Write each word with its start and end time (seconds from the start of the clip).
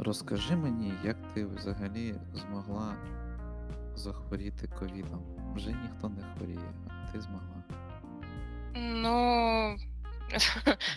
Розкажи 0.00 0.56
мені, 0.56 0.92
як 1.04 1.16
ти 1.34 1.46
взагалі 1.46 2.14
змогла 2.34 2.94
захворіти 3.94 4.68
ковідом? 4.68 5.22
Вже 5.54 5.72
ніхто 5.72 6.08
не 6.08 6.22
хворіє, 6.22 6.72
а 6.88 7.12
ти 7.12 7.20
змогла. 7.20 7.64
Ну, 8.74 9.76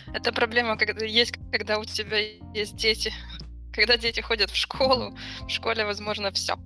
это 0.12 0.32
проблема, 0.32 0.76
когда 0.76 1.06
есть, 1.06 1.38
когда 1.52 1.78
у 1.78 1.84
тебя 1.84 2.18
есть 2.56 2.76
дети. 2.76 3.12
Когда 3.74 3.96
дети 3.96 4.20
ходят 4.20 4.50
в 4.50 4.56
школу, 4.56 5.16
в 5.46 5.50
школе 5.50 5.84
возможно 5.84 6.30
все. 6.30 6.56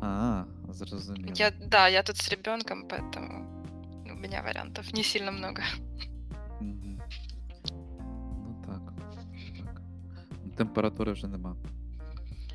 А, 0.00 0.44
зрозуміло. 0.68 1.32
Я, 1.36 1.50
да, 1.50 1.88
я 1.88 2.02
тут 2.02 2.16
с 2.16 2.28
ребенком, 2.28 2.88
поэтому 2.88 3.46
у 4.12 4.14
меня 4.14 4.42
вариантов 4.42 4.92
не 4.92 5.02
сильно 5.02 5.32
много. 5.32 5.62
Мгм. 6.60 6.87
Температури 10.58 11.12
вже 11.12 11.26
нема. 11.26 11.56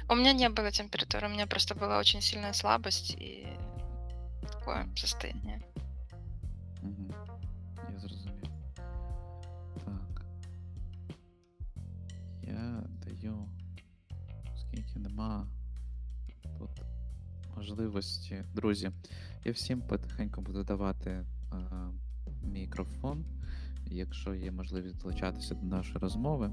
У 0.09 0.15
меня 0.15 0.33
не 0.33 0.49
было 0.49 0.71
температуры, 0.71 1.27
у 1.27 1.29
меня 1.29 1.45
просто 1.45 1.75
была 1.75 1.99
очень 1.99 2.21
сильная 2.21 2.53
слабость 2.53 3.15
и 3.19 3.47
такое 4.41 4.87
состояние. 4.95 5.61
Угу. 6.83 7.13
Я 7.93 7.99
зрозумів. 7.99 8.49
Так. 9.85 10.25
Я 12.43 12.83
даю. 13.05 13.49
Оскільки 14.53 14.99
нема 14.99 15.47
тут 16.59 16.81
можливості. 17.55 18.43
Друзі, 18.53 18.91
я 19.45 19.51
всім 19.51 19.81
потихеньку 19.81 20.41
буду 20.41 20.63
давати 20.63 21.09
е, 21.09 21.25
мікрофон. 22.43 23.25
Якщо 23.85 24.35
є 24.35 24.51
можливість 24.51 24.97
долучатися 24.97 25.55
до 25.55 25.65
нашої 25.65 25.97
розмови, 25.97 26.51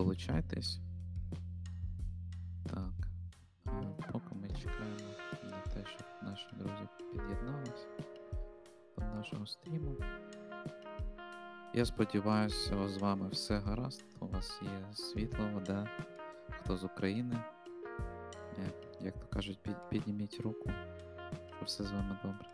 долучайтесь. 0.00 0.78
Так. 2.66 3.08
е, 3.66 3.70
Поки 4.12 4.34
ми 4.34 4.48
чекаємо 4.48 5.10
на 5.44 5.72
те, 5.74 5.84
щоб 5.90 6.06
наші 6.22 6.46
друзі 6.58 6.88
під'єднались 7.12 7.86
до 8.98 9.04
нашого 9.04 9.46
стріму. 9.46 9.96
Я 11.74 11.84
сподіваюся, 11.84 12.88
з 12.88 12.96
вами 12.98 13.28
все 13.28 13.58
гаразд. 13.58 14.04
У 14.20 14.26
вас 14.26 14.60
є 14.62 14.94
світло, 14.94 15.48
вода. 15.54 15.88
Хто 16.50 16.76
з 16.76 16.84
України? 16.84 17.36
Як, 18.64 18.74
як 19.00 19.20
то 19.20 19.26
кажуть, 19.26 19.62
під, 19.62 19.76
підніміть 19.90 20.40
руку, 20.40 20.70
що 21.56 21.64
все 21.64 21.84
з 21.84 21.90
вами 21.92 22.18
добре. 22.24 22.46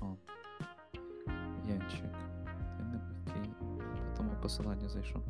О. 0.00 0.16
Янчик. 1.68 2.27
Ти 4.48 4.62
не 4.62 4.68
ти 4.68 4.78
по 4.78 4.78
тому 4.78 4.78
посиланню 4.78 4.88
зайшов. 4.88 5.22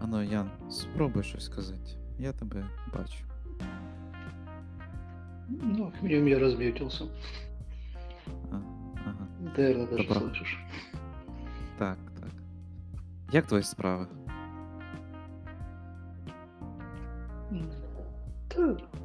Ану, 0.00 0.22
Ян, 0.22 0.50
спробуй 0.70 1.22
щось 1.22 1.44
сказати. 1.44 1.90
Я 2.18 2.32
тебе 2.32 2.64
бачу. 2.94 3.24
Ну, 5.48 5.92
видимо, 6.02 6.28
я 6.28 6.38
разметился. 6.38 7.04
А, 8.50 8.60
ага. 9.06 9.26
Наверное, 9.56 9.86
даже 9.86 10.08
Добро. 10.08 10.20
слышишь. 10.20 10.58
Так, 11.78 11.98
так. 12.20 12.32
Як 13.32 13.46
твої 13.46 13.62
справи? 13.62 14.06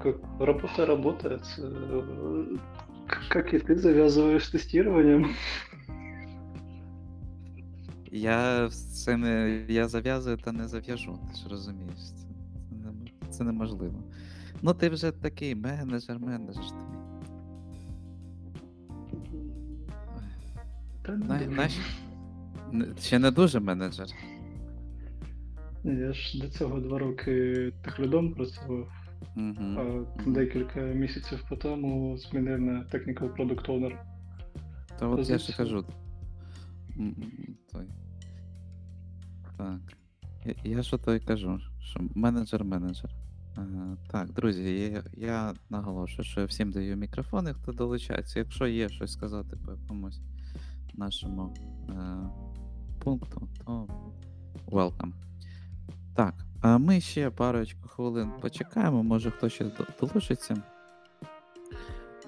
как 0.03 0.17
работа 0.41 0.87
работает. 0.87 1.43
э, 1.59 2.59
к- 3.07 3.29
Как 3.29 3.55
и 3.55 3.59
ты 3.59 3.77
завязываешь 3.77 4.43
с 4.45 4.51
тестированием. 4.51 5.31
Я 8.13 8.69
це 8.71 9.17
не. 9.17 9.65
Я 9.69 9.89
зав'язую 9.89 10.37
та 10.37 10.53
не 10.53 10.69
зав'яжу, 10.69 11.19
ти 11.33 11.39
ж 11.39 11.49
розумієш. 11.49 11.99
Це, 11.99 12.15
це, 12.15 12.75
не, 12.91 13.31
це 13.31 13.45
неможливо. 13.45 14.03
Ну, 14.63 14.75
ти 14.75 14.89
вже 14.89 15.13
такий 15.13 15.55
менеджер, 15.55 16.19
менеджер. 16.19 16.65
Ти. 19.11 19.39
Та 21.03 21.13
не 21.13 21.25
На, 21.27 21.39
дуже. 21.39 21.51
наш... 21.51 21.73
Н- 22.75 22.95
Ще 23.01 23.19
не 23.19 23.31
дуже 23.31 23.61
менеджер. 23.61 24.07
Ні, 25.85 25.95
Я 26.01 26.13
ж 26.13 26.41
до 26.41 26.49
цього 26.49 26.81
два 26.81 26.99
роки 26.99 27.73
техлідом 27.85 28.35
працював, 28.35 28.89
А 29.78 30.04
декілька 30.28 30.80
місяців 30.80 31.46
по 31.50 31.56
тому 31.56 32.18
змінив 32.18 32.62
на 32.62 32.72
Technical 32.72 33.36
Product 33.36 33.66
Owner. 33.66 33.98
Та 35.00 35.08
от 35.08 35.30
я 35.30 35.38
ще 35.38 35.54
кажу. 35.54 35.86
Той. 37.72 37.86
Так. 39.58 39.80
Я, 40.46 40.56
я 40.64 40.84
що 40.84 40.98
то 40.98 41.14
й 41.14 41.20
кажу, 41.20 41.60
що 41.80 42.00
менеджер 42.16 42.64
менеджер. 42.64 43.12
Ага, 43.56 43.98
так, 44.12 44.34
друзі, 44.34 44.64
я, 44.64 45.04
я 45.14 45.54
наголошую, 45.70 46.26
що 46.26 46.40
я 46.40 46.46
всім 46.46 46.72
даю 46.72 46.98
мікрофони, 46.98 47.54
хто 47.54 47.72
долучається. 47.72 48.40
Якщо 48.40 48.68
є 48.68 48.90
щось 48.90 49.12
сказати 49.12 49.58
по 49.66 49.72
якомусь 49.72 50.22
нашому 50.94 51.56
е, 51.90 51.94
пункту, 53.04 53.48
то 53.66 53.88
welcome. 54.68 55.12
Так, 56.16 56.46
а 56.64 56.78
ми 56.78 57.02
ще 57.02 57.30
парочку 57.30 57.88
хвилин 57.88 58.32
почекаємо, 58.42 59.04
може 59.04 59.32
хтось 59.32 59.54
ще 59.54 59.66
долучиться. 60.02 60.56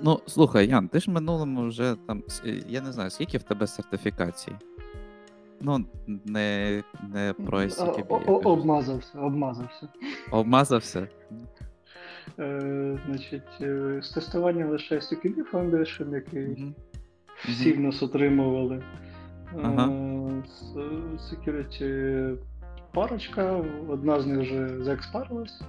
Ну, 0.04 0.20
слухай, 0.26 0.68
Ян, 0.68 0.88
ти 0.88 1.00
ж 1.00 1.12
в 1.12 1.14
минулому 1.14 1.68
вже 1.68 1.96
там. 2.08 2.24
е, 2.46 2.62
Я 2.68 2.82
не 2.82 2.92
знаю, 2.92 3.10
скільки 3.10 3.38
в 3.38 3.44
тебе 3.44 3.68
сертифікацій? 3.68 4.52
Ну, 5.62 5.86
не, 6.26 6.84
не 7.14 7.34
про 7.34 7.60
SCKB. 7.62 8.08
Обмазався, 8.44 9.20
обмазався. 9.20 9.88
Обмазався? 10.32 11.08
Е, 12.40 13.00
значить, 13.08 13.62
е, 13.62 14.00
з 14.04 14.10
тестування 14.10 14.66
лише 14.68 14.96
CQB 14.96 15.52
Foundation, 15.54 16.14
який 16.16 16.48
Мгм. 16.48 16.76
всі 17.46 17.74
в 17.74 17.80
нас 17.80 18.04
отримували. 18.04 18.84
Ага. 19.64 19.88
Е, 19.88 20.44
Security 21.18 22.38
парочка, 22.96 23.64
одна 23.90 24.20
з 24.20 24.26
них 24.26 24.40
вже 24.40 24.84
заекспарилась, 24.84 25.62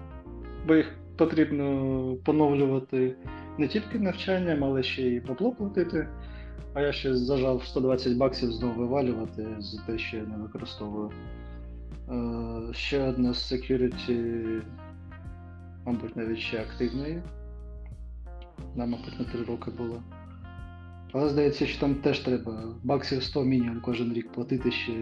бо 0.67 0.75
їх 0.75 0.95
потрібно 1.17 2.17
поновлювати 2.25 3.17
не 3.59 3.69
тільки 3.69 3.99
навчанням, 3.99 4.65
але 4.65 4.83
ще 4.83 5.03
й 5.03 5.21
бабло 5.21 5.53
платити. 5.53 6.09
А 6.75 6.81
я 6.81 6.93
ще 6.93 7.17
зажав 7.17 7.65
120 7.65 8.17
баксів 8.17 8.53
знову 8.53 8.81
вивалювати 8.81 9.47
за 9.59 9.83
те, 9.83 9.99
що 9.99 10.17
я 10.17 10.23
не 10.23 10.37
використовую. 10.37 11.11
Е, 12.11 12.73
Ще 12.73 13.09
одна 13.09 13.35
з 13.35 13.53
security, 13.53 14.61
мабуть, 15.87 16.17
навіть 16.17 16.39
ще 16.39 16.61
активної. 16.61 17.23
Нам, 18.75 18.91
мабуть, 18.91 19.19
на 19.19 19.25
3 19.25 19.45
роки 19.45 19.71
було. 19.71 20.03
Але 21.13 21.29
здається, 21.29 21.67
що 21.67 21.81
там 21.81 21.95
теж 21.95 22.19
треба 22.19 22.63
баксів 22.83 23.23
100 23.23 23.45
мінімум 23.45 23.81
кожен 23.81 24.13
рік 24.13 24.33
платити 24.33 24.71
ще 24.71 24.93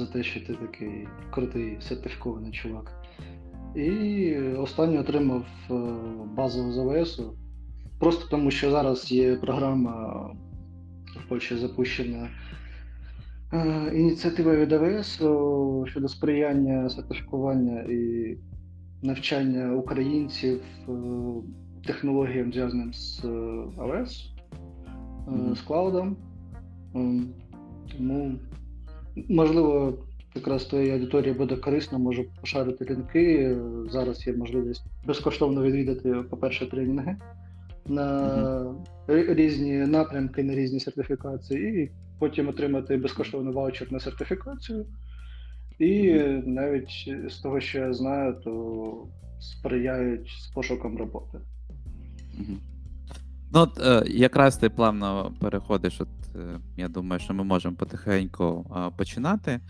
за 0.00 0.06
те, 0.06 0.22
що 0.22 0.40
ти 0.40 0.54
такий 0.54 1.08
крутий 1.30 1.76
сертифікований 1.80 2.52
чувак. 2.52 2.92
І 3.76 4.34
останній 4.36 4.98
отримав 4.98 5.44
е, 5.70 5.74
базу 6.36 6.72
з 6.72 6.78
ОВС. 6.78 7.22
Просто 7.98 8.28
тому, 8.30 8.50
що 8.50 8.70
зараз 8.70 9.12
є 9.12 9.36
програма 9.36 10.26
в 11.24 11.28
Польщі 11.28 11.56
запущена 11.56 12.28
е, 13.52 13.90
ініціатива 13.94 14.56
від 14.56 14.72
АВС 14.72 15.14
щодо 15.90 16.08
сприяння 16.08 16.88
сертифікування 16.90 17.80
і 17.80 18.36
навчання 19.02 19.72
українців 19.74 20.60
е, 20.88 20.92
технологіям, 21.86 22.52
зв'язаним 22.52 22.92
з 22.94 23.24
АВС, 23.78 24.30
Мгм. 25.28 25.54
з 25.54 25.60
клаудом. 25.60 26.16
Ем, 26.94 27.28
Тому, 27.96 28.38
можливо, 29.28 29.94
якраз 30.34 30.64
твоїй 30.64 30.90
аудиторії 30.90 31.34
буде 31.34 31.56
корисно, 31.56 31.98
можу 31.98 32.24
пошарити 32.40 32.84
лінки. 32.84 33.56
Зараз 33.90 34.26
є 34.26 34.32
можливість 34.32 34.84
безкоштовно 35.06 35.62
відвідати, 35.62 36.14
по-перше, 36.30 36.70
тренінги 36.70 37.16
на 37.86 38.74
рі- 39.08 39.34
різні 39.34 39.72
напрямки, 39.72 40.42
на 40.42 40.54
різні 40.54 40.80
сертифікації, 40.80 41.82
і 41.82 41.90
потім 42.18 42.48
отримати 42.48 42.96
безкоштовний 42.96 43.54
ваучер 43.54 43.92
на 43.92 44.00
сертифікацію. 44.00 44.86
І 45.78 46.12
навіть 46.46 47.14
з 47.28 47.38
того, 47.38 47.60
що 47.60 47.78
я 47.78 47.92
знаю, 47.92 48.36
то 48.44 49.06
сприяють 49.40 50.28
з 50.28 50.46
пошуком 50.46 50.98
роботи. 50.98 51.38
Ну, 53.52 53.60
от, 53.60 53.80
е, 53.80 54.02
якраз 54.06 54.56
ти 54.56 54.68
плавно 54.68 55.32
переходиш. 55.40 56.00
От, 56.00 56.08
я 56.76 56.88
думаю, 56.88 57.20
що 57.20 57.34
ми 57.34 57.44
можемо 57.44 57.76
потихеньку 57.76 58.76
е, 58.76 58.90
починати. 58.96 59.60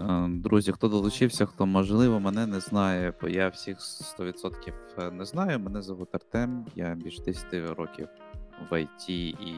Е, 0.00 0.26
Друзі, 0.28 0.72
хто 0.72 0.88
долучився, 0.88 1.46
хто 1.46 1.66
можливо 1.66 2.20
мене 2.20 2.46
не 2.46 2.60
знає, 2.60 3.12
бо 3.22 3.28
я 3.28 3.48
всіх 3.48 3.78
100% 3.80 5.12
не 5.12 5.24
знаю. 5.24 5.60
Мене 5.60 5.82
звуть 5.82 6.14
Артем, 6.14 6.66
я 6.74 6.94
більш 6.94 7.20
10 7.20 7.44
років 7.78 8.08
в 8.70 8.74
IT 8.74 9.10
і 9.10 9.54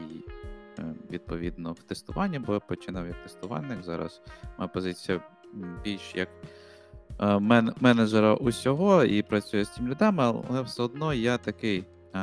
е, 0.79 0.93
відповідно 1.11 1.73
в 1.73 1.79
тестуванні, 1.83 2.39
бо 2.39 2.53
я 2.53 2.59
починав 2.59 3.07
як 3.07 3.23
тестувальник. 3.23 3.83
Зараз 3.83 4.21
моя 4.57 4.67
позиція 4.67 5.21
більш 5.83 6.15
як 6.15 6.29
е, 7.19 7.25
мен- 7.25 7.73
менеджера 7.79 8.33
усього 8.33 9.03
і 9.03 9.21
працюю 9.23 9.65
з 9.65 9.69
тим 9.69 9.87
лідами, 9.89 10.23
але 10.49 10.61
все 10.61 10.83
одно 10.83 11.13
я 11.13 11.37
такий, 11.37 11.85
е, 12.15 12.19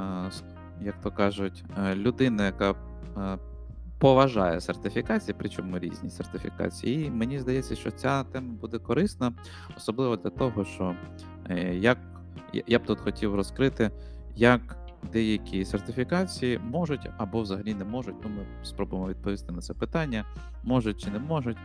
е, 0.00 0.30
як 0.80 1.00
то 1.00 1.10
кажуть, 1.10 1.64
е, 1.78 1.94
людина, 1.94 2.46
яка 2.46 2.70
е, 2.70 3.38
поважає 3.98 4.60
сертифікації, 4.60 5.34
причому 5.38 5.78
різні 5.78 6.10
сертифікації. 6.10 7.06
І 7.06 7.10
мені 7.10 7.38
здається, 7.38 7.76
що 7.76 7.90
ця 7.90 8.24
тема 8.24 8.54
буде 8.60 8.78
корисна, 8.78 9.32
особливо 9.76 10.16
для 10.16 10.30
того, 10.30 10.64
що 10.64 10.94
е, 11.50 11.74
як 11.76 11.98
я- 12.66 12.78
б 12.78 12.84
тут 12.84 13.00
хотів 13.00 13.34
розкрити, 13.34 13.90
як 14.36 14.76
деякі 15.12 15.64
сертифікації 15.64 16.58
можуть 16.58 17.10
або 17.16 17.40
взагалі 17.42 17.74
не 17.74 17.84
можуть. 17.84 18.14
Ну, 18.24 18.30
ми 18.30 18.46
спробуємо 18.62 19.08
відповісти 19.08 19.52
на 19.52 19.60
це 19.60 19.74
питання, 19.74 20.24
можуть 20.62 21.00
чи 21.00 21.10
не 21.10 21.18
можуть. 21.18 21.56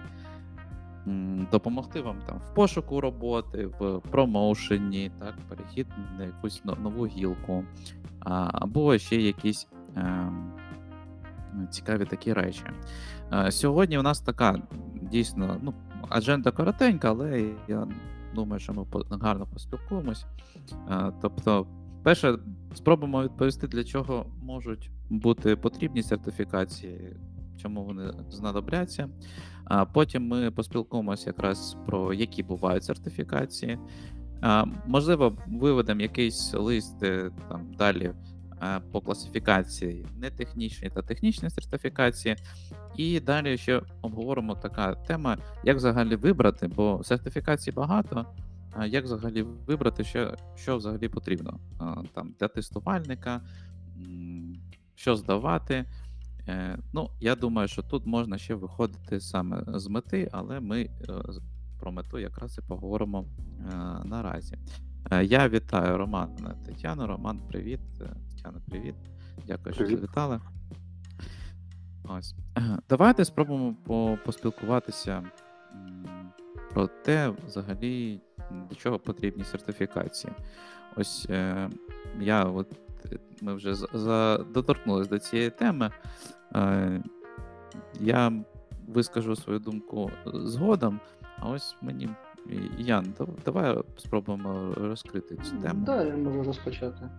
Допомогти 1.51 2.01
вам 2.01 2.17
там 2.27 2.37
в 2.37 2.53
пошуку 2.53 3.01
роботи, 3.01 3.69
в 3.79 3.99
промоушені, 3.99 5.11
так, 5.19 5.35
перехід 5.49 5.87
на 6.17 6.25
якусь 6.25 6.65
нову 6.65 7.05
гілку, 7.05 7.63
або 8.51 8.97
ще 8.97 9.15
якісь 9.15 9.67
ем, 9.95 10.53
цікаві 11.69 12.05
такі 12.05 12.33
речі. 12.33 12.63
Е, 13.33 13.51
Сьогодні 13.51 13.97
у 13.97 14.01
нас 14.01 14.21
така 14.21 14.61
дійсно 15.01 15.57
ну, 15.61 15.73
адженда 16.09 16.51
коротенька, 16.51 17.09
але 17.09 17.49
я 17.67 17.87
думаю, 18.35 18.59
що 18.59 18.73
ми 18.73 18.85
гарно 19.21 19.47
поспілкуємось. 19.53 20.25
Е, 20.89 21.11
Тобто, 21.21 21.67
перше, 22.03 22.37
спробуємо 22.73 23.23
відповісти, 23.23 23.67
для 23.67 23.83
чого 23.83 24.25
можуть 24.41 24.91
бути 25.09 25.55
потрібні 25.55 26.03
сертифікації, 26.03 27.17
чому 27.57 27.83
вони 27.83 28.13
знадобляться. 28.29 29.09
А 29.69 29.85
потім 29.85 30.27
ми 30.27 30.51
поспілкуємося 30.51 31.29
якраз 31.29 31.77
про 31.85 32.13
які 32.13 32.43
бувають 32.43 32.83
сертифікації. 32.83 33.79
Можливо, 34.87 35.37
виведемо 35.47 36.01
якийсь 36.01 36.53
лист 36.53 36.99
там 37.49 37.73
далі 37.77 38.11
е, 38.63 38.81
по 38.91 39.01
класифікації 39.01 40.05
нетехнічні 40.17 40.89
та 40.89 41.01
технічні 41.01 41.49
сертифікації. 41.49 42.35
І 42.97 43.19
далі 43.19 43.57
ще 43.57 43.81
обговоримо 44.01 44.55
така 44.55 44.95
тема, 44.95 45.37
як 45.63 45.77
взагалі 45.77 46.15
вибрати, 46.15 46.67
бо 46.67 47.01
сертифікацій 47.03 47.71
багато. 47.71 48.25
Як 48.85 49.03
взагалі 49.03 49.41
вибрати, 49.41 50.03
що, 50.03 50.35
що 50.55 50.77
взагалі 50.77 51.09
потрібно 51.09 51.59
там 52.13 52.35
для 52.39 52.47
тестувальника, 52.47 53.41
що 54.95 55.15
здавати. 55.15 55.85
Е, 56.49 56.77
Ну, 56.93 57.09
я 57.19 57.35
думаю, 57.35 57.67
що 57.67 57.83
тут 57.83 58.05
можна 58.05 58.37
ще 58.37 58.55
виходити 58.55 59.19
саме 59.19 59.63
з 59.67 59.87
мети, 59.87 60.29
але 60.31 60.59
ми 60.59 60.81
е, 60.81 60.89
про 61.79 61.91
мету 61.91 62.19
якраз 62.19 62.57
і 62.57 62.61
поговоримо 62.67 63.25
е, 63.59 63.75
наразі. 64.05 64.57
Е, 65.11 65.25
Я 65.25 65.49
вітаю 65.49 65.97
Романа 65.97 66.55
Тетяну. 66.65 67.07
Роман, 67.07 67.39
привіт. 67.47 67.79
Тетяна, 68.35 68.61
привіт. 68.69 68.95
Дякую, 69.47 69.75
що 69.75 69.85
завітали. 69.87 70.39
Ось. 72.03 72.35
Давайте 72.89 73.25
спробуємо 73.25 73.75
по- 73.85 74.17
поспілкуватися 74.25 75.23
про 76.73 76.87
те, 76.87 77.33
взагалі, 77.47 78.21
для 78.69 78.75
чого 78.75 78.99
потрібні 78.99 79.43
сертифікації. 79.43 80.33
Ось 80.95 81.27
я 82.19 82.43
от 82.43 82.67
ми 83.41 83.53
вже 83.53 83.75
за, 83.75 83.87
за, 83.93 84.37
доторкнулись 84.53 85.07
до 85.07 85.19
цієї 85.19 85.49
теми. 85.49 85.91
Е, 86.55 87.01
я 87.99 88.31
вискажу 88.87 89.35
свою 89.35 89.59
думку 89.59 90.11
згодом, 90.25 90.99
а 91.39 91.49
ось 91.49 91.75
мені. 91.81 92.09
Ян, 92.77 93.13
давай 93.45 93.77
спробуємо 93.97 94.73
розкрити 94.77 95.35
цю 95.35 95.55
тему. 95.57 95.85
Так, 95.85 96.07
я 96.07 96.17
можу 96.17 96.43
розпочати. 96.43 97.09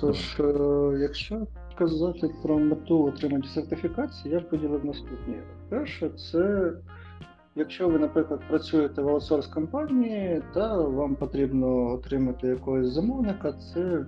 Тож, 0.00 0.40
е, 0.40 0.98
якщо 1.00 1.46
казати 1.78 2.30
про 2.42 2.58
мету 2.58 3.04
отримання 3.04 3.48
сертифікації, 3.48 4.34
я 4.34 4.40
б 4.40 4.48
поділив 4.48 4.84
наступні. 4.84 5.34
Перше, 5.68 6.08
це 6.08 6.72
якщо 7.54 7.88
ви, 7.88 7.98
наприклад, 7.98 8.40
працюєте 8.48 9.02
в 9.02 9.08
аутсорс 9.08 9.46
компанії, 9.46 10.42
та 10.54 10.76
вам 10.76 11.14
потрібно 11.16 11.92
отримати 11.92 12.46
якогось 12.46 12.92
замовника, 12.92 13.52
це 13.52 14.06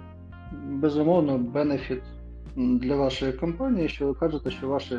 безумовно 0.68 1.38
бенефіт 1.38 2.02
для 2.56 2.96
вашої 2.96 3.32
компанії, 3.32 3.88
що 3.88 4.06
ви 4.06 4.14
кажете, 4.14 4.50
що 4.50 4.68
ваші, 4.68 4.98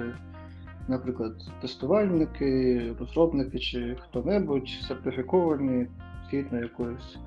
наприклад, 0.88 1.34
тестувальники, 1.62 2.82
розробники 3.00 3.60
чи 3.60 3.98
хто-небудь 4.02 4.70
сертифіковані 4.88 5.88
згідно 6.30 6.60
якоїсь 6.60 7.18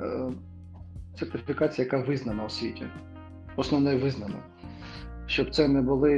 е, 0.00 0.32
сертифікація, 1.14 1.84
яка 1.84 2.08
визнана 2.08 2.44
у 2.44 2.48
світі. 2.48 2.86
Основне 3.56 3.96
визнана. 3.96 4.42
Щоб 5.26 5.54
це 5.54 5.68
не 5.68 5.82
були 5.82 6.12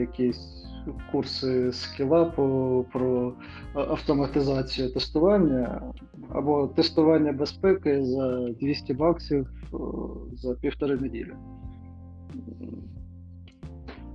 якісь 0.00 0.64
курси 1.12 1.72
скілапу 1.72 2.86
про 2.92 3.32
автоматизацію 3.74 4.92
тестування 4.92 5.82
або 6.30 6.66
тестування 6.66 7.32
безпеки 7.32 8.04
за 8.04 8.48
200 8.60 8.94
баксів 8.94 9.50
за 10.32 10.54
півтори 10.54 10.96
неділі. 10.96 11.32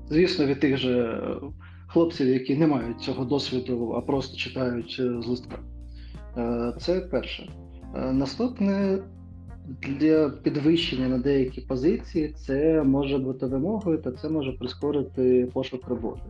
Звісно, 0.10 0.46
від 0.46 0.60
тих 0.60 0.78
же 0.78 1.00
е, 1.00 1.36
хлопців, 1.88 2.28
які 2.28 2.58
не 2.58 2.68
мають 2.68 3.02
цього 3.02 3.26
досвіду, 3.26 3.94
а 3.98 4.02
просто 4.02 4.38
читають 4.38 4.98
е, 5.00 5.22
з 5.22 5.28
листка. 5.28 5.60
Е, 6.38 6.74
Це 6.80 7.02
перше. 7.02 7.50
Наступне 8.12 9.00
для 10.00 10.30
підвищення 10.30 11.08
на 11.08 11.18
деякі 11.18 11.62
позиції 11.62 12.28
це 12.28 12.84
може 12.84 13.18
бути 13.18 13.46
вимогою, 13.46 13.98
та 13.98 14.12
це 14.12 14.30
може 14.30 14.52
прискорити 14.52 15.50
пошук 15.54 15.88
роботи. 15.88 16.22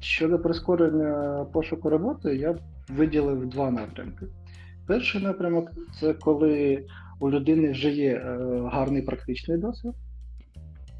Щодо 0.00 0.38
прискорення 0.38 1.46
пошуку 1.52 1.90
роботи, 1.90 2.36
я 2.36 2.52
б 2.52 2.58
виділив 2.96 3.46
два 3.46 3.70
напрямки. 3.70 4.26
Перший 4.86 5.22
напрямок 5.22 5.70
це 6.00 6.14
коли 6.14 6.84
у 7.20 7.30
людини 7.30 7.70
вже 7.70 7.90
є 7.90 8.18
гарний 8.72 9.02
практичний 9.02 9.58
досвід, 9.58 9.92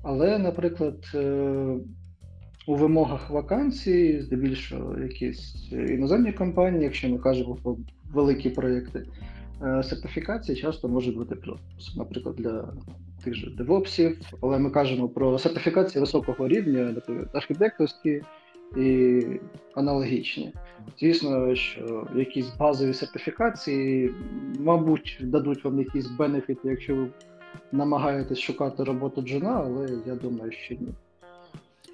але, 0.02 0.38
наприклад, 0.38 0.96
е, 1.14 1.76
у 2.66 2.74
вимогах 2.74 3.30
вакансій, 3.30 4.20
здебільшого 4.20 4.98
якісь 4.98 5.72
іноземні 5.72 6.32
компанії, 6.32 6.84
якщо 6.84 7.08
ми 7.08 7.18
кажемо 7.18 7.58
про 7.62 7.76
великі 8.12 8.50
проєкти, 8.50 9.06
е, 9.62 9.82
сертифікації 9.82 10.56
часто 10.58 10.88
можуть 10.88 11.16
бути 11.16 11.34
плюс. 11.34 11.96
Наприклад, 11.96 12.36
для 12.36 12.68
тих 13.24 13.34
же 13.34 13.50
девопсів, 13.50 14.18
але 14.40 14.58
ми 14.58 14.70
кажемо 14.70 15.08
про 15.08 15.38
сертифікації 15.38 16.00
високого 16.00 16.48
рівня, 16.48 16.82
наприклад, 16.82 17.28
архітекторські 17.32 18.22
і 18.76 19.20
аналогічні. 19.74 20.52
Звісно, 21.00 21.54
що 21.54 22.06
якісь 22.16 22.56
базові 22.58 22.94
сертифікації, 22.94 24.14
мабуть, 24.58 25.18
дадуть 25.20 25.64
вам 25.64 25.78
якісь 25.78 26.06
бенефіти, 26.06 26.68
якщо 26.68 26.94
ви 26.94 27.08
намагаєтесь 27.72 28.38
шукати 28.38 28.84
роботу 28.84 29.22
джуна, 29.22 29.62
але 29.64 29.88
я 30.06 30.14
думаю, 30.14 30.52
що 30.52 30.74
ні. 30.74 30.88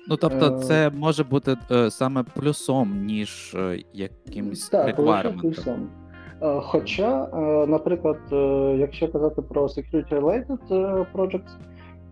Ну, 0.08 0.16
тобто, 0.16 0.56
Е, 0.56 0.58
це 0.58 0.90
може 0.90 1.24
бути 1.24 1.56
е, 1.70 1.90
саме 1.90 2.22
плюсом, 2.22 3.04
ніж 3.04 3.54
е, 3.54 3.82
якимсь 3.92 4.68
Так, 4.68 4.96
плюсом. 5.40 5.90
Хоча, 6.40 7.26
наприклад, 7.68 8.18
якщо 8.78 9.08
казати 9.08 9.42
про 9.42 9.62
security 9.62 10.20
related 10.20 10.58
е, 10.70 11.06
projects, 11.14 11.56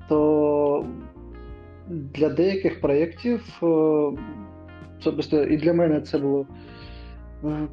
то 0.09 0.85
для 1.89 2.29
деяких 2.29 2.81
проєктів, 2.81 3.63
особисто 4.99 5.45
і 5.45 5.57
для 5.57 5.73
мене 5.73 6.01
це 6.01 6.19
було 6.19 6.47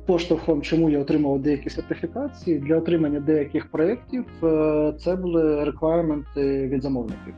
поштовхом, 0.06 0.62
чому 0.62 0.90
я 0.90 1.00
отримав 1.00 1.40
деякі 1.40 1.70
сертифікації. 1.70 2.60
Для 2.60 2.78
отримання 2.78 3.20
деяких 3.20 3.72
проєктів 3.72 4.26
е, 4.44 4.94
це 5.00 5.16
були 5.16 5.64
реквайрменти 5.64 6.68
від 6.68 6.82
замовників. 6.82 7.34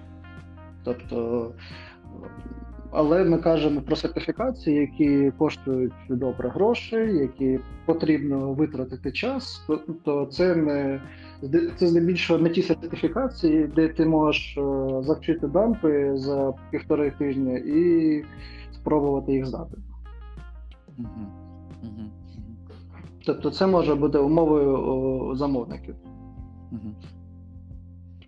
Тобто, 0.84 1.51
е, 2.24 2.27
але 2.91 3.24
ми 3.24 3.38
кажемо 3.38 3.82
про 3.82 3.96
сертифікації, 3.96 4.75
які 4.75 5.32
коштують 5.38 5.94
добре 6.10 6.50
грошей, 6.50 7.17
які 7.17 7.60
потрібно 7.86 8.53
витратити 8.53 9.12
час, 9.12 9.63
то, 9.67 9.79
то 10.03 10.25
це 10.25 10.55
не 10.55 11.01
це 11.75 11.88
здебільшого 11.88 12.39
не 12.39 12.50
ті 12.50 12.62
сертифікації, 12.62 13.67
де 13.75 13.88
ти 13.88 14.05
можеш 14.05 14.58
е, 14.58 14.62
завчити 15.03 15.48
дампи 15.48 16.12
за 16.15 16.53
півтори 16.72 17.12
тижні 17.12 17.53
і 17.53 18.24
спробувати 18.74 19.32
їх 19.32 19.46
здати. 19.46 19.77
Мгм. 20.98 21.27
Мгм. 21.84 22.12
Тобто 23.25 23.50
це 23.51 23.67
може 23.67 23.96
бути 23.96 24.17
умовою 24.17 25.36
замовників. 25.36 25.96
Мгм. 26.72 26.96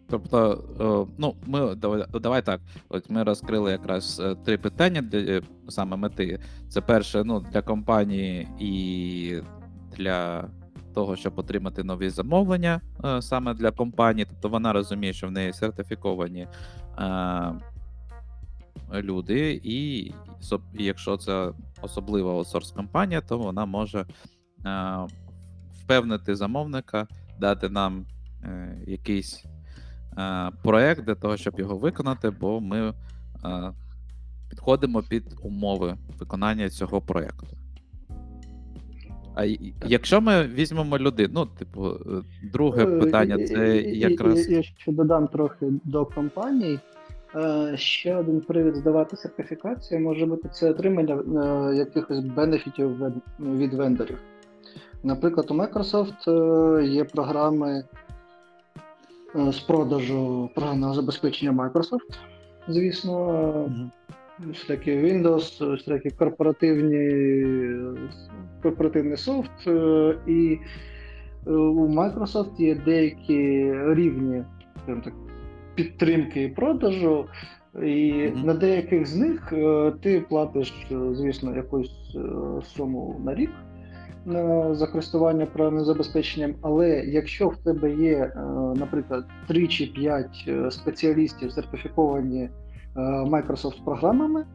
Тобто, 0.09 0.63
е, 0.79 1.13
ну, 1.17 1.35
ми 1.45 1.75
давай, 1.75 2.05
давай 2.21 2.41
так. 2.41 2.61
От 2.89 3.09
ми 3.09 3.23
розкрили 3.23 3.71
якраз 3.71 4.21
е, 4.25 4.35
три 4.35 4.57
питання 4.57 5.01
для 5.01 5.19
е, 5.19 5.41
саме 5.69 5.97
мети. 5.97 6.39
Це 6.69 6.81
перше, 6.81 7.23
ну, 7.23 7.39
для 7.39 7.61
компанії 7.61 8.47
і 8.59 9.41
для 9.97 10.49
того, 10.93 11.15
щоб 11.15 11.39
отримати 11.39 11.83
нові 11.83 12.09
замовлення 12.09 12.81
е, 13.05 13.21
саме 13.21 13.53
для 13.53 13.71
компанії. 13.71 14.25
Тобто 14.29 14.49
вона 14.49 14.73
розуміє, 14.73 15.13
що 15.13 15.27
в 15.27 15.31
неї 15.31 15.53
сертифіковані 15.53 16.47
е, 16.99 17.53
люди, 18.93 19.61
і 19.63 20.11
якщо 20.73 21.17
це 21.17 21.51
особлива 21.81 22.31
аутсорс 22.31 22.71
компанія, 22.71 23.21
то 23.21 23.37
вона 23.37 23.65
може 23.65 23.99
е, 23.99 24.05
впевнити 25.83 26.35
замовника, 26.35 27.07
дати 27.39 27.69
нам 27.69 28.05
е, 28.43 28.77
якийсь 28.87 29.43
е, 30.17 30.51
проект 30.63 31.05
для 31.05 31.15
того, 31.15 31.37
щоб 31.37 31.59
його 31.59 31.77
виконати, 31.77 32.29
бо 32.29 32.61
ми 32.61 32.79
е, 32.89 32.93
підходимо 34.49 35.03
під 35.03 35.23
умови 35.43 35.97
виконання 36.19 36.69
цього 36.69 37.01
проекту. 37.01 37.47
А 39.35 39.45
якщо 39.85 40.21
ми 40.21 40.47
візьмемо 40.47 40.97
людину, 40.97 41.29
ну, 41.33 41.45
типу, 41.45 41.87
е, 41.89 41.99
друге 42.43 42.83
Е, 42.83 42.99
питання 42.99 43.47
це 43.47 43.81
якраз. 43.81 44.49
Я 44.49 44.63
ще 44.63 44.91
додам 44.91 45.27
трохи 45.27 45.65
до 45.83 46.05
компаній. 46.05 46.79
Е, 47.35 47.73
Ще 47.77 48.15
один 48.15 48.41
привід 48.41 48.75
здавати 48.75 49.17
сертифікацію 49.17 49.99
може 49.99 50.25
бути 50.25 50.49
це 50.49 50.69
отримання 50.69 51.15
е, 51.15 51.75
якихось 51.75 52.19
бенефітів 52.19 52.97
від 53.39 53.73
вендорів. 53.73 54.17
Наприклад, 55.03 55.51
у 55.51 55.53
Microsoft 55.53 56.29
е, 56.79 56.85
є 56.85 57.03
програми 57.03 57.83
е, 59.35 59.51
з 59.51 59.59
продажу 59.59 60.49
програмного 60.55 60.93
забезпечення 60.93 61.51
Microsoft, 61.51 62.19
звісно, 62.67 63.29
е, 63.67 63.69
Мгм. 63.69 63.91
всякі 64.49 64.91
Windows, 64.91 65.71
всякі 65.75 66.09
корпоративні 66.09 66.99
корпоративний 68.63 69.17
софт, 69.17 69.67
е, 69.67 70.15
і 70.27 70.57
у 71.45 71.87
Microsoft 71.87 72.61
є 72.61 72.75
деякі 72.75 73.71
рівні 73.93 74.43
так, 74.85 75.13
підтримки 75.75 76.43
і 76.43 76.49
продажу, 76.49 77.25
і 77.83 78.13
Мгм. 78.13 78.45
на 78.45 78.53
деяких 78.53 79.05
з 79.05 79.15
них 79.15 79.53
ти 80.01 80.25
платиш, 80.29 80.87
звісно, 81.11 81.55
якусь 81.55 82.17
суму 82.63 83.21
на 83.25 83.35
рік. 83.35 83.49
На- 84.27 84.75
За 84.75 84.87
користування 84.87 85.45
програмним 85.45 85.85
забезпеченням, 85.85 86.53
але 86.61 86.89
якщо 86.89 87.47
в 87.49 87.57
тебе 87.57 87.95
є, 87.95 88.13
е, 88.17 88.39
наприклад, 88.75 89.25
3 89.47 89.67
чи 89.67 89.85
5 89.85 90.45
е, 90.47 90.71
спеціалістів 90.71 91.51
сертифіковані 91.51 92.41
е, 92.43 92.49
Microsoft 93.05 93.83
програмами, 93.85 94.45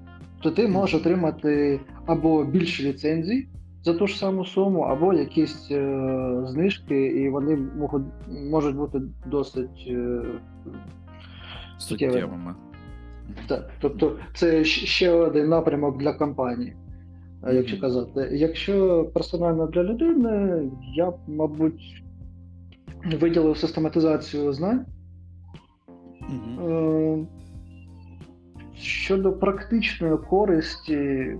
то 0.42 0.50
ти 0.50 0.68
можеш 0.68 0.94
отримати 1.00 1.80
або 2.06 2.44
більше 2.44 2.82
ліцензій 2.82 3.48
за 3.82 3.94
ту 3.94 4.06
ж 4.06 4.18
саму 4.18 4.44
суму, 4.44 4.80
або 4.80 5.14
якісь 5.14 5.68
е, 5.70 6.42
знижки, 6.46 7.06
і 7.06 7.28
вони 7.28 7.56
можуть, 7.56 8.02
можуть 8.50 8.76
бути 8.76 9.00
досить 9.26 9.86
е, 9.88 10.22
суттєвими. 11.78 12.54
Так, 13.46 13.70
тобто 13.80 14.16
це 14.34 14.64
ще 14.64 15.10
один 15.10 15.48
напрямок 15.48 15.98
для 15.98 16.12
компанії. 16.12 16.76
Якщо 17.50 17.80
казати, 17.80 18.28
якщо 18.32 19.04
персонально 19.14 19.66
для 19.66 19.82
людини, 19.82 20.62
я 20.94 21.10
б, 21.10 21.14
мабуть, 21.26 22.02
виділив 23.20 23.56
систематизацію 23.56 24.52
знань. 24.52 24.86
Е, 26.68 27.26
Щодо 28.74 29.32
практичної 29.32 30.16
користі, 30.16 31.36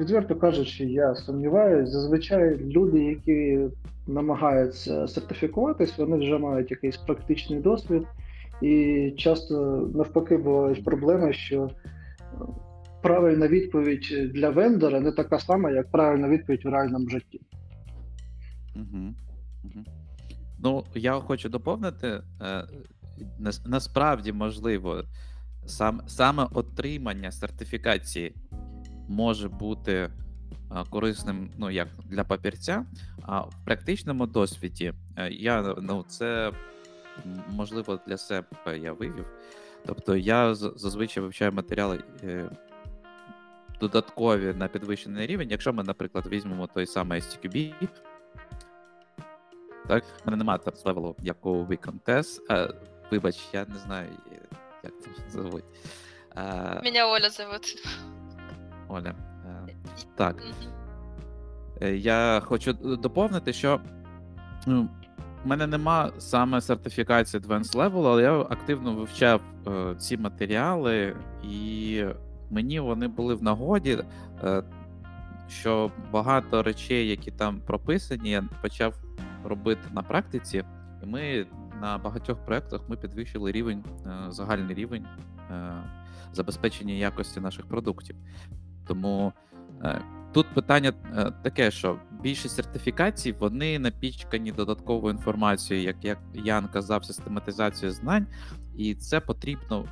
відверто 0.00 0.36
кажучи, 0.36 0.84
я 0.84 1.14
сумніваюся. 1.14 1.92
Зазвичай 1.92 2.56
люди, 2.56 3.04
які 3.04 3.60
намагаються 4.06 5.08
сертифікуватись, 5.08 5.98
вони 5.98 6.16
вже 6.16 6.38
мають 6.38 6.70
якийсь 6.70 6.96
практичний 6.96 7.60
досвід, 7.60 8.02
і 8.62 9.10
часто 9.16 9.88
навпаки 9.94 10.36
бувають 10.36 10.84
проблеми, 10.84 11.32
що 11.32 11.70
правильна 13.06 13.48
відповідь 13.48 14.32
для 14.34 14.50
вендора 14.50 15.00
не 15.00 15.12
така 15.12 15.38
сама, 15.38 15.70
як 15.70 15.90
правильна 15.90 16.28
відповідь 16.28 16.64
в 16.64 16.68
реальному 16.68 17.08
житті. 17.08 17.40
Мгм. 18.74 19.16
Мгм. 19.64 19.84
Ну, 20.58 20.84
я 20.94 21.12
хочу 21.12 21.48
доповнити. 21.48 22.22
е, 22.42 22.64
Насправді, 23.64 24.32
можливо, 24.32 25.04
сам, 25.66 26.00
саме 26.06 26.46
отримання 26.54 27.32
сертифікації 27.32 28.34
може 29.08 29.48
бути 29.48 29.92
е, 29.92 30.10
корисним 30.90 31.50
ну, 31.58 31.70
як 31.70 31.88
для 32.04 32.24
папірця, 32.24 32.86
а 33.22 33.40
в 33.40 33.64
практичному 33.64 34.26
досвіді 34.26 34.92
е, 35.16 35.30
я 35.30 35.74
ну, 35.82 36.04
це 36.08 36.52
можливо 37.50 38.00
для 38.06 38.16
себе 38.16 38.46
я 38.82 38.92
вивів. 38.92 39.26
Тобто 39.86 40.16
я 40.16 40.54
зазвичай 40.54 41.22
вивчаю 41.22 41.52
матеріали. 41.52 42.02
Додаткові 43.80 44.54
на 44.58 44.68
підвищений 44.68 45.26
рівень, 45.26 45.50
якщо 45.50 45.72
ми, 45.72 45.82
наприклад, 45.82 46.26
візьмемо 46.26 46.66
той 46.66 46.86
самий 46.86 47.20
STQB, 47.20 47.74
так, 49.88 50.04
в 50.04 50.26
мене 50.26 50.36
немає 50.36 50.60
зараз 50.64 50.86
левелу, 50.86 51.16
як 51.22 51.46
у 51.46 51.64
Weekend 51.64 52.00
Test. 52.06 52.40
А, 52.48 52.68
вибач, 53.10 53.36
я 53.52 53.66
не 53.68 53.78
знаю, 53.78 54.08
як 54.84 54.92
там 55.00 55.12
звуть. 55.30 55.64
А, 56.34 56.80
Меня 56.84 57.06
Оля 57.06 57.30
зовут. 57.30 57.62
Оля. 58.88 59.14
е, 59.68 59.74
так, 60.16 60.42
е, 61.82 61.96
я 61.96 62.42
хочу 62.44 62.72
доповнити, 62.72 63.52
що 63.52 63.80
ну, 64.66 64.88
в 65.44 65.48
мене 65.48 65.66
нема 65.66 66.12
саме 66.18 66.60
сертифікації 66.60 67.42
Advanced 67.42 67.72
Level, 67.76 68.06
але 68.06 68.22
я 68.22 68.40
активно 68.40 68.94
вивчав 68.94 69.40
е, 69.66 69.94
ці 69.98 70.16
матеріали, 70.16 71.16
і 71.44 72.04
мені 72.50 72.80
вони 72.80 73.08
були 73.08 73.34
в 73.34 73.42
нагоді, 73.42 73.98
е, 74.44 74.62
що 75.48 75.90
багато 76.12 76.62
речей, 76.62 77.08
які 77.08 77.30
там 77.30 77.60
прописані, 77.60 78.30
я 78.30 78.44
почав 78.62 78.94
робити 79.44 79.82
на 79.94 80.02
практиці, 80.02 80.64
і 81.02 81.06
ми 81.06 81.46
на 81.80 81.98
багатьох 81.98 82.38
проєктах 82.38 82.80
підвищили 83.00 83.52
рівень, 83.52 83.84
е, 84.06 84.10
загальний 84.28 84.74
рівень 84.74 85.06
е, 85.50 85.72
забезпечення 86.32 86.94
якості 86.94 87.40
наших 87.40 87.66
продуктів. 87.66 88.16
Тому 88.86 89.32
тут 90.32 90.54
питання 90.54 90.92
таке, 91.42 91.70
що 91.70 91.98
більшість 92.22 92.56
сертифікацій 92.56 93.32
вони 93.32 93.78
напічкані 93.78 94.52
додатковою 94.52 95.14
інформацією, 95.14 95.86
як, 95.86 96.04
як 96.04 96.18
Ян 96.34 96.68
казав, 96.68 97.04
систематизацію 97.04 97.90
знань, 97.90 98.26
і 98.76 98.94
це 98.94 99.20
потрібно 99.20 99.84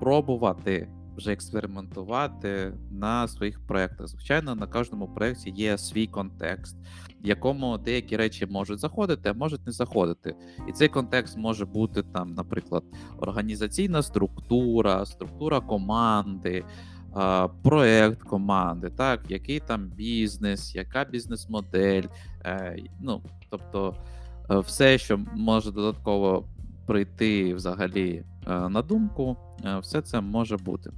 пробувати 0.00 0.88
вже 1.16 1.32
експериментувати 1.32 2.72
на 2.90 3.28
своїх 3.28 3.66
проєктах. 3.66 4.08
Звичайно, 4.08 4.54
на 4.54 4.66
кожному 4.66 5.08
проєкті 5.08 5.50
є 5.50 5.78
свій 5.78 6.06
контекст, 6.06 6.76
в 7.24 7.26
якому 7.26 7.78
деякі 7.78 8.16
речі 8.16 8.46
можуть 8.46 8.78
заходити, 8.80 9.28
а 9.28 9.32
можуть 9.32 9.66
не 9.66 9.72
заходити. 9.72 10.34
І 10.68 10.72
цей 10.72 10.88
контекст 10.88 11.36
може 11.36 11.66
бути 11.66 12.02
там, 12.02 12.34
наприклад, 12.34 12.84
організаційна 13.18 14.02
структура, 14.02 15.06
структура 15.06 15.60
команди, 15.60 16.64
проект 17.62 18.22
команди, 18.22 18.90
так, 18.90 19.30
який 19.30 19.60
там 19.60 19.86
бізнес, 19.86 20.74
яка 20.74 21.04
бізнес-модель. 21.04 22.02
е, 22.44 22.76
Ну, 23.00 23.22
тобто, 23.50 23.96
е, 24.50 24.58
все, 24.58 24.98
що 24.98 25.18
може 25.34 25.72
додатково 25.72 26.48
прийти 26.86 27.54
взагалі 27.54 28.24
е, 28.46 28.68
на 28.68 28.82
думку, 28.82 29.36
все 29.80 30.02
це 30.02 30.20
може 30.20 30.56
бути. 30.56 30.90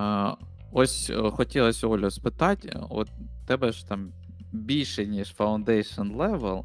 Е, 0.00 0.32
Ось 0.72 1.10
е, 1.10 1.30
хотілося 1.30 1.86
Олю 1.86 2.10
спитати, 2.10 2.80
от 2.90 3.08
тебе 3.46 3.72
ж 3.72 3.88
там 3.88 4.12
більше, 4.52 5.06
ніж 5.06 5.34
Foundation 5.38 6.16
Level. 6.16 6.64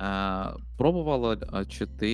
Е, 0.00 0.56
Пробувала, 0.78 1.36
е, 1.54 1.66
чи 1.66 1.86
ти 1.86 2.10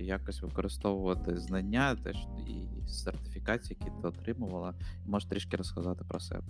якось 0.00 0.42
використовувати 0.42 1.36
знання 1.38 1.96
теж 2.04 2.16
і 2.48 2.88
сертифікації, 2.88 3.76
які 3.80 3.92
ти 4.02 4.08
отримувала? 4.08 4.74
Можеш 5.06 5.28
трішки 5.28 5.56
розказати 5.56 6.04
про 6.08 6.20
себе. 6.20 6.44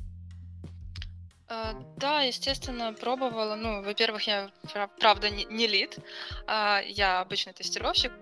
А, 1.49 1.73
Да, 1.99 2.27
естественно, 2.27 2.95
пробовала. 3.01 3.57
Ну, 3.57 3.83
во-первых, 3.83 4.29
я 4.29 4.49
пра- 4.75 4.89
правда 5.01 5.31
не, 5.31 5.45
не 5.51 5.67
лид, 5.69 5.99
а, 6.47 6.81
я 6.81 7.23
обычный 7.23 7.53
тестировщик. 7.59 8.13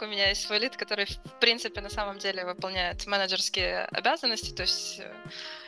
у 0.00 0.06
меня 0.06 0.28
есть 0.28 0.42
свой 0.42 0.58
лид, 0.58 0.76
который, 0.76 1.06
в 1.06 1.40
принципе, 1.40 1.80
на 1.80 1.90
самом 1.90 2.18
деле 2.18 2.44
выполняет 2.44 3.06
менеджерские 3.06 3.84
обязанности, 3.86 4.54
то 4.54 4.62
есть 4.62 5.00
э, 5.00 5.12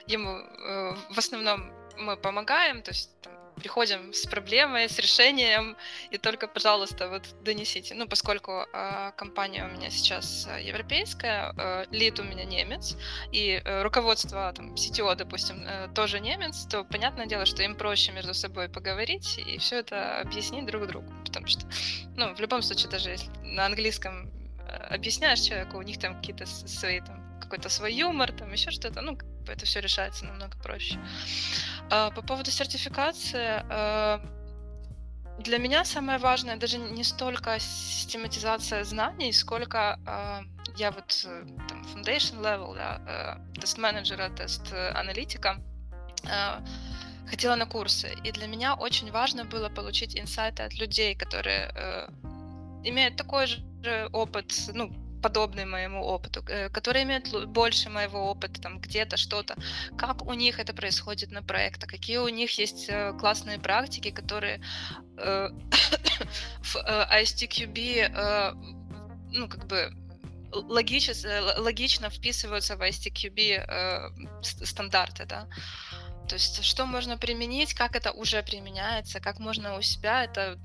ему 0.07 0.31
э, 0.31 0.95
в 1.11 1.19
основном 1.19 1.73
мы 1.97 2.17
помогаем, 2.17 2.83
то 2.83 2.91
есть 2.91 3.11
там, 3.23 3.33
приходим 3.56 4.14
с 4.14 4.26
проблемой, 4.28 4.90
с 4.90 5.00
решением, 5.00 5.76
и 6.12 6.18
только, 6.18 6.48
пожалуйста, 6.48 7.10
вот 7.10 7.24
донесите. 7.44 7.96
Ну, 7.96 8.08
поскольку 8.08 8.52
э, 8.52 9.12
компания 9.16 9.66
у 9.66 9.70
меня 9.70 9.90
сейчас 9.90 10.48
э, 10.48 10.64
европейская, 10.64 11.54
э, 11.58 11.86
лид 11.92 12.20
у 12.20 12.24
меня 12.24 12.46
немец, 12.46 12.98
и 13.32 13.62
э, 13.64 13.84
руководство, 13.84 14.52
там, 14.54 14.74
CTO, 14.74 15.16
допустим, 15.16 15.64
э, 15.66 15.88
тоже 15.96 16.20
немец, 16.20 16.66
то 16.70 16.84
понятное 16.84 17.26
дело, 17.26 17.46
что 17.46 17.64
им 17.64 17.76
проще 17.76 18.12
между 18.12 18.34
собой 18.34 18.70
поговорить 18.70 19.38
и 19.38 19.58
все 19.58 19.80
это 19.80 20.20
объяснить 20.20 20.66
друг 20.66 20.88
другу, 20.88 21.12
потому 21.26 21.48
что, 21.48 21.66
ну, 22.16 22.34
в 22.36 22.40
любом 22.40 22.62
случае, 22.62 22.90
даже 22.90 23.10
если 23.10 23.30
на 23.44 23.66
английском 23.66 24.30
э, 24.68 24.96
объясняешь 24.96 25.40
человеку, 25.40 25.78
у 25.78 25.82
них 25.82 26.00
там 26.00 26.16
какие-то 26.16 26.46
свои 26.46 27.00
там 27.00 27.25
какой-то 27.40 27.70
свой 27.70 27.94
юмор, 27.94 28.32
там 28.32 28.52
еще 28.52 28.72
что-то, 28.72 29.02
ну, 29.02 29.18
это 29.48 29.66
все 29.66 29.80
решается 29.80 30.26
намного 30.26 30.58
проще. 30.58 31.00
А, 31.90 32.12
по 32.12 32.22
поводу 32.22 32.52
сертификации, 32.52 33.64
а, 33.70 34.22
для 35.40 35.58
меня 35.58 35.86
самое 35.86 36.18
важное 36.18 36.56
даже 36.56 36.78
не 36.78 37.04
столько 37.04 37.60
систематизация 37.60 38.84
знаний, 38.84 39.34
сколько 39.34 40.00
а, 40.06 40.44
я 40.78 40.92
вот 40.92 41.26
э, 41.26 41.46
там, 41.70 41.82
foundation 41.84 42.42
level, 42.42 42.76
да, 42.76 43.40
э, 43.56 43.60
тест-менеджера, 43.60 44.30
тест-аналитика, 44.30 45.62
хотела 47.30 47.56
на 47.56 47.66
курсы. 47.66 48.14
И 48.24 48.32
для 48.32 48.48
меня 48.48 48.76
очень 48.76 49.12
важно 49.12 49.46
было 49.46 49.70
получить 49.70 50.20
инсайты 50.20 50.64
от 50.64 50.74
людей, 50.74 51.16
которые 51.16 51.72
э, 51.74 52.08
имеют 52.84 53.16
такой 53.16 53.48
же 53.48 54.10
опыт, 54.12 54.54
ну, 54.74 54.92
подобный 55.26 55.66
моему 55.66 56.04
опыту, 56.04 56.44
э, 56.48 56.70
которые 56.70 57.04
имеют 57.04 57.48
больше 57.48 57.90
моего 57.90 58.30
опыта, 58.30 58.62
там 58.62 58.80
где-то 58.80 59.18
что-то, 59.18 59.56
как 59.98 60.28
у 60.28 60.34
них 60.34 60.60
это 60.60 60.74
происходит 60.74 61.32
на 61.32 61.42
проектах, 61.42 61.90
какие 61.90 62.18
у 62.18 62.30
них 62.30 62.60
есть 62.60 62.90
э, 62.90 63.14
классные 63.20 63.58
практики, 63.58 64.12
которые 64.12 64.62
э, 65.18 65.50
в 66.62 66.76
ISTQB, 66.76 68.56
ну, 69.32 69.48
как 69.48 69.66
бы 69.66 69.92
логично, 70.52 71.14
логично 71.58 72.10
вписываются 72.10 72.76
в 72.76 72.82
ISTQB 72.82 74.44
стандарты, 74.44 75.26
да. 75.26 75.48
То 76.28 76.36
есть 76.36 76.64
что 76.64 76.86
можно 76.86 77.18
применить, 77.18 77.74
как 77.74 77.96
это 77.96 78.12
уже 78.12 78.44
применяется, 78.44 79.20
как 79.20 79.40
можно 79.40 79.78
у 79.78 79.82
себя 79.82 80.24
это 80.24 80.60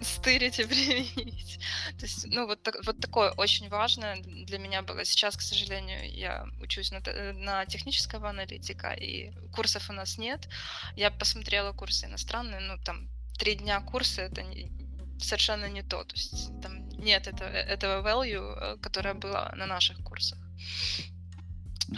стырить 0.00 0.58
и 0.58 0.64
применить. 0.66 1.58
То 1.98 2.06
есть, 2.06 2.26
ну, 2.26 2.46
вот, 2.46 2.62
так, 2.62 2.76
вот 2.84 3.00
такое 3.00 3.30
очень 3.32 3.68
важное 3.68 4.22
для 4.22 4.58
меня 4.58 4.82
было. 4.82 5.04
Сейчас, 5.04 5.36
к 5.36 5.40
сожалению, 5.40 6.10
я 6.12 6.46
учусь 6.60 6.90
на, 6.90 7.00
на 7.32 7.66
технического 7.66 8.30
аналитика, 8.30 8.92
и 8.92 9.32
курсов 9.52 9.90
у 9.90 9.92
нас 9.92 10.18
нет. 10.18 10.48
Я 10.96 11.10
посмотрела 11.10 11.72
курсы 11.72 12.06
иностранные, 12.06 12.60
ну, 12.60 12.78
там, 12.84 13.08
три 13.38 13.54
дня 13.54 13.80
курса, 13.80 14.22
это 14.22 14.42
не, 14.42 14.70
совершенно 15.18 15.68
не 15.68 15.82
то. 15.82 16.04
То 16.04 16.14
есть 16.14 16.60
там 16.62 16.88
нет 16.88 17.26
это, 17.26 17.44
этого 17.44 18.06
value, 18.06 18.54
э, 18.56 18.76
которое 18.82 19.14
было 19.14 19.52
на 19.56 19.66
наших 19.66 19.98
курсах. 20.02 20.38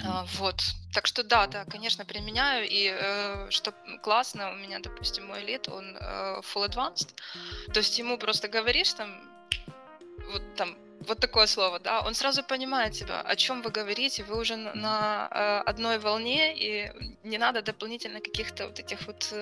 А, 0.05 0.25
вот. 0.39 0.57
Так 0.93 1.07
что 1.07 1.23
да, 1.23 1.47
да, 1.47 1.65
конечно, 1.65 2.05
применяю. 2.05 2.69
И 2.69 2.93
э, 2.93 3.51
что 3.51 3.73
классно, 4.03 4.53
у 4.53 4.55
меня, 4.57 4.79
допустим, 4.81 5.27
мой 5.27 5.43
лид, 5.45 5.69
он 5.69 5.97
э, 5.97 6.41
full 6.41 6.69
advanced. 6.69 7.15
То 7.73 7.81
есть 7.81 7.99
ему 7.99 8.19
просто 8.19 8.49
говоришь 8.49 8.93
там, 8.95 9.09
вот 10.33 10.43
там, 10.57 10.77
вот 11.09 11.19
такое 11.19 11.47
слово, 11.47 11.79
да, 11.79 12.01
он 12.01 12.15
сразу 12.15 12.43
понимает 12.43 12.93
тебя, 12.93 13.21
о 13.21 13.37
чем 13.37 13.63
вы 13.63 13.71
говорите, 13.71 14.23
вы 14.25 14.39
уже 14.39 14.57
на, 14.57 15.29
э, 15.31 15.71
одной 15.71 15.99
волне, 15.99 16.55
и 16.57 16.91
не 17.25 17.39
надо 17.39 17.63
дополнительно 17.63 18.21
каких-то 18.21 18.67
вот 18.67 18.79
этих 18.79 19.07
вот, 19.07 19.33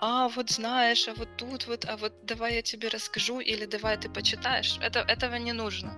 а, 0.00 0.28
вот 0.28 0.50
знаешь, 0.50 1.08
а 1.08 1.14
вот 1.14 1.28
тут 1.36 1.66
вот, 1.66 1.84
а 1.88 1.96
вот 1.96 2.12
давай 2.24 2.54
я 2.54 2.62
тебе 2.62 2.88
расскажу, 2.88 3.40
или 3.40 3.66
давай 3.66 3.96
ты 3.96 4.08
почитаешь. 4.08 4.78
Это, 4.80 5.00
этого 5.00 5.36
не 5.36 5.52
нужно. 5.52 5.92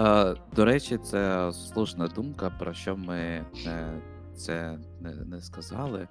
Е, 0.00 0.34
До 0.56 0.64
речі, 0.64 0.98
це 0.98 1.52
слушна 1.52 2.06
думка, 2.06 2.50
про 2.58 2.72
що 2.72 2.96
ми 2.96 3.44
не, 3.66 4.00
це 4.34 4.78
не, 5.00 5.14
не 5.14 5.40
сказали. 5.40 6.08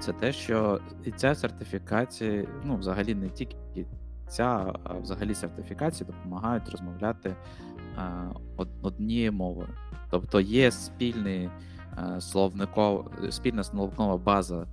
Це 0.00 0.12
те, 0.12 0.32
що 0.32 0.80
і 1.04 1.10
ця 1.10 1.34
сертифікація, 1.34 2.46
ну, 2.64 2.76
взагалі 2.76 3.14
не 3.14 3.28
тільки 3.28 3.56
ця, 4.28 4.72
а 4.84 4.94
взагалі 4.94 5.34
сертифікації 5.34 6.06
допомагають 6.06 6.68
розмовляти 6.68 7.36
од- 8.56 8.68
однією 8.82 9.32
мовою. 9.32 9.68
Тобто 10.10 10.40
є 10.40 10.70
спільний 10.70 11.50
словников, 12.20 13.10
спільна 13.30 13.64
словникова 13.64 14.16
база 14.16 14.66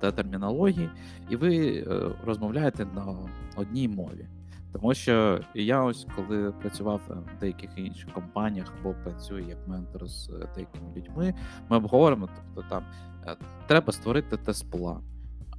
та 0.00 0.12
термінології, 0.12 0.90
і 1.30 1.36
ви 1.36 1.66
е, 1.78 1.84
розмовляєте 2.24 2.84
на 2.84 3.16
одній 3.56 3.88
мові. 3.88 4.26
Тому 4.72 4.94
що 4.94 5.40
я 5.54 5.82
ось 5.82 6.06
коли 6.16 6.52
працював 6.52 7.00
в 7.08 7.40
деяких 7.40 7.70
інших 7.76 8.12
компаніях 8.12 8.72
або 8.80 8.94
працюю 8.94 9.48
як 9.48 9.68
ментор 9.68 10.06
з 10.06 10.30
е, 10.30 10.48
деякими 10.54 10.92
людьми, 10.96 11.34
ми 11.68 11.76
обговоримо, 11.76 12.28
тобто 12.36 12.70
там 12.70 12.84
е, 13.26 13.36
треба 13.66 13.92
створити 13.92 14.36
тест-план. 14.36 15.02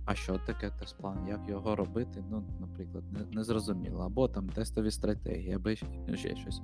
А 0.05 0.15
що 0.15 0.39
таке 0.45 0.69
тест-план? 0.69 1.27
Як 1.27 1.39
його 1.49 1.75
робити? 1.75 2.23
Ну, 2.31 2.43
наприклад, 2.59 3.03
не, 3.11 3.43
не. 3.73 4.03
Або 4.05 4.27
там 4.27 4.49
тестові 4.49 4.91
стратегії, 4.91 5.53
або 5.53 5.75
ще 6.15 6.35
щось. 6.35 6.61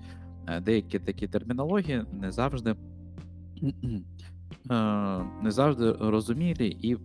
Е, 0.48 0.62
деякі 0.62 1.00
такі 1.00 1.28
термінології 1.28 2.06
не 2.12 2.32
завжди 2.32 2.76
не 5.42 5.52
завжди 5.52 5.92
розумілі, 5.92 6.68
і 6.68 6.98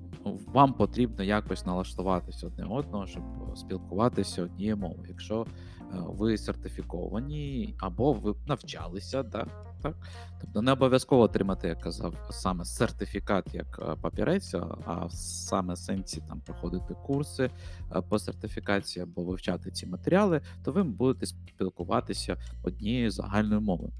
вам 0.46 0.72
потрібно 0.72 1.24
якось 1.24 1.66
налаштуватися 1.66 2.46
одне 2.46 2.64
одного, 2.64 3.06
щоб 3.06 3.22
спілкуватися 3.56 4.42
однією 4.42 4.76
мовою. 4.76 5.04
Якщо 5.08 5.46
е, 5.80 5.84
ви 5.92 6.38
сертифіковані 6.38 7.74
або 7.78 8.12
ви 8.12 8.34
навчалися, 8.46 9.22
так, 9.22 9.48
так? 9.82 9.96
Тобто 10.40 10.62
не 10.62 10.72
обов'язково 10.72 11.22
отримати, 11.22 11.68
як 11.68 11.80
казав, 11.80 12.14
саме 12.30 12.64
сертифікат 12.64 13.54
як 13.54 13.80
е, 13.82 13.96
папірець, 14.02 14.54
а 14.86 15.08
саме 15.10 15.76
сенсі 15.76 16.22
там 16.28 16.40
проходити 16.40 16.94
курси 17.06 17.50
е, 17.96 18.00
по 18.00 18.18
сертифікації 18.18 19.02
або 19.02 19.24
вивчати 19.24 19.70
ці 19.70 19.86
матеріали, 19.86 20.40
то 20.64 20.72
ви 20.72 20.82
будете 20.82 21.26
спілкуватися 21.26 22.36
однією 22.62 23.10
загальною 23.10 23.60
мовою. 23.60 23.92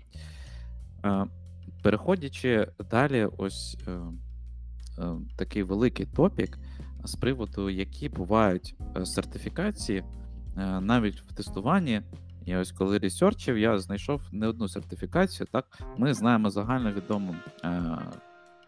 Переходячи 1.85 2.68
далі, 2.90 3.29
ось 3.38 3.77
е, 3.88 3.90
е, 3.90 5.16
такий 5.37 5.62
великий 5.62 6.07
топік, 6.07 6.59
з 7.05 7.14
приводу, 7.14 7.70
які 7.70 8.09
бувають 8.09 8.75
е, 8.97 9.07
сертифікації 9.07 9.99
е, 9.99 10.81
навіть 10.81 11.20
в 11.20 11.33
тестуванні. 11.33 12.03
І 12.44 12.57
ось 12.57 12.73
коли 12.73 12.99
ресерчив, 12.99 13.59
я 13.59 13.79
знайшов 13.79 14.20
не 14.33 14.47
одну 14.47 14.68
сертифікацію. 14.68 15.47
Так, 15.53 15.79
ми 15.97 16.14
знаємо 16.14 16.51
загальновідому 16.51 17.37
е, 17.64 17.99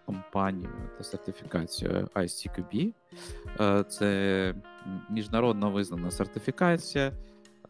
компанію 0.07 0.71
та 0.99 1.05
сертифікацію 1.05 2.09
ICQB. 2.15 2.95
Е, 3.61 3.85
це 3.85 4.55
міжнародно 5.11 5.71
визнана 5.71 6.11
сертифікація. 6.11 7.13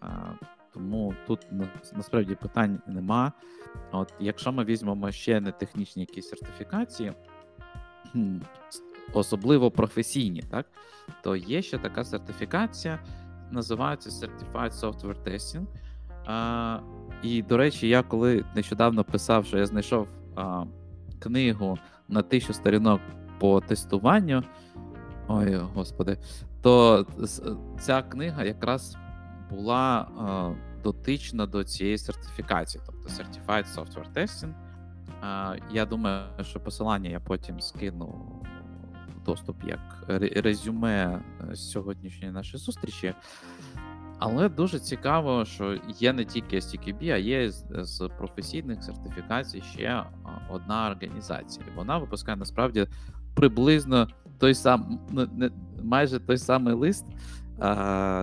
Е, 0.02 0.06
тому 0.76 1.14
тут 1.26 1.46
насправді 1.94 2.34
питань 2.34 2.80
нема. 2.86 3.32
От 3.92 4.14
Якщо 4.20 4.52
ми 4.52 4.64
візьмемо 4.64 5.10
ще 5.12 5.40
не 5.40 5.52
технічні 5.52 6.02
якісь 6.02 6.28
сертифікації, 6.28 7.12
особливо 9.12 9.70
професійні, 9.70 10.42
так, 10.42 10.66
то 11.22 11.36
є 11.36 11.62
ще 11.62 11.78
така 11.78 12.04
сертифікація, 12.04 12.98
називається 13.50 14.10
Certified 14.10 14.72
Software 14.72 15.22
Testing. 15.24 15.66
А, 16.26 16.78
І, 17.22 17.42
до 17.42 17.56
речі, 17.56 17.88
я 17.88 18.02
коли 18.02 18.44
нещодавно 18.54 19.04
писав, 19.04 19.46
що 19.46 19.58
я 19.58 19.66
знайшов 19.66 20.08
а, 20.34 20.64
книгу 21.18 21.78
на 22.08 22.22
тисячу 22.22 22.52
сторінок 22.52 23.00
по 23.38 23.60
тестуванню. 23.60 24.42
Ой, 25.28 25.56
господи, 25.56 26.18
то 26.62 27.06
ця 27.80 28.02
книга 28.02 28.44
якраз 28.44 28.96
була 29.50 30.08
дотична 30.86 31.46
до 31.46 31.64
цієї 31.64 31.98
сертифікації, 31.98 32.84
тобто 32.86 33.08
Certified 33.08 33.74
Software 33.74 34.12
Testing. 34.14 34.54
Я 35.72 35.86
думаю, 35.86 36.24
що 36.42 36.60
посилання 36.60 37.10
я 37.10 37.20
потім 37.20 37.60
скину 37.60 38.06
в 39.16 39.24
доступ 39.24 39.56
як 39.64 40.04
резюме 40.36 41.22
е, 41.50 41.56
сьогоднішньої 41.56 42.32
нашої 42.32 42.60
зустрічі. 42.60 43.14
Але 44.18 44.48
дуже 44.48 44.78
цікаво, 44.78 45.44
що 45.44 45.78
є 45.98 46.12
не 46.12 46.24
тільки 46.24 46.56
STQB, 46.56 47.10
а 47.10 47.16
є 47.16 47.50
з 47.70 48.08
професійних 48.18 48.84
сертифікацій 48.84 49.62
ще 49.62 50.04
одна 50.50 50.90
організація. 50.90 51.66
Вона 51.76 51.98
випускає 51.98 52.36
насправді 52.36 52.86
приблизно 53.34 54.08
той 54.38 54.54
сам, 54.54 55.00
майже 55.82 56.18
той 56.18 56.38
самий 56.38 56.74
лист, 56.74 57.06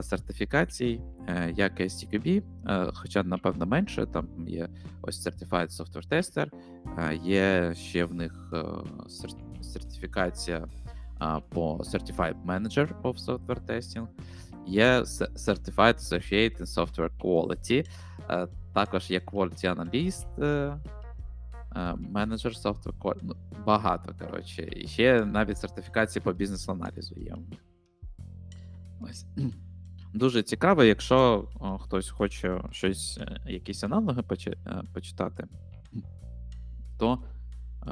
сертифікацій, 0.03 1.01
е, 1.27 1.53
як 1.57 1.79
STQB, 1.79 2.43
е, 2.67 2.91
хоча, 2.93 3.23
напевно, 3.23 3.65
менше. 3.65 4.05
Там 4.05 4.27
є 4.47 4.69
ось 5.01 5.27
Certified 5.27 5.77
Software 5.77 6.07
Tester, 6.07 6.47
е, 6.97 7.15
є 7.15 7.73
ще 7.75 8.05
в 8.05 8.13
них 8.13 8.53
е, 8.53 8.63
сертифікація 9.61 10.67
е, 11.21 11.41
по 11.49 11.75
Certified 11.75 12.45
Manager 12.45 13.01
of 13.01 13.25
Software 13.25 13.65
Testing, 13.65 14.07
є 14.67 15.01
Certified 15.01 15.97
Associate 15.99 16.61
in 16.61 16.65
Software 16.65 17.11
Quality, 17.19 17.87
е, 18.29 18.47
також 18.73 19.11
є 19.11 19.19
Quality 19.19 19.75
Analyst, 19.75 20.43
е, 20.43 20.77
е, 21.75 21.95
Quality. 22.99 23.19
Ну, 23.21 23.35
багато, 23.65 24.13
коротше. 24.19 24.67
І 24.71 24.87
ще 24.87 25.25
навіть 25.25 25.57
сертифікації 25.57 26.23
по 26.23 26.33
бізнес-аналізу 26.33 27.19
є. 27.19 27.33
у 27.33 27.49
них. 27.49 27.59
Ось. 29.09 29.25
Дуже 30.13 30.43
цікаво, 30.43 30.83
якщо 30.83 31.47
хтось 31.79 32.09
хоче 32.09 32.61
щось, 32.71 33.19
е, 33.21 33.41
якісь 33.47 33.83
аналоги 33.83 34.23
е, 34.47 34.83
почитати, 34.93 35.47
то 36.99 37.23
е, 37.87 37.91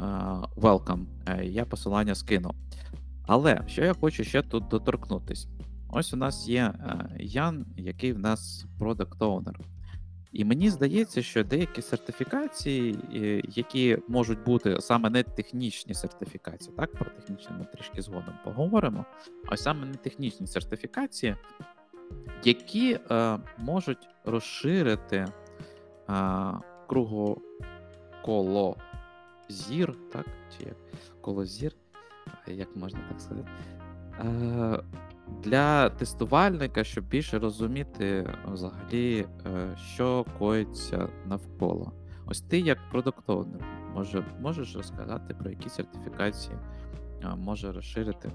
welcome. 0.56 1.06
Е, 1.28 1.46
Я 1.46 1.66
посилання 1.66 2.16
скину. 2.16 2.56
Але 3.24 3.64
що 3.68 3.86
я 3.86 3.94
хочу 3.94 4.24
ще 4.24 4.42
тут 4.42 4.68
доторкнутись? 4.68 5.48
Ось 5.90 6.14
у 6.14 6.18
нас 6.18 6.48
є 6.48 6.74
Ян, 7.20 7.66
який 7.78 8.14
в 8.14 8.20
нас 8.20 8.66
product 8.80 9.18
owner. 9.18 9.56
І 10.34 10.46
мені 10.46 10.70
здається, 10.70 11.22
що 11.22 11.44
деякі 11.44 11.82
сертифікації, 11.82 13.00
які 13.56 13.98
можуть 14.08 14.44
бути 14.44 14.82
саме 14.82 15.10
не 15.10 15.24
технічні 15.24 15.94
сертифікації, 15.94 16.76
так, 16.78 16.92
про 16.92 17.10
технічні 17.10 17.56
ми 17.60 17.66
трішки 17.66 18.02
згодом 18.02 18.34
поговоримо. 18.44 19.06
А 19.46 19.58
саме 19.58 19.86
не 19.86 19.94
технічні 19.94 20.48
сертифікації, 20.48 21.36
які 22.44 23.00
е, 23.12 23.38
можуть 23.58 24.10
розширити 24.26 25.18
е, 25.18 25.34
круго 26.88 27.42
коло 28.26 28.78
зір, 29.50 29.96
так? 30.12 30.26
Чи 30.58 30.66
як 30.66 30.78
колозір, 31.22 31.72
Е, 32.48 32.54
як 32.54 32.76
можна 32.76 33.00
так 33.10 33.22
сказати? 33.22 33.50
Е, 34.20 34.84
для 35.44 35.90
тестувальника, 35.90 36.84
щоб 36.84 37.06
більше 37.06 37.40
розуміти 37.40 38.30
взагалі, 38.52 39.26
е, 39.46 39.78
що 39.78 40.26
коїться 40.40 41.08
навколо. 41.26 41.92
Ось 42.26 42.42
ти, 42.42 42.60
як 42.60 42.78
продуктовнер, 42.92 43.62
може, 43.96 44.26
можеш 44.42 44.76
розказати 44.76 45.34
про 45.34 45.50
які 45.50 45.70
сертифікації 45.70 46.56
е, 47.24 47.36
може 47.36 47.72
розширити 47.72 48.32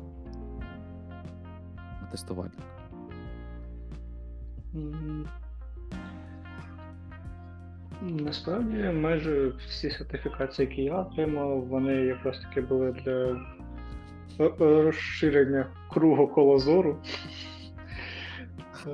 тестувальник? 2.11 2.55
Насправді, 8.03 8.77
майже 8.83 9.49
всі 9.49 9.91
сертифікації, 9.91 10.69
які 10.69 10.83
я 10.83 11.01
отримав, 11.01 11.61
вони 11.67 11.93
якраз 11.93 12.41
таки 12.41 12.61
були 12.61 12.93
для 12.93 13.41
розширення 14.59 15.67
кругу 15.91 16.29
коло 16.29 16.59
зору. 16.59 16.97
Е, 18.87 18.91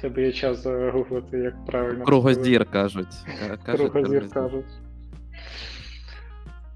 Тебе 0.00 0.22
є 0.22 0.32
час 0.32 0.62
загуглити, 0.62 1.38
як 1.38 1.64
правильно. 1.64 2.04
Кругозір 2.04 2.70
кажуть. 2.70 3.14
Е, 3.50 3.58
кажуть 3.64 3.92
Кругозір 3.92 4.28
кажуть. 4.30 4.64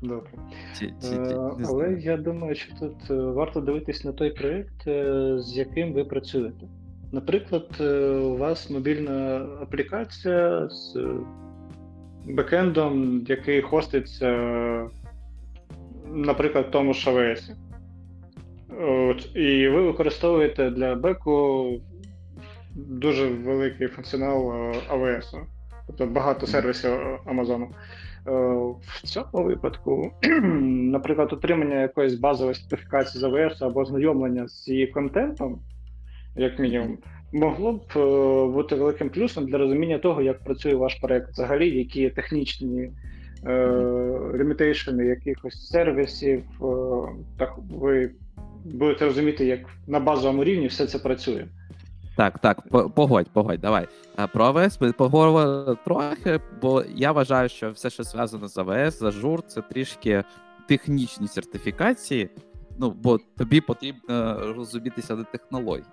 Добре. 0.02 0.30
Е, 0.82 1.36
Але 1.68 1.92
я 1.92 2.16
думаю, 2.16 2.54
що 2.54 2.74
тут 2.80 3.10
е, 3.10 3.14
варто 3.14 3.60
дивитись 3.60 4.04
на 4.04 4.12
той 4.12 4.30
проєкт, 4.30 4.86
е, 4.86 5.34
з 5.38 5.56
яким 5.56 5.92
ви 5.92 6.04
працюєте. 6.04 6.66
Наприклад, 7.12 7.68
е, 7.80 8.08
у 8.08 8.36
вас 8.36 8.70
мобільна 8.70 9.46
аплікація 9.62 10.68
з 10.68 10.96
е, 10.96 11.08
бекендом, 12.24 13.24
який 13.28 13.62
хоститься, 13.62 14.28
е, 14.28 14.88
наприклад, 16.12 16.66
в 16.68 16.70
тому 16.70 16.94
ж 16.94 17.10
AWS. 17.10 17.50
От, 18.80 19.36
і 19.36 19.68
ви 19.68 19.82
використовуєте 19.82 20.70
для 20.70 20.94
беку 20.94 21.66
дуже 22.74 23.26
великий 23.26 23.88
функціонал 23.88 24.52
е, 24.52 24.74
AWS, 24.90 25.42
тобто 25.86 26.06
багато 26.06 26.46
сервісів 26.46 26.90
Amazon. 27.26 27.62
Е, 27.62 27.68
В 28.80 29.02
цьому 29.04 29.44
випадку, 29.44 30.12
наприклад, 30.92 31.32
отримання 31.32 31.80
якоїсь 31.80 32.14
базової 32.14 32.54
сертифікації 32.54 33.20
з 33.20 33.24
AWS 33.24 33.64
або 33.64 33.84
знайомлення 33.84 34.48
з 34.48 34.68
її 34.68 34.86
контентом, 34.86 35.60
як 36.36 36.58
мінімум, 36.58 36.98
могло 37.32 37.72
б 37.72 37.82
е, 37.96 38.52
бути 38.52 38.74
великим 38.74 39.10
плюсом 39.10 39.46
для 39.46 39.58
розуміння 39.58 39.98
того, 39.98 40.22
як 40.22 40.44
працює 40.44 40.74
ваш 40.74 40.94
проект 40.94 41.30
взагалі, 41.30 41.78
які 41.78 42.10
технічні 42.10 42.90
лімітейшени 44.34 45.04
якихось 45.06 45.68
сервісів. 45.68 46.42
е, 46.62 46.66
Так 47.38 47.54
ви 47.70 48.10
будете 48.64 49.04
розуміти, 49.04 49.46
як 49.46 49.60
на 49.86 50.00
базовому 50.00 50.44
рівні 50.44 50.66
все 50.66 50.86
це 50.86 50.98
працює. 50.98 51.46
Так, 52.16 52.38
так, 52.38 52.62
погодь, 52.94 53.26
погодь, 53.32 53.60
давай. 53.60 53.88
А 54.16 54.26
про 54.26 54.44
АВС 54.44 54.80
ми 54.80 54.92
поговоримо 54.92 55.76
трохи, 55.84 56.40
бо 56.62 56.84
я 56.94 57.12
вважаю, 57.12 57.48
що 57.48 57.70
все, 57.70 57.90
що 57.90 58.02
зв'язано 58.02 58.48
з 58.48 58.58
АВС, 58.58 59.02
Ажур, 59.02 59.42
це 59.46 59.62
трішки 59.62 60.24
технічні 60.68 61.28
сертифікації. 61.28 62.30
Ну, 62.78 62.90
бо 62.90 63.18
тобі 63.36 63.60
потрібно 63.60 64.38
розумітися 64.56 65.16
на 65.16 65.24
технології. 65.24 65.84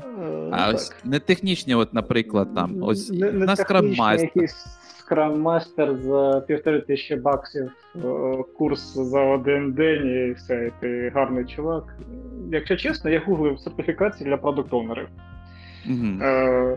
Е, 0.00 0.48
А 0.52 0.66
ну, 0.70 0.74
ось 0.74 0.92
не 1.04 1.18
технічні, 1.18 1.74
от, 1.74 1.94
наприклад, 1.94 2.54
там, 2.54 2.82
ось 2.82 3.10
не, 3.10 3.32
не 3.32 3.46
на 3.46 3.54
Master. 3.54 4.20
якийсь 4.20 4.66
Scrum 5.10 5.42
Master 5.42 5.96
за 5.96 6.40
півтори 6.40 6.80
тисячі 6.80 7.16
баксів, 7.16 7.70
е, 7.96 8.00
курс 8.58 8.94
за 8.94 9.20
один 9.20 9.72
день 9.72 10.06
і 10.06 10.32
все, 10.32 10.66
і 10.66 10.72
ти 10.80 11.12
гарний 11.14 11.44
чувак. 11.44 11.84
Якщо 12.52 12.76
чесно, 12.76 13.10
я 13.10 13.20
гуглив 13.20 13.60
сертифікації 13.60 14.30
для 14.30 14.36
продуктовнерів. 14.36 15.08
Мгм. 15.86 16.22
Е, 16.22 16.76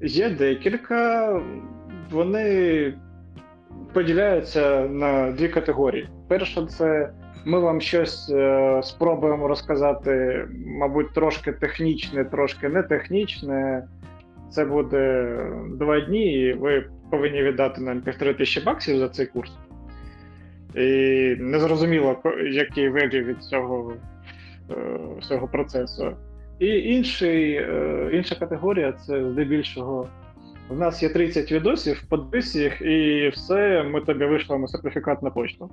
є 0.00 0.30
декілька, 0.30 1.40
вони 2.10 2.94
поділяються 3.92 4.80
на 4.80 5.32
дві 5.32 5.48
категорії. 5.48 6.08
Перша 6.28 6.66
це 6.66 7.10
ми 7.44 7.58
вам 7.60 7.80
щось 7.80 8.30
е, 8.30 8.80
спробуємо 8.82 9.48
розказати, 9.48 10.44
мабуть, 10.66 11.14
трошки 11.14 11.52
технічне, 11.52 12.24
трошки 12.24 12.68
не 12.68 12.82
технічне. 12.82 13.84
Це 14.50 14.64
буде 14.64 15.36
два 15.78 16.00
дні, 16.00 16.32
і 16.40 16.52
ви 16.52 16.84
повинні 17.14 17.42
віддати 17.42 17.80
нам 17.80 18.00
півтори 18.00 18.34
тисячі 18.34 18.60
баксів 18.60 18.98
за 18.98 19.08
цей 19.08 19.26
курс. 19.26 19.52
І 20.74 20.88
незрозуміло, 21.38 22.16
який 22.52 22.88
вегів 22.88 23.24
від 23.24 23.42
цього, 23.42 23.92
е, 24.70 24.74
всього 25.20 25.48
процесу. 25.48 26.16
І 26.58 26.66
інший, 26.66 27.54
е, 27.54 28.10
інша 28.12 28.34
категорія 28.34 28.92
це 28.92 29.30
здебільшого. 29.30 30.08
У 30.70 30.74
нас 30.74 31.02
є 31.02 31.08
30 31.08 31.52
відосів, 31.52 32.02
подивись 32.08 32.56
їх, 32.56 32.82
і 32.82 33.28
все, 33.28 33.82
ми 33.82 34.00
тобі 34.00 34.24
вишлемо 34.24 34.68
сертифікат 34.68 35.22
на 35.22 35.30
почту. 35.30 35.70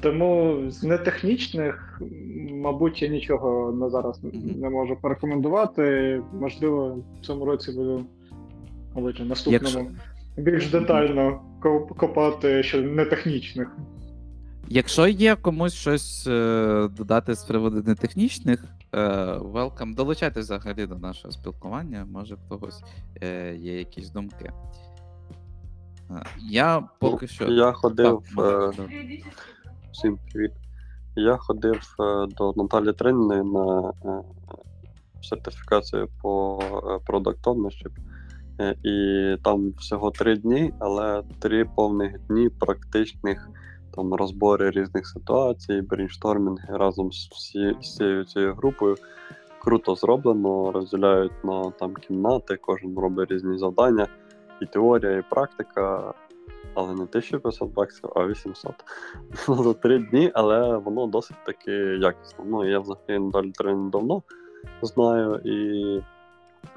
Тому 0.00 0.62
з 0.68 0.84
нетехнічних, 0.84 2.02
мабуть, 2.50 3.02
я 3.02 3.08
нічого 3.08 3.72
на 3.72 3.90
зараз 3.90 4.20
не 4.60 4.70
можу 4.70 4.96
порекомендувати. 4.96 6.20
Можливо, 6.40 6.98
в 7.20 7.26
цьому 7.26 7.44
році 7.44 7.72
буду, 7.72 8.04
мабуть, 8.94 9.20
в 9.20 9.24
наступному 9.24 9.64
Якщо- 9.88 10.42
більш 10.42 10.70
детально 10.70 11.40
ко- 11.62 11.86
копати 11.86 12.62
щодо 12.62 12.88
нетехнічних. 12.88 13.76
Якщо 14.68 15.06
є 15.06 15.36
комусь 15.36 15.74
щось 15.74 16.26
е, 16.26 16.88
додати 16.96 17.34
з 17.34 17.44
приводу 17.44 17.82
нетехнічних, 17.82 18.64
е, 18.94 18.98
welcome, 19.34 19.94
долучайтесь 19.94 20.44
взагалі 20.44 20.86
до 20.86 20.94
нашого 20.94 21.32
спілкування, 21.32 22.06
може 22.10 22.34
в 22.34 22.48
когось 22.48 22.82
е, 23.22 23.54
є 23.56 23.78
якісь 23.78 24.10
думки. 24.10 24.52
Е, 26.10 26.22
Я 26.50 26.82
поки 26.98 27.26
що. 27.26 27.44
Я 27.52 27.72
ходив. 27.72 28.22
Так, 28.36 28.76
е. 28.90 29.22
Всім 29.92 30.18
привіт. 30.32 30.52
Я 31.16 31.36
ходив 31.36 31.94
е, 32.00 32.26
до 32.26 32.52
Наталі 32.56 32.92
Трининої 32.92 33.42
на 33.42 33.92
е, 34.04 34.22
сертифікацію 35.22 36.08
по 36.22 36.58
е, 36.62 37.12
Product 37.12 37.40
Ownership. 37.42 37.90
Е, 37.98 38.02
І 38.84 39.36
там 39.44 39.70
всього 39.78 40.10
три 40.10 40.36
дні, 40.36 40.72
але 40.78 41.22
три 41.40 41.64
повних 41.64 42.18
дні 42.18 42.48
практичних 42.48 43.48
там 43.98 44.14
розбори 44.14 44.70
різних 44.70 45.06
ситуацій, 45.06 45.80
брейнштормінги 45.80 46.76
разом 46.76 47.12
з 47.12 47.28
всі, 47.32 47.76
всією 47.80 48.24
цією 48.24 48.54
групою. 48.54 48.96
Круто 49.62 49.94
зроблено, 49.94 50.72
розділяють 50.72 51.44
на 51.44 51.70
там 51.70 51.94
кімнати, 51.94 52.56
кожен 52.56 52.98
робить 52.98 53.30
різні 53.30 53.58
завдання, 53.58 54.06
і 54.62 54.66
теорія, 54.66 55.18
і 55.18 55.22
практика. 55.30 56.14
але 56.74 56.88
не 56.88 57.02
1500 57.02 57.72
баксів, 57.72 58.10
а 58.16 58.26
800 58.26 58.72
за 59.64 59.74
3 59.74 59.98
дні, 59.98 60.30
але 60.34 60.76
воно 60.76 61.06
досить 61.06 61.44
таки 61.46 61.72
якісно. 61.72 62.44
Ну, 62.46 62.70
я 62.70 62.80
взагалі 62.80 63.18
Наталі 63.24 63.50
Тренінг 63.50 63.90
давно 63.90 64.22
знаю 64.82 65.40
і 65.44 66.00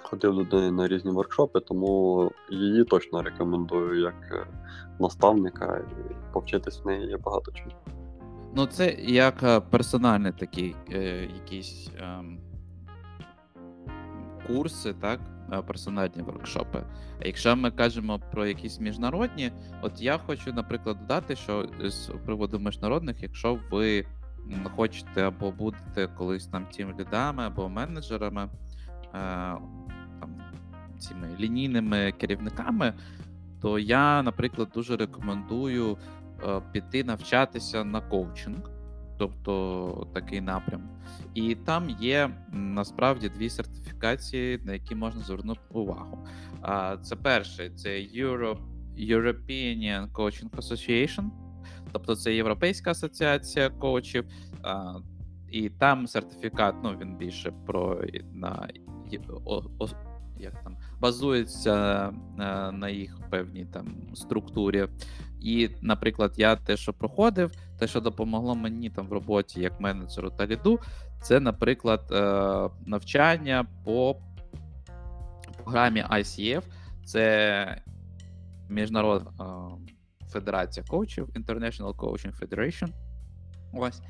ходив 0.04 0.50
до 0.50 0.60
неї 0.60 0.72
на 0.72 0.88
різні 0.88 1.12
воркшопи, 1.12 1.60
тому 1.60 2.32
її 2.50 2.84
точно 2.84 3.22
рекомендую 3.22 4.02
як 4.02 4.16
е, 4.32 4.48
наставника, 5.00 5.86
і 5.92 6.14
повчитись 6.34 6.82
в 6.84 6.88
неї 6.88 7.08
є 7.08 7.18
багато 7.18 7.52
чого. 7.52 7.72
Ну, 8.56 8.66
це 8.66 8.96
як 9.00 9.44
е, 9.44 9.60
персональний 9.60 10.32
такий 10.32 10.76
е, 10.92 11.30
якісь 11.34 11.90
ем, 12.00 12.40
курси, 14.48 14.94
так? 14.94 15.20
е, 15.54 15.62
Персональні 15.62 16.22
воркшопи. 16.22 16.84
А 17.22 17.28
якщо 17.28 17.56
ми 17.56 17.72
кажемо 17.72 18.20
про 18.32 18.46
якісь 18.46 18.80
міжнародні, 18.80 19.52
от 19.82 20.02
я 20.02 20.18
хочу, 20.18 20.54
наприклад, 20.54 20.98
додати, 21.00 21.36
що 21.36 21.70
з 21.84 22.12
приводу 22.26 22.60
міжнародних, 22.60 23.24
якщо 23.24 23.60
ви 23.72 24.06
хочете 24.76 25.28
або 25.28 25.52
будете 25.52 26.08
колись 26.18 26.48
там 26.48 26.66
тім 26.72 26.94
лідами 27.00 27.44
або 27.44 27.70
менеджерами, 27.70 28.44
е, 28.44 28.50
там, 29.12 30.44
цими 31.00 31.28
лінійними 31.40 32.12
керівниками, 32.12 32.94
то 33.62 33.80
я, 33.80 34.24
наприклад, 34.24 34.70
дуже 34.74 34.98
рекомендую 34.98 35.98
е, 36.44 36.62
піти 36.72 37.04
навчатися 37.04 37.84
на 37.84 38.02
коучинг, 38.02 38.70
тобто 39.18 40.08
такий 40.14 40.42
напрям. 40.42 40.90
І 41.34 41.56
там 41.56 41.90
є 41.90 42.30
насправді 42.52 43.30
дві 43.30 43.50
сертифікації, 43.50 44.60
на 44.66 44.74
які 44.74 44.96
можна 44.96 45.22
звернути 45.22 45.62
увагу. 45.70 46.28
Це 47.02 47.16
перше, 47.16 47.70
це 47.70 47.90
Europe, 47.90 48.60
European 48.98 50.12
Coaching 50.12 50.50
Association, 50.50 51.30
тобто 51.92 52.16
це 52.16 52.36
Європейська 52.36 52.92
асоціація 52.92 53.70
коучів. 53.70 54.26
І 55.52 55.70
там 55.70 56.08
сертифікат, 56.08 56.76
ну 56.84 56.98
він 57.02 57.18
більше 57.18 57.54
про 57.66 58.02
на 58.34 58.70
як 60.40 60.64
там 60.64 60.78
базується 61.00 62.08
е, 62.08 62.72
на 62.72 62.90
їх 62.90 63.20
певній 63.30 63.66
там 63.66 63.88
структурі. 64.14 64.88
І, 65.42 65.70
наприклад, 65.82 66.34
я 66.38 66.56
те, 66.56 66.78
що 66.78 66.94
проходив, 66.94 67.52
те, 67.80 67.88
що 67.88 68.02
допомогло 68.02 68.56
мені 68.56 68.90
там 68.90 69.08
в 69.08 69.12
роботі 69.12 69.62
як 69.62 69.80
менеджеру 69.80 70.30
та 70.30 70.48
ліду, 70.48 70.80
це, 71.22 71.40
наприклад, 71.40 72.12
е, 72.12 72.70
навчання 72.86 73.66
по 73.86 74.16
програмі 75.64 76.04
ICF, 76.04 76.64
це 77.06 77.84
Міжнародна 78.70 79.32
е, 79.40 80.28
федерація 80.30 80.86
коучів, 80.90 81.30
International 81.30 81.96
Coaching 81.96 82.40
Federation. 82.40 82.90
Ось. 83.74 84.02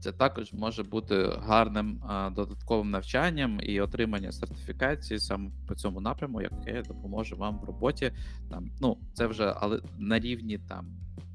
Це 0.00 0.12
також 0.12 0.52
може 0.52 0.82
бути 0.82 1.30
гарним 1.38 2.02
додатковим 2.36 2.90
навчанням 2.90 3.60
і 3.62 3.80
отримання 3.80 4.32
сертифікації 4.32 5.20
саме 5.20 5.50
по 5.68 5.74
цьому 5.74 6.00
напряму, 6.00 6.42
яке 6.42 6.82
допоможе 6.82 7.34
вам 7.34 7.58
в 7.58 7.64
роботі. 7.64 8.12
Там, 8.50 8.70
ну, 8.80 8.98
це 9.14 9.26
вже 9.26 9.54
але 9.56 9.80
на 9.98 10.18
рівні 10.18 10.58
там 10.58 10.86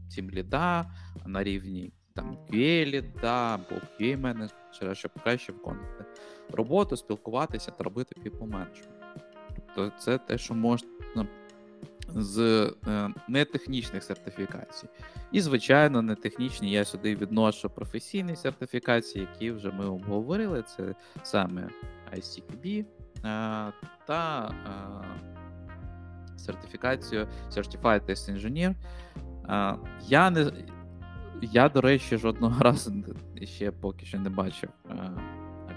тім 0.09 0.29
ліда, 0.29 0.85
на 1.25 1.43
рівні 1.43 1.91
там 2.13 2.37
QA 2.49 2.85
ліда 2.85 3.53
або 3.53 3.81
QA 3.99 4.17
менеджера, 4.17 4.95
щоб 4.95 5.11
краще 5.23 5.51
виконувати 5.51 6.05
роботу, 6.51 6.97
спілкуватися 6.97 7.71
та 7.71 7.83
робити 7.83 8.15
people 8.25 8.49
management. 8.49 9.21
Тобто 9.75 9.91
це 9.99 10.17
те, 10.17 10.37
що 10.37 10.53
можна 10.53 11.27
з 12.15 12.39
е, 12.87 13.09
нетехнічних 13.27 14.03
сертифікацій. 14.03 14.87
І, 15.31 15.41
звичайно, 15.41 16.01
нетехнічні 16.01 16.71
я 16.71 16.85
сюди 16.85 17.15
відношу 17.15 17.69
професійні 17.69 18.35
сертифікації, 18.35 19.27
які 19.33 19.51
вже 19.51 19.71
ми 19.71 19.85
обговорили. 19.85 20.63
Це 20.63 20.95
саме 21.23 21.69
ICQB 22.17 22.79
е, 22.79 22.85
та 24.05 24.47
е, 24.47 26.37
сертифікацію 26.37 27.27
Certified 27.51 28.05
Test 28.05 28.33
Engineer. 28.35 28.75
Я 30.07 30.29
не 30.29 30.51
я, 31.41 31.69
до 31.69 31.81
речі, 31.81 32.17
жодного 32.17 32.59
разу 32.63 33.03
ще 33.43 33.71
поки 33.71 34.05
що 34.05 34.19
не 34.19 34.29
бачив 34.29 34.69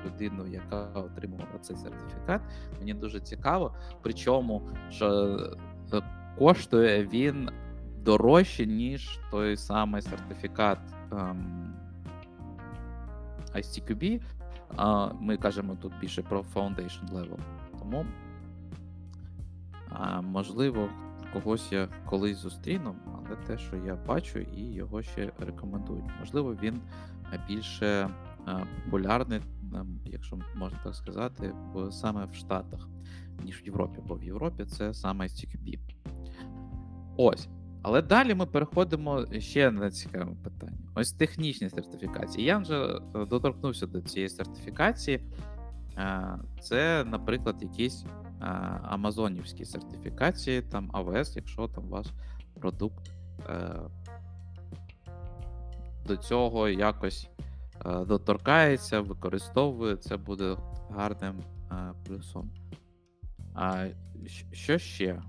людину, 0.07 0.47
яка 0.47 0.87
отримувала 0.95 1.59
цей 1.61 1.77
сертифікат. 1.77 2.41
Мені 2.79 2.95
дуже 2.95 3.21
цікаво. 3.21 3.75
Причому, 4.03 4.71
що 4.91 5.37
коштує 6.39 7.07
він 7.07 7.51
дорожче, 8.05 8.67
ніж 8.67 9.19
той 9.31 9.57
самий 9.57 10.03
сертифікат 10.03 10.79
ем, 11.13 11.75
ICQB. 13.55 14.21
А 14.77 15.13
ми 15.21 15.37
кажемо 15.37 15.77
тут 15.83 15.93
більше 16.01 16.23
про 16.23 16.45
Foundation 16.55 17.11
Level. 17.13 17.39
Тому, 17.79 18.07
а, 19.89 20.21
можливо, 20.21 20.89
когось 21.33 21.73
я 21.73 21.89
колись 22.07 22.39
зустріну, 22.39 22.95
але 23.07 23.37
те, 23.37 23.59
що 23.59 23.77
я 23.77 23.97
бачу, 23.97 24.39
і 24.39 24.73
його 24.73 25.03
ще 25.03 25.33
рекомендують. 25.39 26.11
Можливо, 26.21 26.57
він 26.63 26.81
більше 27.49 27.87
е, 27.87 28.11
популярний, 28.85 29.41
ем, 29.75 30.01
якщо 30.05 30.39
можна 30.57 30.79
так 30.85 30.95
сказати, 30.95 31.55
саме 31.91 32.25
в 32.25 32.35
Штатах, 32.35 32.89
ніж 33.45 33.63
в 33.63 33.67
Європі, 33.67 34.01
бо 34.07 34.15
в 34.15 34.25
Європі 34.25 34.65
це 34.65 34.95
саме 34.95 35.25
ICQB. 35.25 35.79
Ось. 37.17 37.49
Але 37.83 38.03
далі 38.03 38.35
ми 38.35 38.47
переходимо 38.47 39.27
ще 39.39 39.71
на 39.71 39.91
цікаве 39.91 40.33
питання. 40.45 40.79
Ось 40.95 41.13
технічні 41.13 41.71
сертифікації. 41.71 42.47
Я 42.47 42.59
вже 42.59 42.85
е, 42.85 43.01
доторкнувся 43.27 43.87
до 43.87 44.01
цієї 44.01 44.29
сертифікації. 44.29 45.21
Е, 45.99 46.39
Це, 46.61 47.05
наприклад, 47.05 47.57
якісь 47.63 48.05
е, 48.05 48.45
амазонівські 48.83 49.65
сертифікації, 49.65 50.63
там 50.63 50.91
AWS, 50.91 51.37
якщо 51.37 51.69
там 51.69 51.85
ваш 51.85 52.07
продукт 52.61 53.11
до 56.07 56.17
цього 56.17 56.69
якось 56.69 57.29
доторкається, 57.85 59.01
використовує, 59.01 59.97
це 59.97 60.17
буде 60.17 60.57
гарним 60.91 61.35
плюсом. 62.07 62.51
А 63.63 63.87
що 64.53 64.79
ще? 64.79 65.23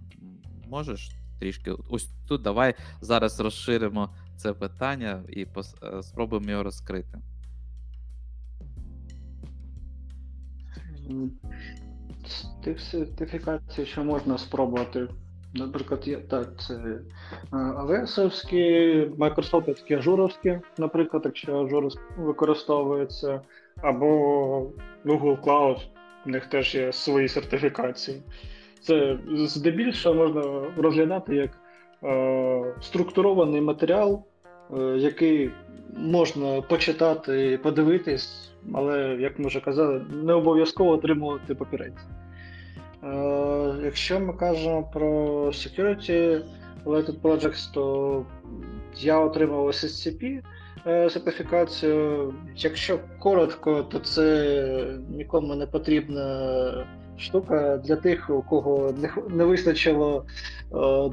Можеш 0.69 1.11
трішки. 1.39 1.71
Ось 1.89 2.09
тут 2.27 2.41
давай 2.41 2.73
зараз 3.01 3.39
розширимо 3.39 4.09
це 4.35 4.53
питання 4.53 5.23
і 5.29 5.45
пос- 5.45 5.99
е, 5.99 6.03
спробуємо 6.03 6.51
його 6.51 6.63
розкрити. 6.63 7.17
Тих 12.63 12.79
сертифікацій, 12.79 13.85
що 13.85 14.03
можна 14.03 14.37
спробувати. 14.37 15.07
Наприклад, 15.53 16.07
є 16.07 16.17
так, 16.17 16.61
це 16.61 16.73
е, 16.73 17.01
AWS-овські, 17.51 19.97
ажуровські, 19.97 20.59
наприклад, 20.77 21.21
якщо 21.25 21.63
Azure 21.63 21.97
використовується, 22.17 23.41
або 23.77 24.07
Google 25.05 25.41
Cloud, 25.41 25.77
у 26.25 26.29
них 26.29 26.45
теж 26.45 26.75
є 26.75 26.91
свої 26.91 27.27
сертифікації. 27.27 28.21
Це 28.81 29.17
здебільшого 29.37 30.15
можна 30.15 30.43
розглядати 30.77 31.35
як 31.35 31.49
е, 32.03 32.73
структурований 32.81 33.61
матеріал, 33.61 34.23
е, 34.73 34.81
який 34.97 35.51
можна 35.97 36.61
почитати, 36.61 37.59
подивитись, 37.63 38.51
але, 38.73 39.17
як 39.19 39.39
ми 39.39 39.47
вже 39.47 39.59
казали, 39.59 40.05
не 40.23 40.33
обов'язково 40.33 40.91
отримувати 40.91 41.55
папірець. 41.55 42.07
Е, 43.03 43.75
якщо 43.83 44.19
ми 44.19 44.33
кажемо 44.33 44.89
про 44.93 45.45
Security 45.45 46.41
Related 46.85 47.21
Projects, 47.21 47.73
то 47.73 48.25
я 48.97 49.19
отримав 49.19 49.67
SSCP 49.67 50.41
сертифікацію. 50.85 52.33
Якщо 52.55 52.99
коротко, 53.19 53.83
то 53.83 53.99
це 53.99 54.97
нікому 55.09 55.55
не 55.55 55.65
потрібна 55.67 56.85
штука 57.17 57.77
для 57.77 57.95
тих, 57.95 58.29
у 58.29 58.41
кого 58.41 58.93
не, 59.29 59.43
вистачило 59.45 60.25
е, 60.73 61.11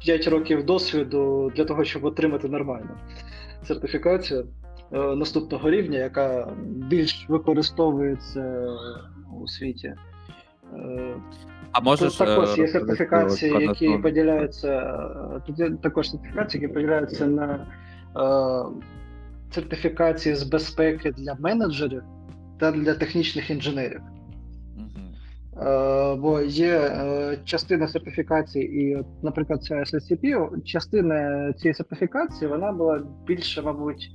5 0.00 0.28
років 0.28 0.64
досвіду 0.66 1.52
для 1.56 1.64
того, 1.64 1.84
щоб 1.84 2.04
отримати 2.04 2.48
нормальну 2.48 2.90
сертифікацію 3.64 4.46
е, 4.92 4.98
наступного 4.98 5.70
рівня, 5.70 5.98
яка 5.98 6.52
більш 6.66 7.26
використовується 7.28 8.68
у 9.42 9.48
світі. 9.48 9.94
Е, 10.74 11.14
А 11.72 11.80
можеш 11.80 12.16
Тут 12.16 12.26
також 12.28 12.58
е, 12.58 12.60
є 12.60 12.68
сертифікації, 12.68 13.52
які 13.60 13.98
поділяються. 13.98 14.72
е, 15.36 15.40
Тут 15.46 15.82
також 15.82 16.10
сертифікації, 16.10 16.62
які 16.62 16.74
поділяються 16.74 17.26
на 17.26 17.44
е, 17.46 17.66
сертифікації 19.50 20.34
з 20.34 20.42
безпеки 20.42 21.12
для 21.12 21.34
менеджерів 21.34 22.02
та 22.58 22.72
для 22.72 22.94
технічних 22.94 23.50
інженерів. 23.50 24.00
Е, 25.56 26.14
Бо 26.14 26.40
є 26.40 26.78
е, 26.78 27.38
частина 27.44 27.88
сертифікації, 27.88 28.82
і, 28.82 29.04
наприклад, 29.22 29.64
це 29.64 29.74
SSCP, 29.74 30.62
частина 30.64 31.52
цієї 31.52 31.74
сертифікації 31.74 32.50
вона 32.50 32.72
була 32.72 33.02
більше, 33.26 33.62
мабуть, 33.62 34.10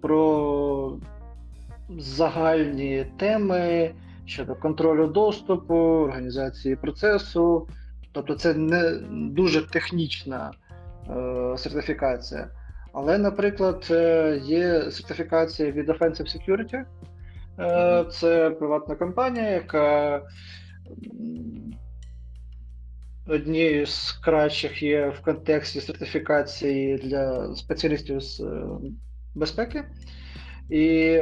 про 0.00 0.98
загальні 1.98 3.06
теми 3.16 3.90
щодо 4.24 4.54
контролю 4.54 5.06
доступу, 5.06 5.74
організації 5.74 6.76
процесу. 6.76 7.68
Тобто 8.12 8.34
це 8.34 8.54
не 8.54 8.92
дуже 9.10 9.70
технічна 9.70 10.50
е, 11.10 11.54
сертифікація. 11.58 12.48
Але, 12.92 13.18
наприклад, 13.18 13.86
е, 13.90 14.40
є 14.44 14.90
сертифікація 14.90 15.70
від 15.70 15.88
Offensive 15.88 16.36
Security. 16.36 16.84
Е, 17.60 18.04
Це 18.10 18.50
приватна 18.50 18.94
компанія, 18.94 19.50
яка 19.50 20.22
однією 23.26 23.86
з 23.86 24.12
кращих 24.12 24.82
є 24.82 25.08
в 25.08 25.20
контексті 25.20 25.80
сертифікації 25.80 26.96
для 26.96 27.54
спеціалістів 27.54 28.20
з 28.20 28.40
е, 28.40 28.62
безпеки. 29.34 29.84
І 30.70 31.20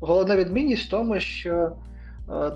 головна 0.00 0.36
відмінність 0.36 0.86
в 0.86 0.90
тому, 0.90 1.20
що 1.20 1.76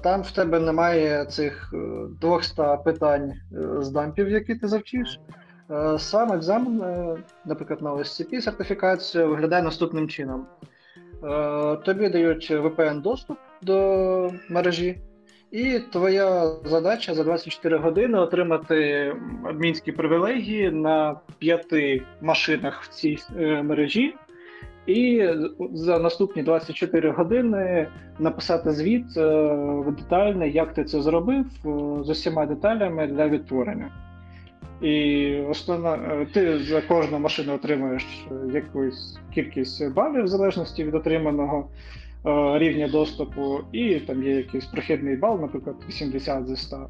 там 0.02 0.22
в 0.22 0.30
тебе 0.30 0.60
немає 0.60 1.24
цих 1.24 1.74
е, 1.74 1.78
200 2.20 2.62
питань 2.84 3.32
з 3.78 3.90
дампів, 3.90 4.30
які 4.30 4.54
ти 4.54 4.68
завчиш. 4.68 5.20
Е, 5.70 5.98
Сам 5.98 6.32
екзамен, 6.32 6.82
е, 6.82 7.16
наприклад, 7.44 7.82
на 7.82 7.94
OSCP 7.94 8.40
сертифікацію 8.40 9.28
виглядає 9.28 9.62
наступним 9.62 10.08
чином. 10.08 10.46
Е, 11.24 11.76
Тобі 11.76 12.08
дають 12.08 12.50
VPN-доступ 12.50 13.36
до 13.62 14.30
мережі, 14.48 14.98
і 15.50 15.78
твоя 15.92 16.52
задача 16.64 17.14
за 17.14 17.24
24 17.24 17.78
години 17.78 18.18
отримати 18.18 19.12
адмінські 19.44 19.92
привілегії 19.92 20.70
на 20.70 21.20
п'яти 21.38 22.02
машинах 22.20 22.82
в 22.82 22.88
цій 22.88 23.18
мережі, 23.62 24.14
і 24.86 25.28
за 25.72 25.98
наступні 25.98 26.42
24 26.42 27.10
години 27.10 27.88
написати 28.18 28.70
звіт 28.72 29.06
детальний, 29.98 30.52
як 30.52 30.72
ти 30.72 30.84
це 30.84 31.00
зробив, 31.00 31.46
з 32.04 32.10
усіма 32.10 32.46
деталями 32.46 33.06
для 33.06 33.28
відтворення. 33.28 34.09
І 34.80 35.36
основна, 35.40 35.94
е, 35.94 36.26
ти 36.32 36.58
за 36.58 36.82
кожну 36.82 37.18
машину 37.18 37.54
отримуєш 37.54 38.26
е, 38.30 38.52
якусь 38.52 39.18
кількість 39.34 39.92
балів 39.92 40.24
в 40.24 40.28
залежності 40.28 40.84
від 40.84 40.94
отриманого 40.94 41.68
е, 42.26 42.58
рівня 42.58 42.88
доступу, 42.88 43.58
і 43.72 43.94
там 43.94 44.22
є 44.22 44.36
якийсь 44.36 44.64
прохідний 44.64 45.16
бал, 45.16 45.40
наприклад, 45.40 45.76
80 45.88 46.48
зі 46.48 46.56
100. 46.56 46.76
Е, 46.76 46.86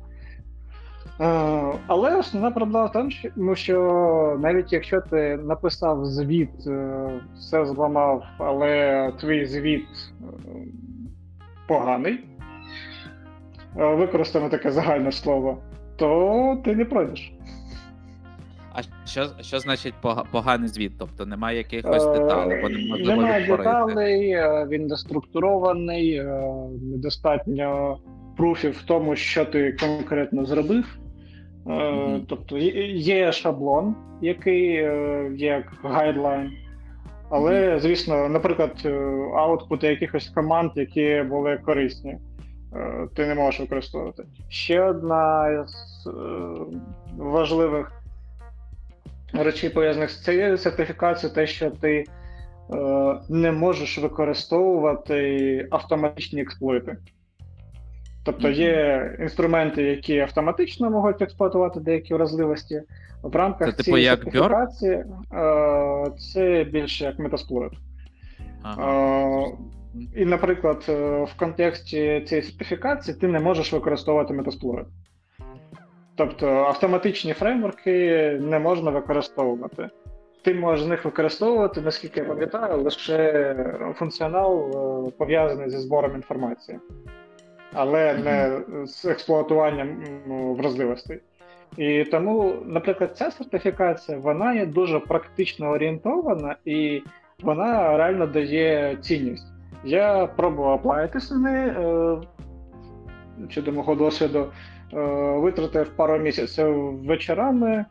Але 1.86 2.16
основна 2.16 2.50
проблема 2.50 2.86
в 2.86 2.92
тому, 2.92 3.10
що, 3.54 3.74
ну, 3.76 4.38
навіть 4.38 4.72
якщо 4.72 5.00
ти 5.00 5.36
написав 5.36 6.04
звіт, 6.04 6.50
все 7.38 7.66
зламав, 7.66 8.24
але 8.38 9.12
твій 9.20 9.46
звіт 9.46 9.86
поганий, 11.68 12.24
використаємо 13.74 14.50
таке 14.50 14.70
загальне 14.70 15.12
слово, 15.12 15.58
то 15.96 16.58
ти 16.64 16.76
не 16.76 16.84
пройдеш. 16.84 17.32
А 18.72 18.82
що, 19.06 19.26
що 19.40 19.58
значить 19.58 19.94
поганий 20.32 20.68
звіт? 20.68 20.92
Тобто 20.98 21.26
немає 21.26 21.58
якихось 21.58 22.06
Е, 22.06 22.18
деталей, 22.18 22.62
бо 22.62 22.68
неможливо 22.68 23.22
Немає 23.22 23.46
деталей, 23.46 24.30
е, 24.30 24.66
він 24.70 24.86
не 24.86 24.96
структурований, 24.96 26.14
е, 26.14 26.44
недостатньо 26.82 27.98
пруфів 28.36 28.72
в 28.72 28.82
тому, 28.82 29.16
що 29.16 29.44
ти 29.44 29.72
конкретно 29.72 30.44
зробив. 30.44 30.98
Мгм. 31.66 32.26
Тобто 32.28 32.58
є- 32.58 33.32
шаблон, 33.32 33.94
який 34.22 34.72
є 34.72 35.34
як 35.36 35.64
гайдлайн. 35.82 36.50
Але, 37.30 37.78
звісно, 37.80 38.28
наприклад, 38.28 38.86
аутпути 39.36 39.86
якихось 39.86 40.28
команд, 40.28 40.70
які 40.74 41.24
були 41.28 41.58
корисні, 41.64 42.18
ти 43.14 43.26
не 43.26 43.34
можеш 43.34 43.60
використовувати. 43.60 44.22
Ще 44.48 44.82
одна 44.82 45.66
з 45.66 46.08
важливих 47.18 47.99
речей, 49.32 49.70
пов'язаних 49.70 50.10
з 50.10 50.24
цією 50.24 50.58
сертифікацією, 50.58 51.34
те, 51.34 51.46
що 51.46 51.70
ти 51.70 52.04
е, 52.04 52.04
не 53.28 53.52
можеш 53.52 53.98
використовувати 53.98 55.68
автоматичні 55.70 56.42
експлойти. 56.42 56.96
Тобто 58.24 58.48
є 58.48 59.16
інструменти, 59.20 59.82
які 59.82 60.18
автоматично 60.18 60.90
можуть 60.90 61.22
експлуатувати 61.22 61.80
деякі 61.80 62.14
вразливості. 62.14 62.82
В 63.22 63.36
рамках 63.36 63.70
Це 63.70 63.72
типу 63.72 63.96
цієї 63.96 64.10
Burp? 64.10 64.16
сертифікації 64.16 64.92
е, 64.92 66.10
це 66.18 66.64
більше 66.64 67.04
як 67.04 67.18
метасплойт. 67.18 67.72
Ага. 68.62 69.42
Е, 69.44 69.56
і, 70.16 70.24
наприклад, 70.24 70.86
е, 70.88 71.24
в 71.24 71.36
контексті 71.36 72.24
цієї 72.26 72.46
сертифікації 72.46 73.16
ти 73.16 73.28
не 73.28 73.38
можеш 73.38 73.72
використовувати 73.72 74.34
метасплойт. 74.34 74.86
Тобто 76.20 76.46
автоматичні 76.46 77.32
фреймворки 77.32 77.92
не 78.40 78.58
можна 78.58 78.90
використовувати. 78.90 79.88
Ти 80.42 80.54
можеш 80.54 80.84
з 80.84 80.88
них 80.88 81.04
використовувати, 81.04 81.80
наскільки 81.80 82.20
я 82.20 82.26
пам'ятаю, 82.26 82.82
лише 82.82 83.54
функціонал 83.94 84.60
е, 84.60 85.10
пов'язаний 85.18 85.70
зі 85.70 85.78
збором 85.78 86.14
інформації, 86.14 86.78
але 87.72 88.14
не 88.14 88.60
з 88.86 89.04
експлуатуванням 89.04 90.04
вразливостей. 90.58 91.20
І 91.76 92.04
тому, 92.04 92.54
наприклад, 92.66 93.16
ця 93.16 93.30
сертифікація 93.30 94.18
вона 94.18 94.54
є 94.54 94.66
дуже 94.66 94.98
практично 94.98 95.70
орієнтована 95.70 96.56
і 96.64 97.02
вона 97.42 97.96
реально 97.96 98.26
дає 98.26 98.96
цінність. 99.00 99.46
Я 99.84 100.26
пробував 100.26 100.72
аплаїтися 100.72 101.34
на 101.34 101.50
неї 101.50 101.68
е, 101.68 102.16
чи 103.48 103.62
до 103.62 103.72
мого 103.72 103.94
досвіду, 103.94 104.46
витратив 104.92 105.88
пару 105.88 106.18
місяців 106.18 106.66
вечорами 107.04 107.70
е, 107.70 107.84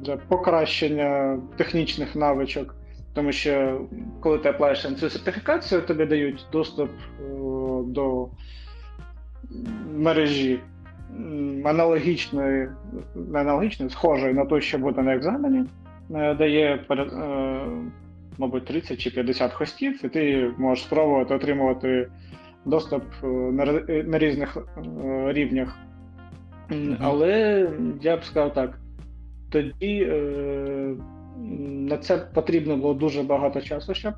для 0.00 0.16
покращення 0.16 1.40
технічних 1.56 2.16
навичок. 2.16 2.74
Тому 3.14 3.32
що 3.32 3.80
коли 4.20 4.38
ти 4.38 4.48
аплаєшся 4.48 4.90
на 4.90 4.96
цю 4.96 5.10
сертифікацію, 5.10 5.80
тобі 5.80 6.04
дають 6.04 6.46
доступ 6.52 6.90
е, 6.90 7.24
до 7.84 8.28
мережі 9.96 10.60
аналогічної, 11.64 12.68
не 13.14 13.40
аналогічної, 13.40 13.90
схожої 13.90 14.34
на 14.34 14.44
те, 14.44 14.60
що 14.60 14.78
буде 14.78 15.02
на 15.02 15.14
екзамені, 15.14 15.64
е, 16.14 16.34
дає 16.34 16.84
е, 16.90 17.06
мабуть, 18.38 18.64
30 18.64 19.00
чи 19.00 19.10
50 19.10 19.52
хостів, 19.52 20.04
і 20.04 20.08
ти 20.08 20.50
можеш 20.58 20.84
спробувати 20.84 21.34
отримувати 21.34 22.08
доступ 22.64 23.02
е, 23.22 23.26
на, 23.26 23.64
ри- 23.64 24.08
на 24.08 24.18
різних 24.18 24.56
е, 24.56 25.32
рівнях. 25.32 25.78
Мгм. 26.70 26.96
Але 27.00 27.68
я 28.02 28.16
б 28.16 28.24
сказав 28.24 28.54
так: 28.54 28.78
тоді 29.50 30.08
е, 30.10 30.94
на 31.70 31.96
це 31.96 32.16
потрібно 32.34 32.76
було 32.76 32.94
дуже 32.94 33.22
багато 33.22 33.60
часу, 33.60 33.94
щоб 33.94 34.14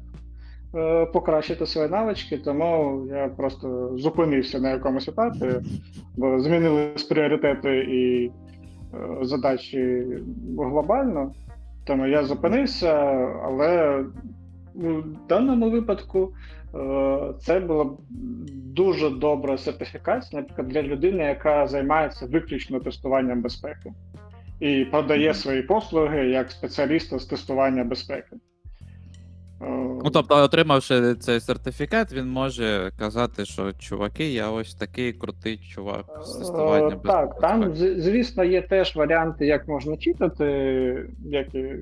е, 0.75 1.07
покращити 1.07 1.67
свої 1.67 1.89
навички, 1.89 2.39
тому 2.39 3.03
я 3.09 3.29
просто 3.29 3.93
зупинився 3.97 4.61
на 4.61 4.71
якомусь 4.71 5.09
етапі, 5.09 5.47
бо 6.17 6.41
змінились 6.41 7.03
пріоритети 7.03 7.77
і 7.79 8.27
е, 8.27 8.31
задачі 9.23 10.07
глобально. 10.59 11.33
Тому 11.85 12.07
я 12.07 12.25
зупинився, 12.25 12.95
але 13.45 14.01
в 14.75 15.05
даному 15.29 15.71
випадку 15.71 16.33
е, 16.33 16.62
це 17.41 17.61
була 17.61 17.91
дуже 18.55 19.11
добра 19.11 19.59
сертифікація, 19.59 20.41
наприклад, 20.43 20.69
для 20.69 20.83
людини, 20.83 21.25
яка 21.25 21.67
займається 21.67 22.27
виключно 22.27 22.81
тестуванням 22.81 23.43
безпеки 23.43 23.93
і 24.61 24.85
продає 24.85 25.35
свої 25.35 25.63
послуги 25.63 26.27
як 26.29 26.51
спеціаліста 26.51 27.19
з 27.19 27.25
тестування 27.25 27.85
безпеки. 27.85 28.37
Е, 29.63 29.67
Ну, 30.05 30.11
тобто, 30.13 30.37
отримавши 30.37 31.15
цей 31.15 31.41
сертифікат, 31.41 32.13
він 32.13 32.29
може 32.29 32.93
казати, 32.99 33.45
що 33.45 33.73
чуваки, 33.73 34.33
я 34.33 34.51
ось 34.51 34.75
такий 34.75 35.13
крутий 35.13 35.59
чувак 35.59 36.05
з 36.23 36.37
тестування 36.39 36.87
Е, 36.87 37.07
Так, 37.07 37.29
безпеки. 37.29 37.41
там, 37.41 37.75
звісно, 38.01 38.45
є 38.45 38.63
теж 38.63 38.97
варіанти, 38.97 39.47
як 39.47 39.69
можна 39.69 39.97
читати, 39.97 40.47
як 41.25 41.55
і 41.55 41.75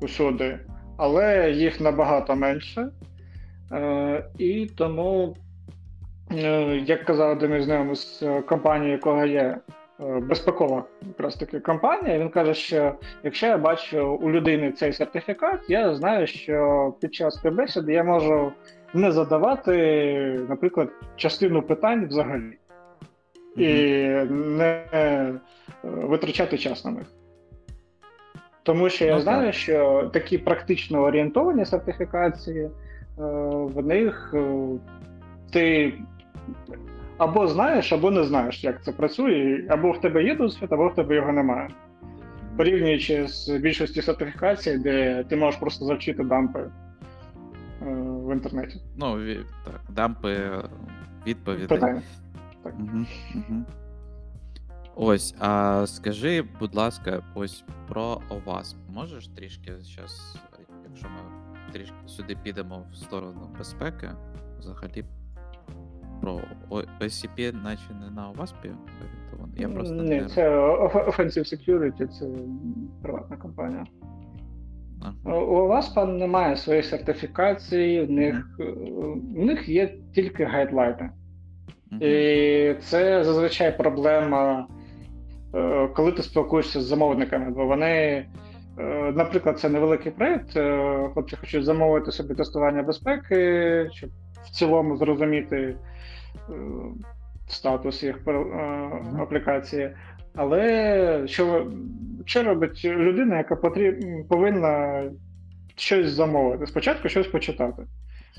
усюди, 0.00 0.58
але 0.96 1.50
їх 1.50 1.80
набагато 1.80 2.36
менше. 2.36 2.88
Е, 3.72 4.24
І 4.38 4.66
тому, 4.76 5.36
е, 6.32 6.76
як 6.76 7.04
казав 7.04 7.30
один 7.30 7.52
із 7.54 7.64
знайомих 7.64 7.96
з 7.96 8.22
е, 8.22 8.42
компанії, 8.42 8.92
якого 8.92 9.24
є 9.26 9.58
безпекова 10.22 10.84
якраз 11.06 11.36
таки 11.36 11.60
компанія, 11.60 12.18
він 12.18 12.28
каже, 12.28 12.54
що 12.54 12.94
якщо 13.22 13.46
я 13.46 13.58
бачу 13.58 14.08
у 14.22 14.30
людини 14.30 14.72
цей 14.72 14.92
сертифікат, 14.92 15.60
я 15.68 15.94
знаю, 15.94 16.26
що 16.26 16.94
під 17.00 17.14
час 17.14 17.34
співбесіди 17.34 17.92
я 17.92 18.04
можу 18.04 18.52
не 18.94 19.12
задавати, 19.12 19.76
наприклад, 20.48 20.88
частину 21.16 21.62
питань 21.62 22.06
взагалі. 22.06 22.58
і 23.56 23.66
не 24.30 24.82
витрачати 25.82 26.58
час 26.58 26.84
на 26.84 26.90
них. 26.90 27.06
Тому 28.62 28.88
що 28.88 29.04
я 29.04 29.14
Ну, 29.14 29.20
знаю, 29.20 29.52
що 29.52 30.10
такі 30.12 30.38
практично 30.38 31.02
орієнтовані 31.02 31.64
сертифікації, 31.64 32.70
в 33.16 33.86
них 33.86 34.30
е, 34.34 34.68
ти 35.50 35.94
або 37.18 37.48
знаєш, 37.48 37.92
або 37.92 38.10
не 38.10 38.24
знаєш, 38.24 38.64
як 38.64 38.84
це 38.84 38.92
працює, 38.92 39.66
або 39.70 39.92
в 39.92 40.00
тебе 40.00 40.24
є 40.24 40.36
досвід, 40.36 40.68
або 40.72 40.88
в 40.88 40.94
тебе 40.94 41.14
його 41.14 41.32
немає. 41.32 41.68
Порівнюючи 42.56 43.28
з 43.28 43.48
більшості 43.48 44.02
сертифікацій, 44.02 44.78
де 44.78 45.24
ти 45.24 45.36
можеш 45.36 45.60
просто 45.60 45.84
завчити 45.84 46.24
дампи 46.24 46.60
е, 46.60 46.70
в 48.00 48.32
інтернеті. 48.32 48.80
Ну, 48.96 49.34
так, 49.64 49.80
дампи 49.90 50.32
е, 50.32 50.62
відповідей. 51.26 51.66
Питання. 51.66 52.02
Угу, 52.64 53.06
угу. 53.34 53.64
Ось, 54.94 55.34
а 55.38 55.84
скажи, 55.86 56.44
будь 56.60 56.74
ласка, 56.74 57.22
ось 57.34 57.64
про 57.88 58.20
ОВАСП. 58.28 58.76
Можеш 58.88 59.28
трішки 59.28 59.72
зараз, 59.78 60.38
якщо 60.88 61.08
ми 61.08 61.45
трішки 61.76 61.94
сюди 62.06 62.36
підемо 62.42 62.86
в 62.92 62.96
сторону 62.96 63.50
безпеки, 63.58 64.08
взагалі 64.58 65.04
про 66.20 66.40
OSCP 66.70 67.62
наче 67.62 67.94
не 68.00 68.10
на 68.10 68.30
ОВАСПі 68.30 68.68
орієнтований. 68.68 69.62
Я 69.62 69.68
просто 69.68 69.94
Ні, 69.94 70.20
не... 70.20 70.28
це 70.28 70.50
Offensive 71.08 71.54
Security, 71.54 72.06
це 72.06 72.26
приватна 73.02 73.36
компанія. 73.36 73.84
Ага. 75.02 75.38
У 75.38 75.66
ВАСПа 75.66 76.04
немає 76.04 76.56
своєї 76.56 76.82
сертифікації, 76.82 78.04
в 78.04 78.10
них, 78.10 78.56
е, 78.60 78.64
в 79.36 79.44
них 79.44 79.68
є 79.68 79.94
тільки 80.14 80.44
гайдлайни. 80.44 81.10
Мгм. 81.90 82.02
І 82.02 82.74
це 82.80 83.24
зазвичай 83.24 83.78
проблема, 83.78 84.66
е, 85.54 85.88
коли 85.88 86.12
ти 86.12 86.22
спілкуєшся 86.22 86.80
з 86.80 86.84
замовниками, 86.84 87.50
бо 87.50 87.66
вони, 87.66 88.26
наприклад, 89.14 89.58
це 89.58 89.68
невеликий 89.68 90.12
проєкт, 90.12 90.56
е, 90.56 91.08
хлопці 91.14 91.36
хочуть 91.36 91.64
замовити 91.64 92.12
собі 92.12 92.34
тестування 92.34 92.82
безпеки, 92.82 93.88
щоб 93.92 94.10
в 94.44 94.50
цілому 94.50 94.96
зрозуміти 94.96 95.56
е, 95.56 96.52
статус 97.48 98.02
їх 98.02 98.16
е, 98.28 98.32
аплікації. 99.18 99.90
Але 100.34 101.22
що, 101.26 101.66
що 102.24 102.42
робить 102.42 102.84
людина, 102.84 103.36
яка 103.36 103.56
потріб, 103.56 104.00
повинна 104.28 105.02
щось 105.76 106.10
замовити? 106.10 106.66
Спочатку 106.66 107.08
щось 107.08 107.26
почитати. 107.26 107.82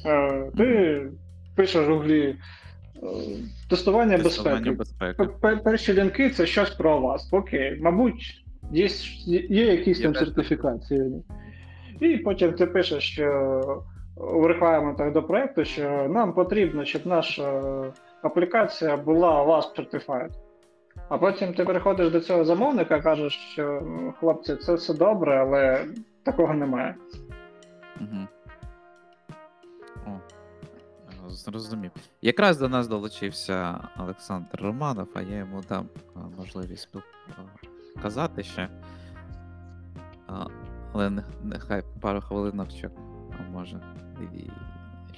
Е, 0.06 0.52
Ти 0.58 1.02
пишеш 1.56 1.88
в 1.88 1.90
гуглі 1.92 2.22
е, 2.30 2.36
тестування 3.70 4.18
Тестування 4.18 4.72
безпеки. 4.72 5.16
безпеки. 5.18 5.62
Перші 5.64 5.94
лінки 5.94 6.30
це 6.30 6.46
щось 6.46 6.70
про 6.70 7.00
вас. 7.02 7.34
Окей, 7.34 7.80
мабуть, 7.82 8.44
є, 8.72 8.88
є 9.49 9.65
якісь 9.65 9.99
Є 9.99 10.03
там 10.03 10.15
сертифікації. 10.15 11.24
І 11.99 12.18
потім 12.18 12.53
ти 12.53 12.65
пишеш, 12.65 13.03
що 13.03 13.84
у 14.15 14.47
рекламентах 14.47 15.13
до 15.13 15.24
проекту, 15.24 15.65
що 15.65 16.07
нам 16.09 16.34
потрібно, 16.34 16.86
щоб 16.86 17.07
наша 17.07 17.61
аплікація 18.22 18.97
була 18.97 19.43
WASP 19.43 19.80
Certified. 19.80 20.30
А 21.09 21.18
потім 21.18 21.53
ти 21.53 21.63
переходиш 21.63 22.11
до 22.11 22.20
цього 22.20 22.45
замовника, 22.45 23.01
кажеш, 23.01 23.34
що 23.34 23.82
«Ну, 23.86 24.13
хлопці, 24.20 24.55
це 24.55 24.74
все 24.74 24.93
добре, 24.93 25.41
але 25.41 25.86
такого 26.24 26.53
немає. 26.53 26.95
Угу. 28.01 28.28
О, 30.05 30.09
е, 30.09 31.30
зрозумів. 31.30 31.91
Якраз 32.22 32.57
до 32.57 32.70
нас 32.70 32.88
долучився 32.88 33.80
Олександр 33.99 34.61
Романов, 34.61 35.07
а 35.13 35.22
я 35.22 35.38
йому 35.38 35.61
дам 35.70 35.89
е, 35.95 36.20
можливість 36.38 36.82
спіл... 36.82 37.01
е, 37.98 38.02
казати 38.02 38.43
ще. 38.43 38.70
Але 40.93 41.24
нехай 41.43 41.84
пару 42.02 42.22
хвилинок 42.22 42.72
ще 42.72 42.89
може 43.52 43.82
і 44.34 44.50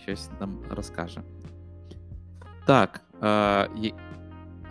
щось 0.02 0.30
нам 0.40 0.60
розкаже. 0.70 1.22
Так. 2.66 3.02
Е, 3.24 3.94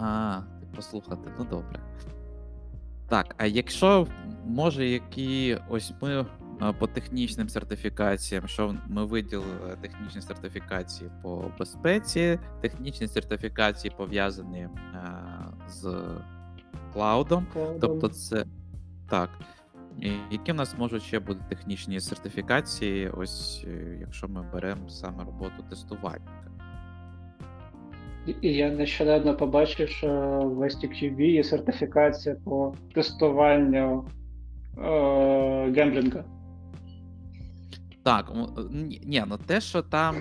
А, 0.00 0.40
послухати, 0.76 1.30
ну 1.38 1.44
добре. 1.44 1.80
Так, 3.08 3.34
а 3.38 3.46
якщо 3.46 4.06
може, 4.44 4.86
які 4.86 5.58
ось 5.68 5.92
ми 6.02 6.26
по 6.78 6.86
технічним 6.86 7.48
сертифікаціям, 7.48 8.48
що 8.48 8.76
ми 8.88 9.04
виділили 9.04 9.76
технічні 9.80 10.22
сертифікації 10.22 11.10
по 11.22 11.52
безпеці, 11.58 12.38
технічні 12.60 13.08
сертифікації 13.08 13.94
пов'язані 13.96 14.68
а, 14.94 15.08
з 15.68 16.04
cloud 16.92 17.26
ом. 17.26 17.46
Тобто, 17.80 18.08
це 18.08 18.44
так. 19.10 19.30
І 20.00 20.10
які 20.30 20.52
в 20.52 20.54
нас 20.54 20.78
можуть 20.78 21.02
ще 21.02 21.20
бути 21.20 21.40
технічні 21.48 22.00
сертифікації, 22.00 23.08
ось 23.08 23.64
е, 23.68 23.98
якщо 24.00 24.28
ми 24.28 24.44
беремо 24.52 24.88
саме 24.88 25.24
роботу 25.24 25.64
тестувальника. 25.70 26.48
Я 28.42 28.70
нещодавно 28.70 29.36
побачив, 29.36 29.88
що 29.88 30.08
в 30.44 30.62
ISTQB 30.62 31.20
є 31.20 31.44
сертифікація 31.44 32.36
по 32.44 32.74
тестуванню 32.94 34.08
е, 34.78 35.72
гемблінга. 35.76 36.24
Так, 38.02 38.32
ні, 39.04 39.24
ну 39.26 39.38
те, 39.46 39.60
що 39.60 39.82
там 39.82 40.16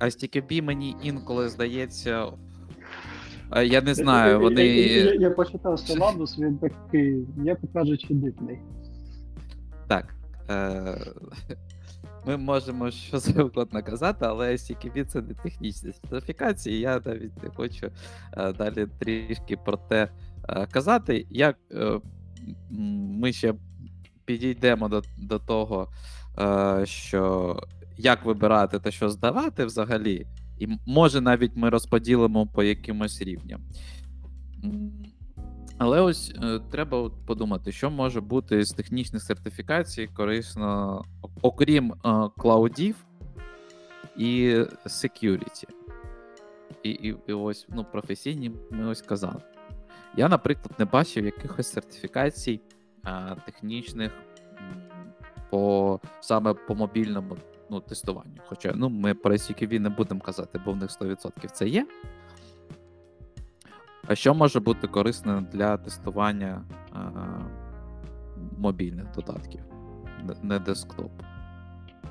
STKB 0.00 0.62
мені 0.62 0.96
інколи 1.02 1.48
здається. 1.48 2.26
Е, 3.56 3.66
Я 3.66 3.82
не 3.82 3.94
знаю, 3.94 4.40
вони. 4.40 4.66
Я, 4.66 5.04
я, 5.04 5.14
я 5.14 5.30
почитав 5.30 5.78
силабус, 5.78 6.38
він 6.38 6.58
такий, 6.58 7.26
як 7.44 7.58
кажучи, 7.72 8.14
дивний. 8.14 8.58
Так. 9.88 10.14
Е... 10.50 10.98
Ми 12.28 12.36
можемо 12.36 12.90
що 12.90 13.18
завгодно 13.18 13.82
казати, 13.82 14.24
але 14.28 14.52
STKB 14.52 15.04
це 15.04 15.22
не 15.22 15.34
технічні 15.34 15.92
сертифікації. 15.92 16.80
Я 16.80 17.00
навіть 17.04 17.42
не 17.42 17.50
хочу 17.50 17.90
е, 18.32 18.52
далі 18.52 18.86
трішки 18.98 19.56
про 19.56 19.76
те 19.76 20.08
е, 20.48 20.66
казати. 20.70 21.26
Як 21.30 21.56
е, 21.72 22.00
ми 23.20 23.32
ще 23.32 23.54
підійдемо 24.24 24.88
до, 24.88 25.02
до 25.18 25.38
того, 25.38 25.88
е, 26.38 26.86
що 26.86 27.56
як 27.96 28.24
вибирати 28.24 28.78
та 28.78 28.90
що 28.90 29.10
здавати 29.10 29.64
взагалі, 29.64 30.26
і 30.58 30.68
може 30.86 31.20
навіть 31.20 31.56
ми 31.56 31.70
розподілимо 31.70 32.46
по 32.46 32.62
якимось 32.62 33.22
рівням. 33.22 33.60
Але 35.78 36.00
ось 36.00 36.34
е, 36.42 36.60
треба 36.70 37.10
подумати, 37.26 37.72
що 37.72 37.90
може 37.90 38.20
бути 38.20 38.64
з 38.64 38.70
технічних 38.70 39.22
сертифікацій 39.22 40.06
корисно, 40.06 41.02
окрім 41.42 41.92
е, 41.92 41.96
клаудів 42.38 42.96
і 44.16 44.54
security. 44.86 45.64
І, 46.82 46.90
і, 46.90 47.16
і 47.28 47.32
ось 47.32 47.66
ну, 47.68 47.86
професійні 47.92 48.52
ми 48.70 48.86
ось 48.86 49.02
казали. 49.02 49.42
Я, 50.16 50.28
наприклад, 50.28 50.72
не 50.78 50.84
бачив 50.84 51.24
якихось 51.24 51.72
сертифікацій 51.72 52.60
е, 53.06 53.36
технічних 53.46 54.12
по 55.50 56.00
саме 56.20 56.54
по 56.54 56.74
мобільному 56.74 57.36
ну, 57.70 57.80
тестуванню. 57.80 58.40
Хоча 58.46 58.72
ну, 58.74 58.88
ми 58.88 59.14
про 59.14 59.34
CQV 59.34 59.78
не 59.78 59.88
будемо 59.88 60.20
казати, 60.20 60.60
бо 60.64 60.72
в 60.72 60.76
них 60.76 60.90
100% 60.90 61.46
це 61.52 61.68
є. 61.68 61.86
А 64.06 64.14
що 64.14 64.34
може 64.34 64.60
бути 64.60 64.86
корисним 64.86 65.46
для 65.52 65.76
тестування 65.76 66.64
е, 66.94 66.98
мобільних 68.58 69.06
додатків, 69.14 69.60
не 70.42 70.58
десктоп? 70.58 71.10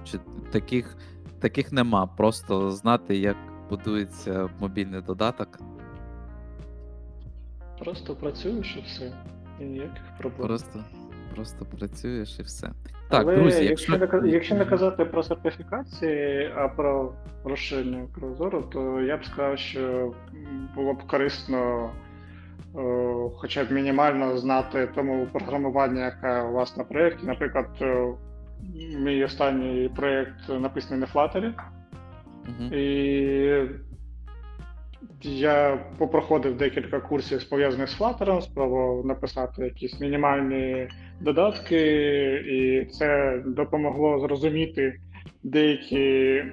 Чи 0.04 0.20
таких, 0.52 0.98
таких 1.40 1.72
нема, 1.72 2.08
просто 2.08 2.72
знати, 2.72 3.18
як 3.18 3.38
будується 3.70 4.50
мобільний 4.60 5.02
додаток, 5.02 5.60
Просто 7.80 8.16
працюєш 8.16 8.78
і 8.78 8.82
все. 8.82 9.14
І 9.60 9.64
ніяких 9.64 10.04
проблем. 10.18 10.48
просто, 10.48 10.84
просто 11.38 11.66
працюєш 11.66 12.40
і 12.40 12.44
все. 12.44 12.68
Так, 13.10 13.22
Але 13.22 13.36
друзі, 13.36 13.66
якщо, 13.66 13.96
якщо, 13.96 14.22
не, 14.22 14.30
якщо 14.30 14.56
не 14.56 14.66
казати 14.66 15.06
про 15.06 15.24
сертифікації, 15.24 16.52
а 16.56 16.68
про 16.68 17.14
розширення 17.44 18.08
кругозору, 18.16 18.62
то 18.62 19.02
я 19.02 19.18
б 19.18 19.26
сказав, 19.26 19.58
що 19.58 20.14
було 20.76 20.94
б 20.94 21.04
корисно 21.08 21.90
е, 22.76 23.30
хоча 23.36 23.64
б 23.64 23.72
мінімально 23.72 24.38
знати 24.38 24.90
тому 24.96 25.28
програмування, 25.32 26.06
яке 26.06 26.42
у 26.42 26.54
вас 26.54 26.78
на 26.78 26.84
проєкті. 26.84 27.26
Наприклад, 27.26 27.68
е, 27.82 28.08
мій 29.00 29.24
останній 29.24 29.90
проєкт 29.96 30.50
написаний 30.50 31.00
на 31.00 31.06
Flutter, 31.06 31.54
Мгм. 32.46 32.74
і 32.74 33.70
я 35.22 35.86
попроходив 35.98 36.58
декілька 36.58 37.00
курсів 37.00 37.50
пов'язаних 37.50 37.90
з 37.90 38.00
Flutter, 38.00 38.42
спробував 38.42 39.06
написати 39.06 39.64
якісь 39.64 40.00
мінімальні 40.00 40.88
додатки, 41.22 41.82
і 42.48 42.86
це 42.86 43.42
допомогло 43.46 44.20
зрозуміти 44.20 45.00
деякі 45.44 46.44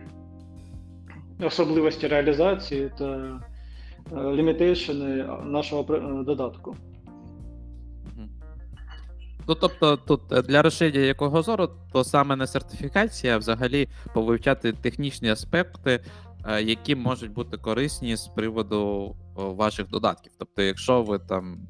особливості 1.41 2.09
реалізації 2.09 2.91
та 2.99 3.41
лімітейшени 4.13 5.25
нашого 5.45 5.95
е, 5.95 6.25
додатку. 6.25 6.77
Ну, 9.49 9.55
тобто, 9.55 9.97
тут 9.97 10.21
е, 10.33 10.43
для 10.43 10.63
розширення 10.63 11.01
якого 11.01 11.43
зору, 11.43 11.69
то 11.93 12.05
саме 12.05 12.37
не 12.37 12.47
сертифікація, 12.47 13.35
а 13.35 13.39
взагалі 13.39 13.89
повивчати 14.15 14.73
технічні 14.73 15.31
аспекти, 15.31 15.91
е, 15.91 16.01
які 16.49 16.95
можуть 16.97 17.33
бути 17.33 17.57
корисні 17.57 18.17
з 18.17 18.27
приводу 18.27 19.17
ваших 19.35 19.89
додатків. 19.89 20.33
Тобто, 20.39 20.63
якщо 20.63 21.03
ви 21.03 21.19
там, 21.19 21.67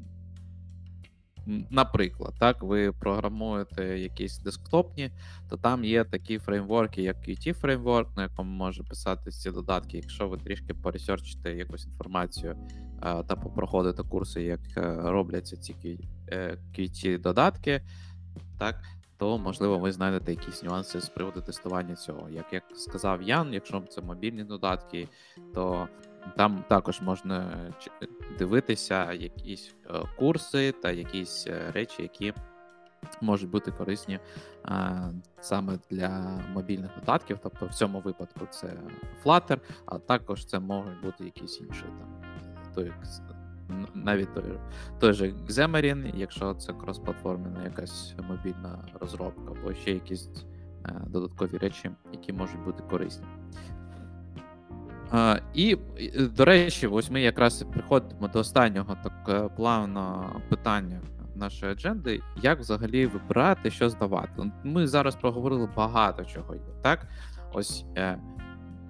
наприклад, 1.70 2.34
так, 2.38 2.62
ви 2.62 2.92
програмуєте 2.92 3.98
якісь 3.98 4.38
десктопні, 4.38 5.10
то 5.50 5.56
там 5.56 5.84
є 5.84 6.04
такі 6.04 6.38
фреймворки, 6.38 7.02
як 7.02 7.16
Qt 7.16 7.52
фреймворк, 7.52 8.16
на 8.16 8.22
якому 8.22 8.50
може 8.50 8.82
писати 8.82 9.30
ці 9.30 9.50
додатки. 9.50 9.96
Якщо 9.96 10.28
ви 10.28 10.36
трішки 10.38 10.74
поресерчите 10.74 11.56
якусь 11.56 11.86
інформацію 11.86 12.52
е, 12.52 12.58
та 13.00 13.36
попроходите 13.36 14.02
курси, 14.02 14.42
як 14.42 14.60
е, 14.76 14.96
робляться 15.02 15.56
ці 15.56 15.98
е, 16.28 16.58
Qt 16.78 17.20
додатки, 17.20 17.82
так, 18.58 18.82
то 19.16 19.38
можливо 19.38 19.78
ви 19.78 19.92
знайдете 19.92 20.32
якісь 20.32 20.62
нюанси 20.62 21.00
з 21.00 21.08
приводу 21.08 21.40
тестування 21.40 21.94
цього. 21.94 22.28
Як, 22.30 22.52
як 22.52 22.64
сказав 22.74 23.22
Ян, 23.22 23.52
якщо 23.52 23.80
це 23.80 24.02
мобільні 24.02 24.44
додатки, 24.44 25.08
то 25.54 25.88
там 26.36 26.64
також 26.68 27.00
можна 27.00 27.70
дивитися 28.38 29.12
якісь 29.12 29.74
е, 29.90 30.02
курси 30.18 30.72
та 30.72 30.90
якісь 30.90 31.46
е, 31.46 31.70
речі, 31.72 32.02
які 32.02 32.34
можуть 33.20 33.50
бути 33.50 33.70
корисні 33.70 34.18
а, 34.62 35.10
саме 35.40 35.78
для 35.90 36.40
мобільних 36.52 36.90
додатків. 37.00 37.38
Тобто 37.42 37.66
в 37.66 37.74
цьому 37.74 38.00
випадку 38.00 38.46
це 38.50 38.72
Flutter, 39.24 39.58
а 39.86 39.98
також 39.98 40.44
це 40.44 40.58
можуть 40.58 41.02
бути 41.02 41.24
якісь 41.24 41.60
інші 41.60 41.82
там. 41.82 42.22
Той, 42.74 42.92
навіть 43.94 44.34
той, 44.34 44.44
той 45.00 45.12
же 45.12 45.32
Xamarin, 45.48 46.16
якщо 46.16 46.54
це 46.54 46.72
кросплатформена 46.72 47.64
якась 47.64 48.14
мобільна 48.28 48.78
розробка, 49.00 49.52
або 49.60 49.74
ще 49.74 49.90
якісь 49.92 50.28
е, 50.86 51.00
додаткові 51.06 51.56
речі, 51.58 51.90
які 52.12 52.32
можуть 52.32 52.64
бути 52.64 52.82
корисні. 52.90 53.26
А, 55.10 55.38
і, 55.54 55.76
до 56.36 56.44
речі, 56.44 56.86
ось 56.86 57.10
ми 57.10 57.20
якраз 57.20 57.66
приходимо 57.72 58.28
до 58.28 58.38
останнього 58.38 58.96
так 59.02 59.12
е, 59.28 59.48
плавного 59.56 60.40
питання 60.48 61.00
нашої 61.34 61.72
адженди, 61.72 62.20
як 62.42 62.60
взагалі 62.60 63.06
вибирати, 63.06 63.70
що 63.70 63.88
здавати. 63.88 64.50
Ми 64.64 64.86
зараз 64.86 65.16
проговорили 65.16 65.68
багато 65.76 66.24
чого 66.24 66.54
є, 66.54 66.60
так? 66.82 67.06
Ось 67.52 67.84
е, 67.96 68.18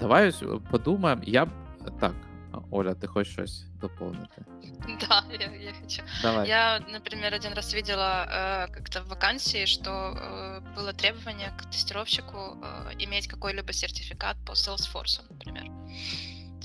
давай 0.01 0.29
ось 0.29 0.45
подумаємо. 0.70 1.22
Я 1.25 1.45
б 1.47 1.49
так, 2.01 2.14
Оля, 2.71 2.95
ти 2.95 3.07
хочеш 3.07 3.33
щось 3.33 3.65
доповнити? 3.81 4.45
Да, 5.09 5.25
я, 5.41 5.47
я 5.61 5.73
хочу. 5.83 6.03
Давай. 6.23 6.49
Я, 6.49 6.81
например, 6.93 7.35
один 7.35 7.53
раз 7.55 7.75
видела 7.75 8.27
э, 8.29 8.73
как-то 8.75 9.01
в 9.03 9.09
вакансии, 9.09 9.67
что 9.67 9.91
э, 9.91 10.61
было 10.77 10.93
требование 10.93 11.53
к 11.59 11.71
тестировщику 11.71 12.37
э, 12.37 12.93
иметь 12.99 13.27
какой-либо 13.27 13.73
сертификат 13.73 14.37
по 14.47 14.53
Salesforce, 14.53 15.21
например. 15.31 15.65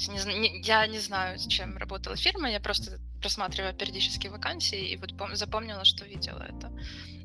Не 0.10 0.40
не- 0.40 0.62
я 0.62 0.88
не 0.88 1.00
знаю, 1.00 1.38
с 1.38 1.48
чем 1.48 1.78
работала 1.78 2.16
фирма, 2.16 2.50
я 2.50 2.60
просто 2.60 2.92
просматриваю 3.22 3.74
периодически 3.74 4.30
вакансии 4.30 4.92
и 4.94 4.98
вот 4.98 5.12
пом- 5.14 5.36
запомнила, 5.36 5.84
что 5.86 6.06
видела 6.06 6.44
это. 6.44 6.72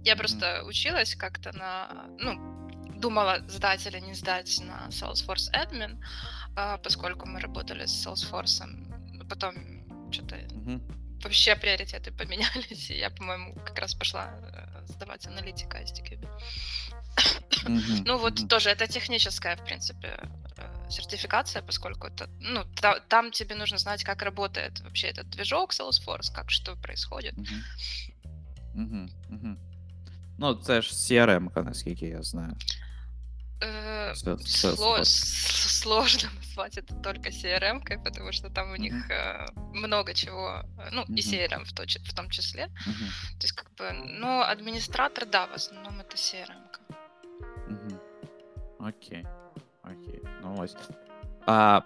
Я 0.05 0.17
просто 0.17 0.63
училась 0.67 1.15
как-то 1.15 1.53
на, 1.59 1.89
ну, 2.19 2.64
думала 3.05 3.39
сдать 3.49 3.87
или 3.87 4.01
не 4.01 4.15
сдать 4.15 4.61
на 4.61 4.89
Salesforce 4.91 5.51
Admin, 5.53 5.99
а, 6.57 6.79
поскольку 6.79 7.27
мы 7.29 7.41
работали 7.41 7.85
с 7.87 8.07
Salesforce, 8.07 8.65
потом 9.29 9.55
что-то 10.13 10.37
Мгм. 10.55 10.81
вообще 11.23 11.55
приоритеты 11.57 12.11
поменялись, 12.13 12.91
и 12.91 12.99
я, 12.99 13.11
по-моему, 13.11 13.55
как 13.67 13.79
раз 13.79 13.95
пошла 13.95 14.25
э, 14.25 14.87
сдавать 14.87 15.27
аналитика 15.27 15.77
STQB. 15.79 16.29
Мгм. 17.69 18.05
Ну 18.07 18.19
вот 18.19 18.39
Мгм. 18.39 18.49
тоже 18.49 18.71
это 18.71 18.87
техническая, 18.87 19.57
в 19.57 19.65
принципе, 19.65 20.09
э, 20.59 20.91
сертификация, 20.91 21.63
поскольку 21.63 22.07
это, 22.07 22.29
ну, 22.41 22.65
та- 22.81 23.01
там 23.09 23.31
тебе 23.31 23.55
нужно 23.57 23.79
знать, 23.79 24.05
как 24.05 24.23
работает 24.23 24.81
вообще 24.81 25.09
этот 25.09 25.29
движок 25.29 25.73
Salesforce, 25.73 26.33
как 26.35 26.51
что 26.51 26.77
происходит. 26.77 27.35
Мгм. 27.37 27.65
Мгм. 28.75 29.11
Мгм. 29.31 29.59
Ну, 30.39 30.55
це 30.55 30.83
ж 30.83 30.95
CRM, 30.95 31.65
наскільки 31.65 32.07
я 32.07 32.23
знаю. 32.23 32.57
Э, 33.65 34.13
сло- 34.77 35.05
Сложно 35.05 36.29
назвать 36.37 36.77
это 36.79 36.95
только 36.97 37.31
CRM-кой, 37.31 37.99
потому 37.99 38.33
что 38.33 38.51
там 38.51 38.73
у 38.73 38.77
них 38.77 39.11
э, 39.11 39.47
много 39.73 40.13
чего, 40.15 40.63
э, 40.79 40.89
ну, 40.93 41.03
и 41.05 41.21
CRM 41.21 41.65
в, 41.65 41.73
то- 41.73 41.85
в 41.87 42.15
том 42.15 42.31
числе. 42.31 42.67
То 43.41 43.43
есть, 43.47 43.53
как 43.53 43.71
бы, 43.75 43.93
ну, 43.93 44.41
администратор, 44.43 45.27
да, 45.27 45.47
в 45.47 45.53
основном 45.55 46.01
это. 46.01 46.17
Мгм. 47.69 48.01
Окей. 48.81 49.27
Окей. 49.83 50.21
Ну 50.43 50.61
ось. 50.61 50.75
А, 51.47 51.83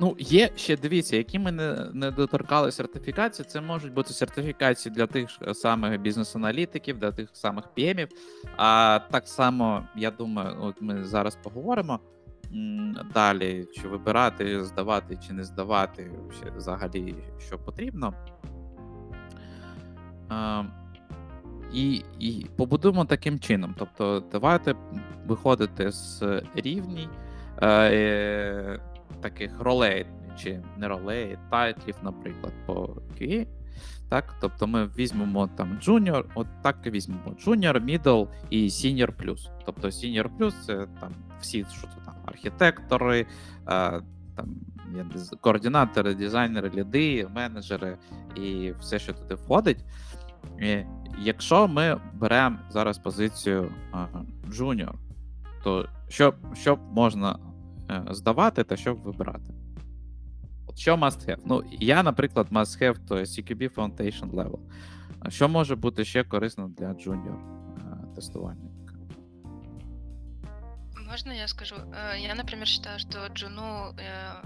ну, 0.00 0.16
є 0.18 0.50
ще 0.56 0.76
дивіться, 0.76 1.16
які 1.16 1.38
ми 1.38 1.52
не, 1.52 1.90
не 1.92 2.10
доторкали 2.10 2.72
сертифікації. 2.72 3.46
Це 3.48 3.60
можуть 3.60 3.92
бути 3.92 4.12
сертифікації 4.12 4.94
для 4.94 5.06
тих 5.06 5.28
самих 5.54 6.00
бізнес-аналітиків, 6.00 6.98
для 6.98 7.12
тих 7.12 7.28
самих 7.32 7.64
PM-ів. 7.78 8.08
А 8.56 9.00
так 9.10 9.28
само, 9.28 9.84
я 9.96 10.10
думаю, 10.10 10.56
от 10.60 10.76
ми 10.80 11.04
зараз 11.04 11.38
поговоримо 11.42 12.00
далі, 13.14 13.66
чи 13.74 13.88
вибирати, 13.88 14.64
здавати 14.64 15.18
чи 15.26 15.32
не 15.32 15.44
здавати, 15.44 16.10
взагалі, 16.56 17.14
що 17.38 17.58
потрібно. 17.58 18.14
А, 20.28 20.64
і, 21.72 22.02
і 22.18 22.46
побудуємо 22.56 23.04
таким 23.04 23.40
чином. 23.40 23.74
Тобто, 23.78 24.24
давайте 24.32 24.74
виходити 25.26 25.92
з 25.92 26.22
рівній 26.54 27.08
е, 27.62 27.68
е, 27.68 28.80
таких 29.20 29.60
ролей, 29.60 30.06
чи 30.38 30.62
не 30.76 30.88
ролей, 30.88 31.38
тайтлів, 31.50 31.94
наприклад, 32.02 32.52
по 32.66 32.74
QA. 33.20 33.46
Так, 34.08 34.34
тобто 34.40 34.66
ми 34.66 34.86
візьмемо 34.86 35.50
там 35.56 35.78
junior, 35.82 36.24
от 36.34 36.46
так 36.62 36.76
і 36.84 36.90
візьмемо 36.90 37.36
junior, 37.46 37.84
middle 37.84 38.28
і 38.50 38.68
senior 38.68 39.12
plus. 39.16 39.50
Тобто 39.66 39.88
senior 39.88 40.28
plus 40.38 40.52
це 40.66 40.86
там 41.00 41.14
всі, 41.40 41.66
що 41.72 41.86
це 41.86 41.96
там 42.04 42.14
архітектори, 42.24 43.20
е, 43.20 43.26
там 44.36 44.56
я 44.96 45.06
координатори, 45.40 46.14
дизайнери, 46.14 46.70
ліди, 46.74 47.28
менеджери 47.34 47.96
і 48.36 48.72
все, 48.80 48.98
що 48.98 49.12
туди 49.12 49.34
входить. 49.34 49.84
І 50.62 50.76
якщо 51.18 51.68
ми 51.68 52.00
беремо 52.14 52.58
зараз 52.70 52.98
позицію 52.98 53.72
а, 53.92 54.06
junior, 54.48 54.92
то 55.64 55.88
що, 56.08 56.34
що 56.54 56.78
можна 56.92 57.32
е, 57.32 57.38
здавати 58.11 58.63
та 58.63 58.77
що 58.77 58.93
б 58.95 58.97
вибирати? 59.01 59.53
От 60.67 60.77
що 60.77 60.95
must 60.95 61.29
have? 61.29 61.37
Ну, 61.45 61.63
я, 61.79 62.03
наприклад, 62.03 62.47
must 62.51 62.81
have 62.83 62.97
то 63.07 63.15
CQB 63.15 63.73
Foundation 63.75 64.31
Level. 64.31 64.59
А 65.19 65.29
Що 65.29 65.49
може 65.49 65.75
бути 65.75 66.05
ще 66.05 66.23
корисно 66.23 66.67
для 66.67 66.87
junior 66.87 67.35
е, 67.77 68.15
тестувальника? 68.15 68.69
Можно 71.11 71.33
я 71.33 71.47
скажу? 71.47 71.75
Э, 71.75 72.17
Я, 72.27 72.35
например, 72.35 72.67
считаю, 72.67 72.99
что 72.99 73.27
Джуну 73.33 73.93
э, 73.97 74.41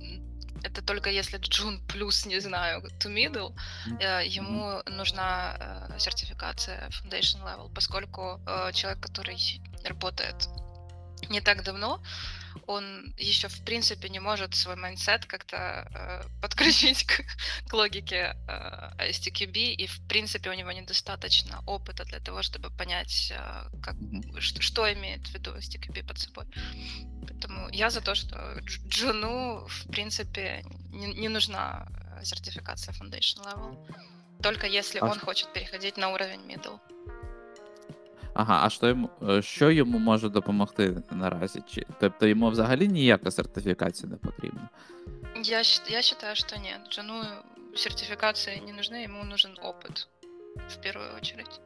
м, 0.00 0.22
это 0.64 0.82
только 0.84 1.10
если 1.10 1.38
Джун 1.38 1.80
плюс, 1.86 2.26
не 2.26 2.40
знаю, 2.40 2.80
to 3.00 3.08
middle, 3.08 3.50
Мгм. 3.86 3.98
э, 4.00 4.38
ему 4.38 4.80
нужна 4.98 5.56
э, 5.60 5.98
сертификация 5.98 6.88
Foundation 6.90 7.44
Level, 7.44 7.70
поскольку 7.74 8.20
э, 8.46 8.72
человек, 8.72 9.00
который 9.00 9.36
работает 9.88 10.48
не 11.29 11.41
так 11.41 11.63
давно, 11.63 12.01
он 12.65 13.13
еще 13.17 13.47
в 13.47 13.63
принципе 13.63 14.09
не 14.09 14.19
может 14.19 14.55
свой 14.55 14.75
майндсет 14.75 15.25
как-то 15.25 15.57
э, 15.57 16.23
подключить 16.41 17.05
к, 17.05 17.23
к 17.67 17.73
логике 17.73 18.35
э, 18.47 19.09
STQB, 19.11 19.73
и 19.73 19.87
в 19.87 19.99
принципе 20.07 20.49
у 20.49 20.53
него 20.53 20.71
недостаточно 20.71 21.61
опыта 21.65 22.05
для 22.05 22.19
того, 22.19 22.41
чтобы 22.41 22.69
понять, 22.69 23.31
э, 23.35 23.69
как, 23.81 23.95
что, 24.39 24.61
что 24.61 24.93
имеет 24.93 25.27
в 25.27 25.33
виду 25.33 25.51
STQB 25.51 26.07
под 26.07 26.19
собой. 26.19 26.45
Поэтому 27.27 27.69
я 27.71 27.89
за 27.89 28.01
то, 28.01 28.15
что 28.15 28.35
Дж- 28.59 28.87
Джуну 28.87 29.67
в 29.67 29.87
принципе 29.91 30.63
не, 30.91 31.13
не 31.13 31.29
нужна 31.29 31.87
сертификация 32.23 32.93
Foundation 32.93 33.43
Level, 33.43 33.77
только 34.41 34.67
если 34.67 34.99
А 34.99 35.05
он 35.05 35.19
хочет 35.19 35.53
переходить 35.53 35.97
на 35.97 36.09
уровень 36.09 36.41
Middle. 36.41 36.79
Ага, 38.39 38.59
а 38.63 38.69
що 38.69 38.87
йому, 38.87 39.09
е, 39.29 39.41
що 39.41 39.71
йому 39.71 39.99
може 39.99 40.29
допомогти 40.29 41.03
наразі? 41.11 41.63
Чи, 41.67 41.85
тобто 41.99 42.27
йому 42.27 42.49
взагалі 42.49 42.87
ніяка 42.87 43.31
сертифікація 43.31 44.09
не 44.09 44.17
потрібна? 44.17 44.69
Я, 45.43 45.57
я 45.89 46.01
считаю, 46.01 46.35
что 46.35 46.55
нет. 46.57 46.89
Джуну 46.89 47.23
сертификации 47.75 48.61
не 48.65 48.73
нужны, 48.73 49.05
ему 49.05 49.23
нужен 49.23 49.51
опыт 49.51 50.07
в 50.69 50.77
первую 50.83 51.09
очередь. 51.17 51.61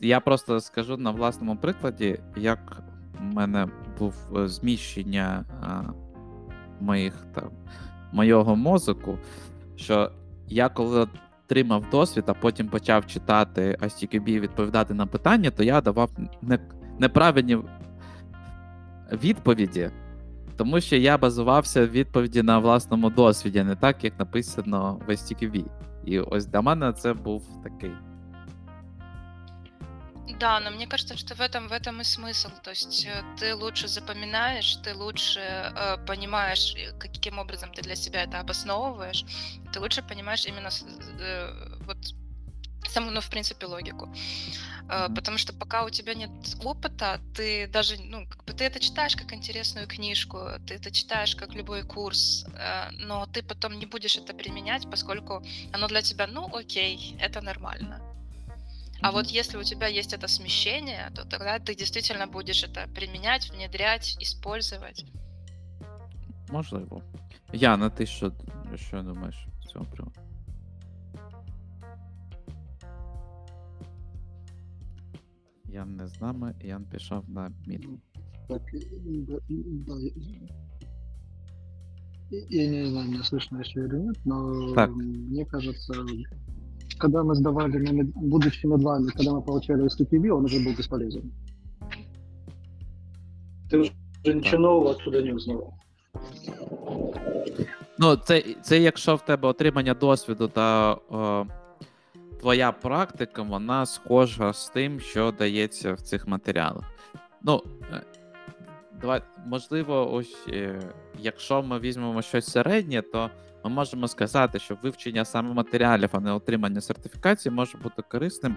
Я 0.00 0.20
просто 0.20 0.60
скажу 0.60 0.96
на 0.96 1.10
власному 1.10 1.56
прикладі, 1.56 2.20
як 2.36 2.82
в 3.18 3.22
мене 3.22 3.68
був 3.98 4.14
е, 4.36 4.48
зміщення 4.48 5.44
а, 5.62 5.82
моїх 6.80 7.14
там 7.34 7.50
мойого 8.12 8.56
мозоку, 8.56 9.18
що 9.76 10.12
я 10.48 10.68
коли 10.68 11.08
отримав 11.52 11.90
досвід, 11.90 12.24
а 12.26 12.34
потім 12.34 12.68
почав 12.68 13.06
читати 13.06 13.76
ICQB 13.80 14.28
і 14.28 14.40
відповідати 14.40 14.94
на 14.94 15.06
питання, 15.06 15.50
то 15.50 15.62
я 15.62 15.80
давав 15.80 16.10
не, 16.42 16.58
неправильні 16.98 17.58
відповіді, 19.12 19.90
тому 20.56 20.80
що 20.80 20.96
я 20.96 21.18
базувався 21.18 21.86
в 21.86 21.90
відповіді 21.90 22.42
на 22.42 22.58
власному 22.58 23.10
досвіді, 23.10 23.62
не 23.62 23.76
так, 23.76 24.04
як 24.04 24.18
написано 24.18 25.00
в 25.06 25.10
ICQB. 25.10 25.64
І 26.04 26.20
ось 26.20 26.46
для 26.46 26.60
мене 26.60 26.92
це 26.92 27.14
був 27.14 27.42
такий. 27.62 27.92
Да, 30.28 30.60
но 30.60 30.70
мне 30.70 30.86
кажется, 30.86 31.16
что 31.16 31.34
в 31.34 31.40
этом, 31.40 31.68
в 31.68 31.72
этом 31.72 32.00
и 32.00 32.04
смысл. 32.04 32.48
То 32.62 32.70
есть 32.70 33.06
э, 33.06 33.22
ты 33.38 33.54
лучше 33.54 33.88
запоминаешь, 33.88 34.76
ты 34.76 34.94
лучше 34.94 35.40
э, 35.40 35.96
понимаешь, 36.06 36.74
э, 36.76 36.92
каким 36.98 37.38
образом 37.38 37.72
ты 37.72 37.82
для 37.82 37.96
себя 37.96 38.22
это 38.22 38.40
обосновываешь, 38.40 39.24
ты 39.72 39.80
лучше 39.80 40.02
понимаешь 40.02 40.46
именно 40.46 40.70
э, 41.18 41.76
вот 41.86 41.96
саму, 42.88 43.10
ну, 43.10 43.20
в 43.20 43.30
принципе, 43.30 43.66
логику. 43.66 44.08
Э. 44.88 45.08
Потому 45.14 45.38
что 45.38 45.52
пока 45.52 45.84
у 45.84 45.90
тебя 45.90 46.14
нет 46.14 46.30
опыта, 46.64 47.20
ты 47.34 47.66
даже, 47.66 47.96
ну, 48.00 48.26
как 48.26 48.44
бы 48.44 48.52
ты 48.52 48.64
это 48.64 48.80
читаешь 48.80 49.16
как 49.16 49.32
интересную 49.32 49.86
книжку, 49.86 50.38
ты 50.66 50.74
это 50.74 50.90
читаешь 50.90 51.34
как 51.34 51.54
любой 51.54 51.82
курс, 51.82 52.44
э, 52.54 52.90
но 52.92 53.26
ты 53.26 53.42
потом 53.42 53.78
не 53.78 53.86
будешь 53.86 54.16
это 54.16 54.34
применять, 54.34 54.88
поскольку 54.90 55.42
оно 55.72 55.88
для 55.88 56.02
тебя, 56.02 56.26
ну, 56.26 56.48
окей, 56.54 57.16
это 57.20 57.40
нормально. 57.40 58.00
А 59.01 59.07
Мгм. 59.07 59.15
вот 59.15 59.27
если 59.27 59.57
у 59.59 59.63
тебя 59.63 59.87
есть 59.87 60.13
это 60.13 60.27
смещение, 60.27 61.11
то 61.15 61.23
тогда 61.25 61.59
ты 61.59 61.75
действительно 61.75 62.27
будешь 62.27 62.63
это 62.63 62.87
применять, 62.93 63.51
внедрять, 63.51 64.17
использовать. 64.21 65.05
Можливо. 66.49 67.01
Яна, 67.53 67.89
ти 67.89 68.05
що, 68.05 68.31
що 68.75 69.01
думаєш 69.03 69.47
з 69.63 69.65
цього 69.71 69.85
приводу? 69.85 70.21
Ян 75.65 75.95
не 75.95 76.07
з 76.07 76.21
нами, 76.21 76.55
Ян 76.61 76.83
пішов 76.91 77.29
на 77.29 77.51
мід. 77.67 77.87
Так, 78.47 78.61
да, 79.27 79.37
да, 79.87 79.93
я- 82.31 82.45
я 82.49 82.67
не 82.71 82.89
знаю, 82.89 83.09
меня 83.09 83.21
слышно 83.23 83.61
еще 83.61 83.79
или 83.79 83.97
нет, 83.99 84.17
но 84.25 84.73
Так. 84.75 84.89
мне 84.95 85.45
кажется, 85.45 85.93
когда 87.01 87.23
мы 87.23 87.35
сдавали, 87.35 87.77
на 87.77 87.91
мед- 87.91 88.11
будучи 88.15 88.67
медвами, 88.67 89.11
когда 89.11 89.31
мы 89.31 89.41
получали 89.41 89.83
STPB, 89.83 90.37
он 90.37 90.45
уже 90.45 90.57
был 90.57 90.77
бесполезен. 90.77 91.31
Ти 93.69 93.77
вже 93.77 93.91
нічого 94.25 94.61
нового 94.61 94.89
оттуда 94.89 95.21
не 95.21 95.33
узнавав. 95.33 95.73
Ну, 97.99 98.15
це, 98.15 98.43
це 98.61 98.79
якщо 98.79 99.15
в 99.15 99.21
тебе 99.21 99.47
отримання 99.49 99.93
досвіду 99.93 100.47
та 100.47 100.93
о, 100.93 101.45
твоя 102.39 102.71
практика, 102.71 103.41
вона 103.41 103.85
схожа 103.85 104.53
з 104.53 104.69
тим, 104.69 104.99
що 104.99 105.31
дається 105.31 105.93
в 105.93 106.01
цих 106.01 106.27
матеріалах. 106.27 106.83
Ну, 107.43 107.63
е, 107.93 108.01
давай, 109.01 109.21
можливо, 109.45 110.13
ось 110.13 110.45
е, 110.49 110.79
якщо 111.19 111.63
ми 111.63 111.79
візьмемо 111.79 112.21
щось 112.21 112.45
середнє, 112.45 113.01
то 113.01 113.29
ми 113.64 113.70
можемо 113.70 114.08
сказати, 114.08 114.58
що 114.58 114.76
вивчення 114.82 115.24
саме 115.24 115.54
матеріалів, 115.54 116.08
а 116.12 116.20
не 116.20 116.32
отримання 116.32 116.80
сертифікації, 116.80 117.54
може 117.54 117.78
бути 117.78 118.02
корисним, 118.02 118.56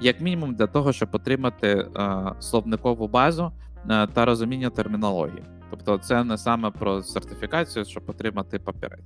як 0.00 0.20
мінімум, 0.20 0.54
для 0.54 0.66
того, 0.66 0.92
щоб 0.92 1.08
отримати 1.12 1.68
е, 1.68 2.32
словникову 2.40 3.08
базу 3.08 3.52
е, 3.90 4.06
та 4.06 4.24
розуміння 4.24 4.70
термінології. 4.70 5.44
Тобто, 5.70 5.98
це 5.98 6.24
не 6.24 6.38
саме 6.38 6.70
про 6.70 7.02
сертифікацію, 7.02 7.84
щоб 7.84 8.02
отримати 8.06 8.58
папірець. 8.58 9.00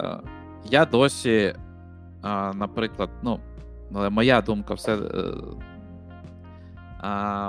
Е, 0.00 0.20
Я 0.70 0.84
досі, 0.84 1.54
наприклад, 2.54 3.10
ну, 3.22 3.40
моя 3.90 4.42
думка, 4.42 4.74
все, 4.74 4.96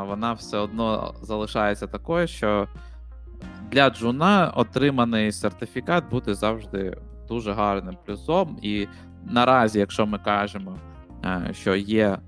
вона 0.07 0.33
все 0.37 0.57
одно 0.57 1.15
залишається 1.21 1.87
такою, 1.87 2.27
що 2.27 2.67
для 3.71 3.89
джуна 3.89 4.51
отриманий 4.55 5.31
сертифікат 5.31 6.09
буде 6.09 6.33
завжди 6.33 6.97
дуже 7.27 7.53
гарним 7.53 7.97
плюсом. 8.05 8.57
І 8.61 8.87
наразі, 9.25 9.79
якщо 9.79 10.05
ми 10.05 10.19
кажемо, 10.19 10.77
е, 11.25 11.49
що 11.53 11.75
є 11.75 12.07
е, 12.07 12.19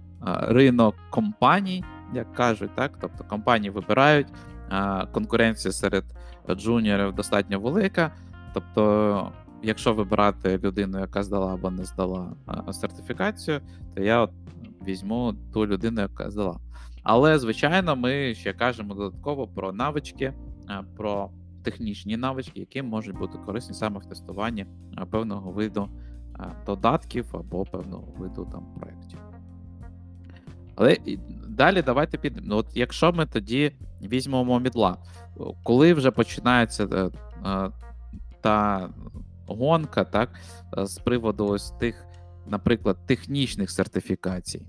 ринок 0.41 0.95
компаній, 1.09 1.83
як 2.13 2.33
кажуть, 2.33 2.75
так, 2.75 2.91
тобто 3.01 3.23
компанії 3.23 3.69
вибирають, 3.69 4.27
е, 4.71 5.07
конкуренція 5.11 5.71
серед 5.71 6.03
джуніорів 6.51 7.13
достатньо 7.13 7.59
велика. 7.59 8.11
Тобто, 8.53 9.31
якщо 9.63 9.93
вибирати 9.93 10.57
людину, 10.57 10.99
яка 10.99 11.23
здала 11.23 11.53
або 11.53 11.71
не 11.71 11.83
здала 11.83 12.33
сертифікацію, 12.71 13.61
то 13.95 14.01
я 14.01 14.19
от 14.19 14.31
візьму 14.87 15.33
ту 15.53 15.67
людину, 15.67 16.01
яка 16.01 16.29
здала. 16.31 16.59
Але, 17.03 17.39
звичайно, 17.39 17.95
ми 17.95 18.35
ще 18.35 18.53
кажемо 18.53 18.93
додатково 18.93 19.47
про 19.47 19.73
навички, 19.73 20.33
про 20.97 21.29
технічні 21.65 22.17
навички, 22.17 22.59
які 22.59 22.81
можуть 22.81 23.17
бути 23.17 23.37
корисні 23.37 23.75
саме 23.75 23.99
в 23.99 24.05
тестуванні 24.05 24.61
е, 24.61 25.05
певного 25.05 25.51
виду 25.51 25.89
е, 26.39 26.51
додатків 26.65 27.25
або 27.33 27.65
певного 27.65 28.07
виду 28.17 28.49
там 28.51 28.65
проєктів. 28.79 29.19
Але 30.75 30.97
далі 31.47 31.81
давайте 31.81 32.17
підемо. 32.17 32.47
Ну, 32.49 32.57
от 32.57 32.67
якщо 32.73 33.13
ми 33.13 33.25
тоді 33.25 33.71
візьмемо 34.01 34.59
мідла, 34.59 34.97
коли 35.63 35.93
вже 35.93 36.11
починається 36.11 37.11
е, 37.45 37.71
та 38.41 38.89
гонка, 39.47 40.03
так, 40.03 40.29
з 40.77 40.97
приводу 40.97 41.47
ось 41.47 41.71
тих, 41.71 42.05
наприклад, 42.47 42.97
технічних 43.05 43.71
сертифікацій. 43.71 44.65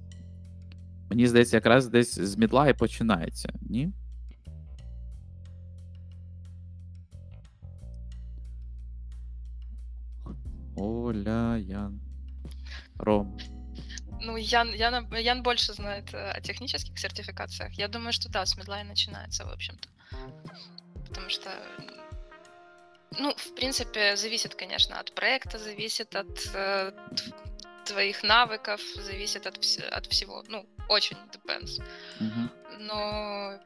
Мені 1.11 1.27
здається, 1.27 1.57
якраз 1.57 1.89
десь 1.89 2.21
з 2.21 2.37
мідла 2.37 2.69
і 2.69 2.75
починається, 2.75 3.53
ні? 3.61 3.93
Оля, 10.77 11.57
Ян. 11.57 12.01
Ром. 12.99 13.39
Ну, 14.21 14.37
Ян, 14.37 14.73
Ян, 14.75 15.15
Ян 15.15 15.43
больше 15.43 15.73
знает 15.75 16.15
э, 16.15 16.31
о 16.31 16.41
технических 16.41 16.99
сертификациях. 16.99 17.73
Я 17.75 17.89
думаю, 17.89 18.13
что 18.13 18.29
да, 18.29 18.45
с 18.47 18.57
медла 18.57 18.81
и 18.81 18.85
начинается, 18.85 19.45
в 19.45 19.51
общем-то. 19.51 19.89
Потому 21.09 21.29
что, 21.29 21.51
ну, 23.19 23.35
в 23.37 23.55
принципе, 23.55 24.17
зависит, 24.17 24.55
конечно, 24.55 24.99
от 24.99 25.15
проекта, 25.15 25.59
зависит 25.59 26.15
от 26.17 26.51
э, 26.55 26.93
твоих 27.85 28.23
навыков, 28.23 28.81
зависит 28.97 29.47
от, 29.47 29.59
вс- 29.59 29.89
от 29.89 30.07
всего. 30.07 30.43
Ну, 30.49 30.67
очень 30.89 31.17
depends. 31.33 31.83
Угу. 32.21 32.79
Но 32.81 33.59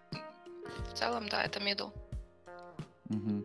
в 0.90 0.94
целом, 0.94 1.28
да, 1.28 1.44
это 1.44 1.60
middle. 1.60 1.92
Угу. 3.08 3.44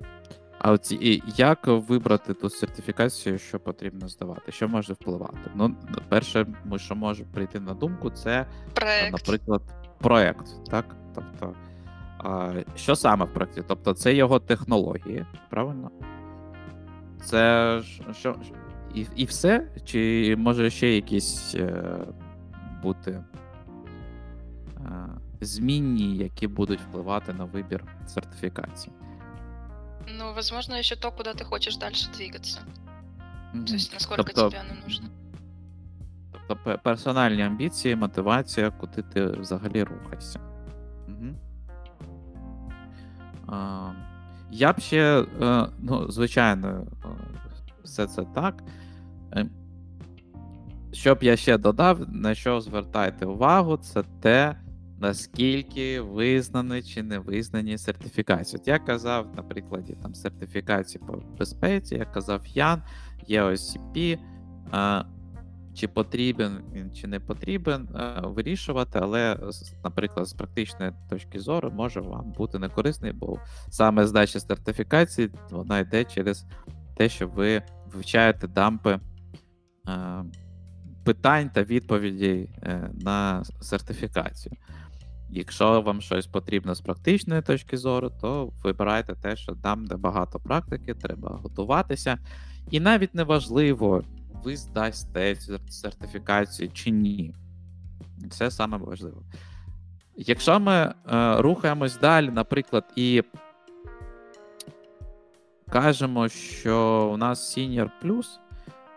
А 0.66 0.72
от 0.72 0.92
і 0.92 1.24
як 1.38 1.68
вибрати 1.68 2.34
ту 2.34 2.50
сертифікацію, 2.50 3.38
що 3.38 3.60
потрібно 3.60 4.08
здавати? 4.08 4.52
Що 4.52 4.68
може 4.68 4.94
впливати? 4.94 5.52
Ну, 5.56 5.76
перше, 6.10 6.46
що 6.76 6.96
може 6.96 7.24
прийти 7.24 7.60
на 7.60 7.74
думку, 7.74 8.10
це, 8.10 8.42
е, 8.42 8.46
Проект. 8.74 9.12
наприклад, 9.12 9.62
проект. 10.00 10.70
Так? 10.70 10.96
Тобто, 11.16 11.54
а, 12.18 12.54
що 12.76 12.96
саме 12.96 13.26
в 13.26 13.34
проекті? 13.34 13.64
Тобто, 13.68 13.94
це 13.94 14.14
його 14.14 14.40
технології, 14.40 15.26
правильно? 15.50 15.92
Це 17.24 17.82
що, 18.12 18.36
і, 18.96 19.08
і 19.16 19.26
все? 19.26 19.68
Чи 19.84 20.36
може 20.38 20.70
ще 20.70 20.96
якісь 20.96 21.56
е, 21.56 21.98
бути 22.84 23.12
е, 23.12 23.24
змінні, 25.42 26.18
які 26.18 26.48
будуть 26.48 26.82
впливати 26.82 27.34
на 27.34 27.46
вибір 27.46 27.84
сертифікації? 28.06 28.94
Ну, 30.08 30.34
возможно, 30.34 30.76
еще 30.76 30.96
то, 30.96 31.12
куда 31.12 31.34
ты 31.34 31.44
хочешь 31.44 31.78
дальше 31.78 32.10
двигаться. 32.18 32.60
Мгм. 33.54 33.66
То 33.66 33.74
есть, 33.74 33.94
насколько 33.94 34.24
Тобто- 34.24 34.50
тебе 34.50 34.62
оно 34.62 34.82
нужно. 34.84 35.08
Тобто 36.48 36.80
персональні 36.84 37.42
амбіції, 37.42 37.96
мотивація, 37.96 38.72
куди 38.72 39.02
ти 39.02 39.26
взагалі 39.26 39.84
рухаєшся. 39.84 40.40
Угу. 41.08 41.36
А, 43.48 43.92
я 44.52 44.74
б 44.74 44.80
ще, 44.80 45.26
е, 45.42 45.68
ну, 45.80 46.12
звичайно, 46.12 46.88
е, 47.06 47.08
все 47.84 48.08
це 48.08 48.24
так. 48.36 48.64
Е, 49.34 49.46
Що 50.94 51.16
б 51.16 51.24
я 51.24 51.36
ще 51.38 51.58
додав, 51.58 52.00
на 52.08 52.36
що 52.36 52.62
звертайте 52.62 53.26
увагу, 53.26 53.78
це 53.78 54.04
те, 54.22 54.56
наскільки 55.00 56.02
визнані 56.02 56.84
чи 56.84 57.04
не 57.04 57.20
визнані 57.20 57.78
сертифікації. 57.78 58.60
От 58.62 58.68
я 58.68 58.80
казав, 58.80 59.36
на 59.36 59.44
прикладі 59.44 59.98
там, 60.02 60.16
сертифікації 60.16 61.04
по 61.08 61.14
безпеці, 61.40 61.96
я 61.96 62.06
казав 62.06 62.48
Ян, 62.48 62.82
є 63.28 63.44
OCP. 63.44 64.20
Е, 64.74 65.06
чи 65.76 65.88
потрібен 65.88 66.62
він, 66.74 66.92
чи 66.92 67.08
не 67.08 67.20
потрібен, 67.20 67.90
е, 67.96 68.22
вирішувати, 68.24 69.00
але, 69.02 69.38
наприклад, 69.84 70.28
з 70.28 70.34
практичної 70.34 70.92
точки 71.10 71.40
зору 71.40 71.72
може 71.72 72.02
вам 72.02 72.32
бути 72.32 72.60
некорисний, 72.60 73.12
бо 73.12 73.40
саме 73.70 74.08
здача 74.08 74.40
сертифікації 74.40 75.32
вона 75.52 75.80
йде 75.80 76.04
через 76.04 76.46
те, 76.98 77.10
що 77.10 77.28
ви 77.28 77.62
вивчаєте 77.94 78.48
дампи 78.48 79.00
е, 79.88 80.24
питань 81.04 81.50
та 81.50 81.64
відповідей 81.64 82.50
е, 82.64 82.92
на 82.94 83.44
сертифікацію. 83.62 84.56
Якщо 85.30 85.82
вам 85.82 86.02
щось 86.02 86.28
потрібно 86.28 86.76
з 86.76 86.82
практичної 86.82 87.42
точки 87.42 87.78
зору, 87.78 88.12
то 88.22 88.54
вибирайте 88.64 89.16
те, 89.16 89.36
що 89.36 89.56
там, 89.56 89.86
де 89.86 89.96
багато 89.96 90.40
практики, 90.40 90.94
треба 90.94 91.40
готуватися. 91.44 92.18
І 92.72 92.80
навіть 92.80 93.16
не 93.16 93.24
важливо, 93.24 94.04
ви 94.44 94.58
здасте 94.58 95.36
сертифікацію 95.70 96.72
чи 96.74 96.92
ні. 96.92 97.34
Це 98.30 98.52
саме 98.52 98.78
важливо. 98.78 99.24
Якщо 100.18 100.60
ми 100.60 100.74
е, 100.74 100.94
рухаємось 101.42 102.00
далі, 102.00 102.30
наприклад, 102.30 102.84
і 102.96 103.24
кажемо, 105.70 106.30
що 106.30 107.10
у 107.14 107.18
нас 107.18 107.58
Senior 107.58 107.90
Plus, 108.04 108.26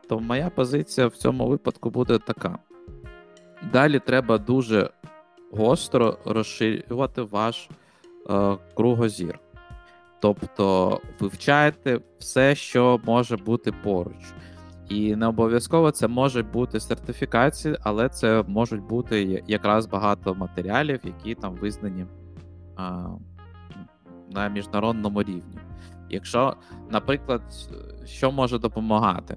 то 0.08 0.20
моя 0.20 0.50
позиція 0.50 1.06
в 1.06 1.16
цьому 1.16 1.48
випадку 1.48 1.90
буде 1.90 2.18
така. 2.18 2.58
Далі 3.72 3.98
треба 3.98 4.38
дуже 4.38 4.90
гостро 5.52 6.18
розширювати 6.24 7.22
ваш 7.22 7.68
е, 8.30 8.56
кругозір. 8.74 9.40
Тобто 10.20 11.00
вивчаєте 11.20 12.00
все, 12.18 12.54
що 12.54 13.00
може 13.04 13.36
бути 13.36 13.72
поруч. 13.72 14.32
І 14.88 15.16
не 15.16 15.26
обов'язково 15.26 15.90
це 15.90 16.08
можуть 16.08 16.50
бути 16.50 16.80
сертифікації, 16.80 17.76
але 17.80 18.08
це 18.08 18.44
можуть 18.46 18.82
бути 18.82 19.44
якраз 19.46 19.86
багато 19.86 20.34
матеріалів, 20.34 21.00
які 21.04 21.34
там 21.34 21.54
визнані 21.54 22.06
а, 22.76 23.06
на 24.30 24.48
міжнародному 24.48 25.22
рівні. 25.22 25.58
Якщо, 26.10 26.56
наприклад, 26.90 27.42
що 28.04 28.32
може 28.32 28.58
допомагати? 28.58 29.36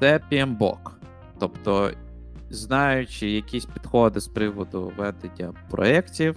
Це 0.00 0.20
PMBOK. 0.32 0.90
Тобто, 1.38 1.90
знаючи 2.50 3.30
якісь 3.30 3.64
підходи 3.64 4.20
з 4.20 4.28
приводу 4.28 4.92
ведення 4.96 5.52
проєктів, 5.70 6.36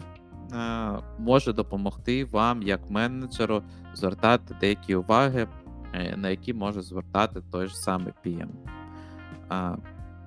е, 0.54 1.00
може 1.20 1.54
допомогти 1.54 2.26
вам, 2.26 2.64
як 2.64 2.90
менеджеру, 2.90 3.64
звертати 3.94 4.56
деякі 4.60 4.96
уваги, 4.96 5.48
е, 5.94 6.18
на 6.18 6.30
які 6.30 6.54
може 6.54 6.82
звертати 6.82 7.42
той 7.52 7.68
ж 7.68 7.76
самий 7.78 8.14
PM. 8.26 8.50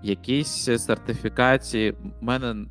Якісь 0.03 0.65
сертифікації. 0.65 1.93
У 2.21 2.25
мене, 2.25 2.67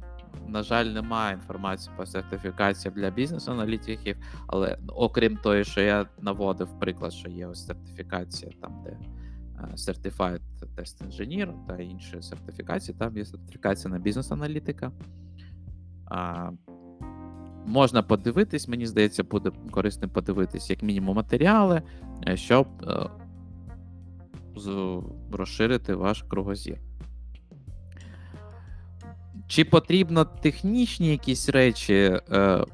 на 0.48 0.64
жаль, 0.64 0.86
немає 0.86 1.36
інформації 1.36 1.96
по 1.98 2.06
сертифікаціям 2.06 2.96
для 2.96 3.10
бізнес-аналітиків, 3.10 4.18
але 4.48 4.78
окрім 4.88 5.38
того, 5.38 5.64
що 5.64 5.82
я 5.82 6.06
наводив 6.22 6.80
приклад, 6.80 7.14
що 7.14 7.30
є 7.30 7.48
ось 7.48 7.66
сертифікація 7.66 8.52
там, 8.62 8.84
де 8.84 8.98
Certified 9.76 10.40
Test 10.76 11.08
Engineer 11.08 11.54
та 11.68 11.78
інші 11.78 12.22
сертифікації, 12.22 12.98
там 12.98 13.18
є 13.18 13.26
сертифікація 13.26 13.94
на 13.94 14.00
бізнес-аналітика. 14.00 14.92
Можна 17.66 18.04
подивитись, 18.04 18.68
мені 18.68 18.88
здається, 18.88 19.24
буде 19.24 19.52
корисним 19.72 20.10
подивитись, 20.10 20.70
як 20.70 20.84
мінімум, 20.84 21.16
матеріали, 21.16 21.82
е, 22.28 22.38
щоб 22.38 22.68
е, 22.84 23.10
розширити 25.32 25.96
ваш 25.96 26.24
кругозір. 26.28 26.78
Чи 29.48 29.66
потрібно 29.66 30.26
технічні 30.26 31.08
якісь 31.12 31.50
речі 31.50 32.20
е, 32.32 32.66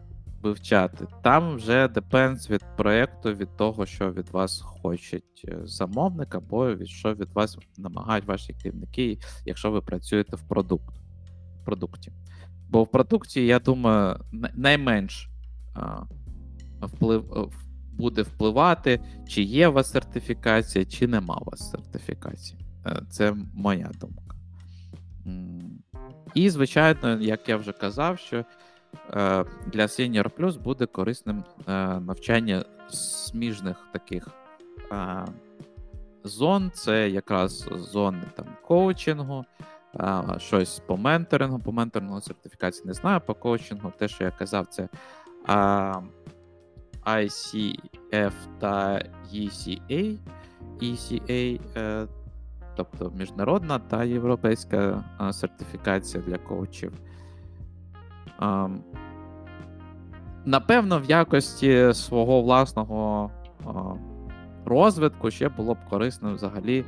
вивчати? 0.43 1.07
Там 1.23 1.55
вже 1.55 1.85
depends 1.87 2.49
від 2.49 2.61
проєкту, 2.77 3.33
від 3.33 3.57
того, 3.57 3.85
що 3.85 4.11
від 4.11 4.29
вас 4.29 4.61
хочуть 4.61 5.45
е, 5.47 5.57
замовник, 5.63 6.35
або 6.35 6.75
від 6.75 6.87
що 6.87 7.13
від 7.13 7.29
вас 7.33 7.57
намагають 7.77 8.25
ваші 8.25 8.53
керівники, 8.53 9.19
якщо 9.45 9.71
ви 9.71 9.81
працюєте 9.81 10.35
в 10.35 10.47
продукт, 10.47 10.95
продукті. 11.65 12.11
Бо 12.69 12.83
в 12.83 12.91
продукті, 12.91 13.45
я 13.45 13.59
думаю, 13.59 14.19
най- 14.31 14.51
найменш 14.55 15.29
а, 15.73 16.03
вплив, 16.81 17.33
е, 17.33 17.47
буде 17.93 18.21
впливати, 18.21 18.99
чи 19.27 19.41
є 19.43 19.67
у 19.67 19.73
вас 19.73 19.91
сертифікація, 19.91 20.85
чи 20.85 21.07
нема 21.07 21.37
у 21.37 21.45
вас 21.51 21.71
сертифікації. 21.71 22.65
Е, 22.85 23.01
Це 23.09 23.35
моя 23.53 23.91
думка. 23.99 24.35
І, 26.33 26.49
звичайно, 26.49 27.21
як 27.21 27.49
я 27.49 27.57
вже 27.57 27.71
казав, 27.71 28.19
що 28.19 28.45
для 29.67 29.83
Senior 29.83 30.29
Plus 30.29 30.59
буде 30.59 30.85
корисним 30.85 31.43
е, 31.67 31.73
навчання 31.99 32.65
сміжних 32.89 33.77
таких 33.91 34.27
е, 34.91 35.25
зон. 36.23 36.71
Це 36.73 37.09
якраз 37.09 37.69
зони 37.71 38.23
там 38.35 38.45
коучингу, 38.67 39.45
щось 40.37 40.79
по 40.79 40.97
менторингу, 40.97 41.59
по 41.59 41.71
менторингу 41.71 42.21
сертифікації 42.21 42.87
не 42.87 42.93
знаю, 42.93 43.21
по 43.25 43.33
коучингу, 43.33 43.93
те, 43.97 44.07
що 44.07 44.23
я 44.23 44.31
казав, 44.31 44.67
це 44.67 44.89
ICF 47.05 48.33
та 48.59 49.01
ECA, 49.33 50.17
ECA, 50.81 51.59
е, 51.77 52.07
тобто 52.75 53.11
міжнародна 53.17 53.79
та 53.79 54.03
європейська 54.03 55.03
сертифікація 55.31 56.23
для 56.27 56.37
коучів. 56.37 56.93
Напевно, 60.45 60.99
в 60.99 61.05
якості 61.05 61.93
свого 61.93 62.41
власного 62.41 63.31
розвитку 64.65 65.31
ще 65.31 65.49
було 65.49 65.73
б 65.73 65.77
корисно 65.89 66.33
взагалі 66.33 66.85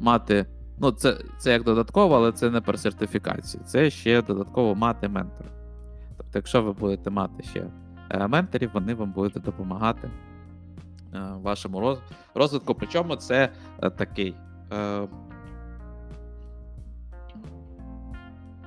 мати. 0.00 0.46
Ну, 0.78 0.92
це, 0.92 1.16
це 1.38 1.52
як 1.52 1.64
додатково, 1.64 2.16
але 2.16 2.32
це 2.32 2.50
не 2.50 2.60
про 2.60 2.78
сертифікацію. 2.78 3.64
Це 3.64 3.90
ще 3.90 4.22
додатково 4.22 4.74
мати 4.74 5.08
ментора. 5.08 5.50
Тобто, 6.16 6.38
якщо 6.38 6.62
ви 6.62 6.72
будете 6.72 7.10
мати 7.10 7.42
ще 7.42 7.66
е, 8.10 8.28
менторів, 8.28 8.70
вони 8.74 8.94
вам 8.94 9.12
будуть 9.12 9.42
допомагати 9.42 10.10
е, 11.14 11.20
вашому 11.42 11.98
розвитку. 12.34 12.74
Причому 12.74 13.16
це 13.16 13.48
е, 13.82 13.90
такий. 13.90 14.36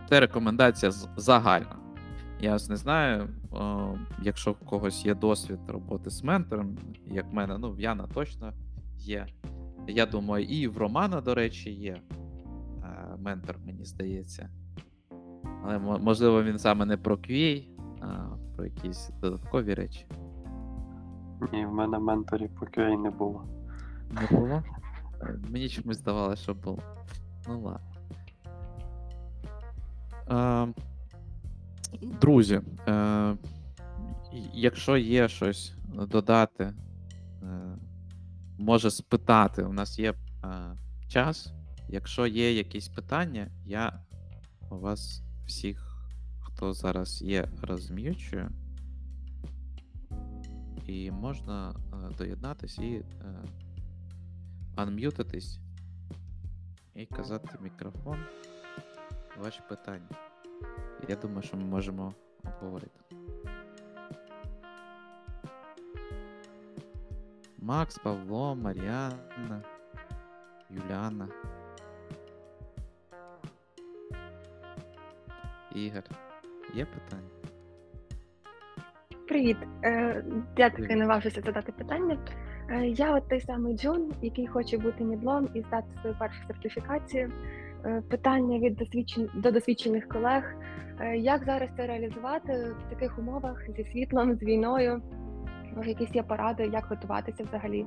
Це 0.10 0.20
рекомендація 0.20 0.92
загальна. 1.18 1.85
Я 2.40 2.52
не 2.70 2.76
знаю, 2.76 3.30
якщо 4.22 4.52
в 4.52 4.60
когось 4.60 5.06
є 5.06 5.16
досвід 5.16 5.60
роботи 5.68 6.10
з 6.10 6.24
ментором, 6.24 6.78
як 7.06 7.32
в 7.32 7.34
мене, 7.34 7.58
ну, 7.58 7.72
в 7.72 7.80
Яна 7.80 8.08
точно 8.08 8.54
є. 8.98 9.28
Я 9.88 10.06
думаю, 10.06 10.46
і 10.46 10.68
в 10.68 10.78
Романа, 10.78 11.22
до 11.22 11.36
речі, 11.36 11.72
є 11.72 11.94
е, 11.94 13.16
ментор, 13.20 13.56
мені 13.66 13.86
здається. 13.86 14.50
Але 15.64 15.80
можливо 15.80 16.44
він 16.44 16.60
саме 16.60 16.86
не 16.86 16.98
про 16.98 17.16
QA, 17.16 17.68
а 18.02 18.36
про 18.56 18.66
якісь 18.66 19.10
додаткові 19.22 19.74
речі. 19.74 20.06
Ні, 21.54 21.66
в 21.66 21.72
мене 21.74 22.00
менторів 22.00 22.50
по 22.60 22.66
QA 22.66 23.02
не 23.02 23.10
було. 23.10 23.46
Не 24.12 24.38
було? 24.38 24.64
Е, 25.22 25.40
Мені 25.50 25.70
чомусь 25.70 25.98
здавалося, 25.98 26.44
що 26.44 26.54
було. 26.54 26.80
Ну 27.48 27.62
ладно. 27.62 27.80
Е, 31.94 31.98
друзі, 32.22 32.62
е, 32.88 33.38
якщо 34.54 34.98
є 34.98 35.28
щось 35.28 35.74
додати, 36.08 36.64
е, 36.64 37.78
може 38.58 38.92
спитати. 38.92 39.64
У 39.64 39.74
нас 39.74 40.00
є 40.00 40.12
е, 40.12 40.16
час. 41.08 41.54
Якщо 41.90 42.28
є 42.28 42.54
якісь 42.54 42.88
питання, 42.88 43.52
я 43.66 44.04
вас 44.70 45.24
всіх, 45.46 46.08
хто 46.40 46.74
зараз 46.74 47.22
є, 47.22 47.50
розм'ючую. 47.62 48.50
І 50.88 51.12
можна 51.12 51.72
е, 51.72 52.16
доєднатись 52.18 52.78
і 52.78 52.94
е, 52.94 53.04
анм'ютитись 54.76 55.60
і 56.96 57.06
казати 57.06 57.58
мікрофон 57.62 58.18
ваші 59.38 59.60
питання. 59.70 60.25
Я 61.08 61.16
думаю, 61.16 61.42
що 61.42 61.58
ми 61.58 61.64
можемо 61.64 62.14
обговорити. 62.44 63.00
Макс, 67.58 67.98
Павло, 67.98 68.56
Маріанна, 68.56 69.62
Юліана. 70.70 71.28
Ігор. 75.76 76.04
Є 76.74 76.86
питання? 76.86 77.30
Привіт. 79.28 79.58
Е, 79.84 80.24
Я 80.58 80.70
таки 80.70 80.96
наважуся 80.96 81.42
задати 81.42 81.72
питання. 81.72 82.18
Е, 82.70 82.88
Я 82.88 83.16
от 83.16 83.30
той 83.30 83.42
самий 83.42 83.78
Джун, 83.78 84.14
який 84.22 84.48
хоче 84.48 84.78
бути 84.78 85.04
мідлом 85.04 85.50
і 85.54 85.62
здати 85.62 85.88
свою 86.02 86.16
першу 86.20 86.48
сертифікацію. 86.48 87.32
Е, 87.86 88.02
Питання 88.10 88.60
від 88.60 88.76
досвідчен... 88.76 89.30
до 89.34 89.52
досвідчених 89.52 90.08
колег. 90.08 90.56
Е, 91.00 91.18
Як 91.18 91.46
зараз 91.46 91.70
це 91.78 91.88
реалізувати 91.88 92.76
в 92.80 92.90
таких 92.90 93.20
умовах 93.20 93.62
зі 93.78 93.84
світлом, 93.84 94.36
з 94.36 94.44
війною? 94.44 95.02
Може, 95.76 95.90
якісь 95.90 96.16
є 96.16 96.24
поради, 96.24 96.68
як 96.74 96.86
готуватися 96.86 97.44
взагалі? 97.44 97.86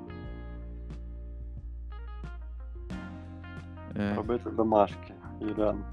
Е, 3.97 4.15
Робити 4.17 4.51
домашки, 4.51 5.15
Юліан. 5.41 5.85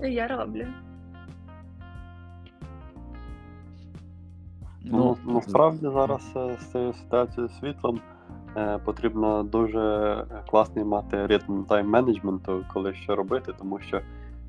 Я 0.02 0.26
роблю. 0.26 0.66
Ну, 4.84 5.16
насправді 5.24 5.86
зараз 5.86 6.32
е, 6.36 6.56
з 6.60 6.72
цією 6.72 6.92
ситуацією 6.92 7.48
з 7.48 7.58
світлом 7.58 8.00
потрібно 8.84 9.42
дуже 9.42 10.24
класний 10.50 10.84
мати 10.84 11.26
ритм 11.26 11.62
тайм-менеджменту, 11.62 12.64
коли 12.72 12.94
що 12.94 13.16
робити, 13.16 13.52
тому 13.58 13.80
що 13.80 14.00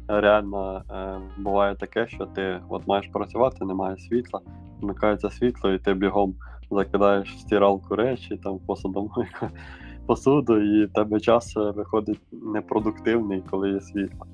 реально 0.07 0.83
е, 0.91 1.19
буває 1.37 1.75
таке, 1.75 2.07
що 2.07 2.25
ти 2.25 2.59
от 2.69 2.87
маєш 2.87 3.07
працювати, 3.07 3.65
немає 3.65 3.97
світла, 3.97 4.41
вмикається 4.81 5.29
світло, 5.29 5.71
і 5.71 5.79
ти 5.79 5.93
бігом 5.93 6.35
закидаєш 6.71 7.33
в 7.33 7.39
стиралку 7.39 7.95
речі, 7.95 8.37
там 8.43 8.53
в 8.53 8.59
посудомийку 8.59 9.47
посуду, 10.05 10.57
і 10.61 10.85
в 10.85 10.93
тебе 10.93 11.19
час 11.19 11.57
е, 11.57 11.71
виходить 11.71 12.21
непродуктивний, 12.31 13.43
коли 13.49 13.69
є 13.69 13.81
світло. 13.81 14.25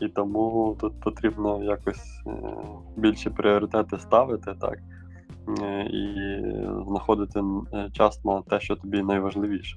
І 0.00 0.08
тому 0.08 0.76
тут 0.80 1.00
потрібно 1.00 1.64
якось 1.64 2.22
е, 2.26 2.30
більші 2.96 3.30
пріоритети 3.30 3.98
ставити, 3.98 4.54
так 4.60 4.78
е, 4.78 4.93
і 5.90 6.36
знаходити 6.88 7.40
е, 7.72 7.90
час 7.92 8.24
на 8.24 8.42
те, 8.42 8.60
що 8.60 8.76
тобі 8.76 9.02
найважливіше. 9.02 9.76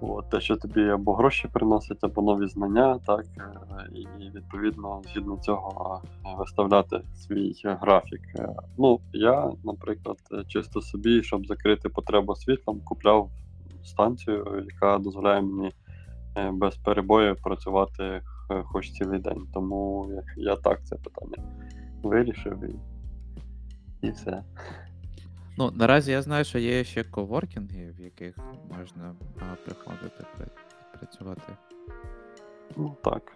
От, 0.00 0.30
те, 0.30 0.40
що 0.40 0.56
тобі 0.56 0.88
або 0.88 1.14
гроші 1.14 1.48
приносить, 1.52 2.04
або 2.04 2.22
нові 2.22 2.48
знання, 2.48 2.98
так, 3.06 3.24
е, 3.38 3.88
і 3.94 4.30
відповідно 4.30 5.02
згідно 5.04 5.36
цього 5.36 6.00
е, 6.04 6.28
виставляти 6.38 7.00
свій 7.14 7.54
графік. 7.64 8.20
Е, 8.38 8.48
Ну, 8.78 9.00
я, 9.12 9.52
наприклад, 9.64 10.16
е, 10.32 10.44
чисто 10.48 10.80
собі, 10.80 11.22
щоб 11.22 11.46
закрити 11.46 11.88
потребу 11.88 12.34
світлом, 12.34 12.80
купляв 12.84 13.30
станцію, 13.84 14.64
яка 14.70 14.98
дозволяє 14.98 15.42
мені 15.42 15.72
е, 16.36 16.50
без 16.50 16.76
перебою 16.76 17.36
працювати 17.36 18.02
е, 18.04 18.22
хоч 18.64 18.90
цілий 18.90 19.18
день. 19.18 19.46
Тому 19.54 20.10
я 20.36 20.56
так 20.56 20.84
це 20.84 20.96
питання 20.96 21.42
вирішив 22.02 22.64
і, 22.64 22.74
і 24.02 24.10
все. 24.10 24.42
Ну, 25.56 25.70
наразі 25.70 26.12
я 26.12 26.22
знаю, 26.22 26.44
що 26.44 26.58
є 26.58 26.84
ще 26.84 27.04
коворкінги, 27.04 27.90
в 27.98 28.00
яких 28.00 28.36
можна 28.78 29.14
а, 29.40 29.54
приходити 29.64 30.24
працювати. 30.98 31.52
Ну 32.76 32.96
так. 33.04 33.32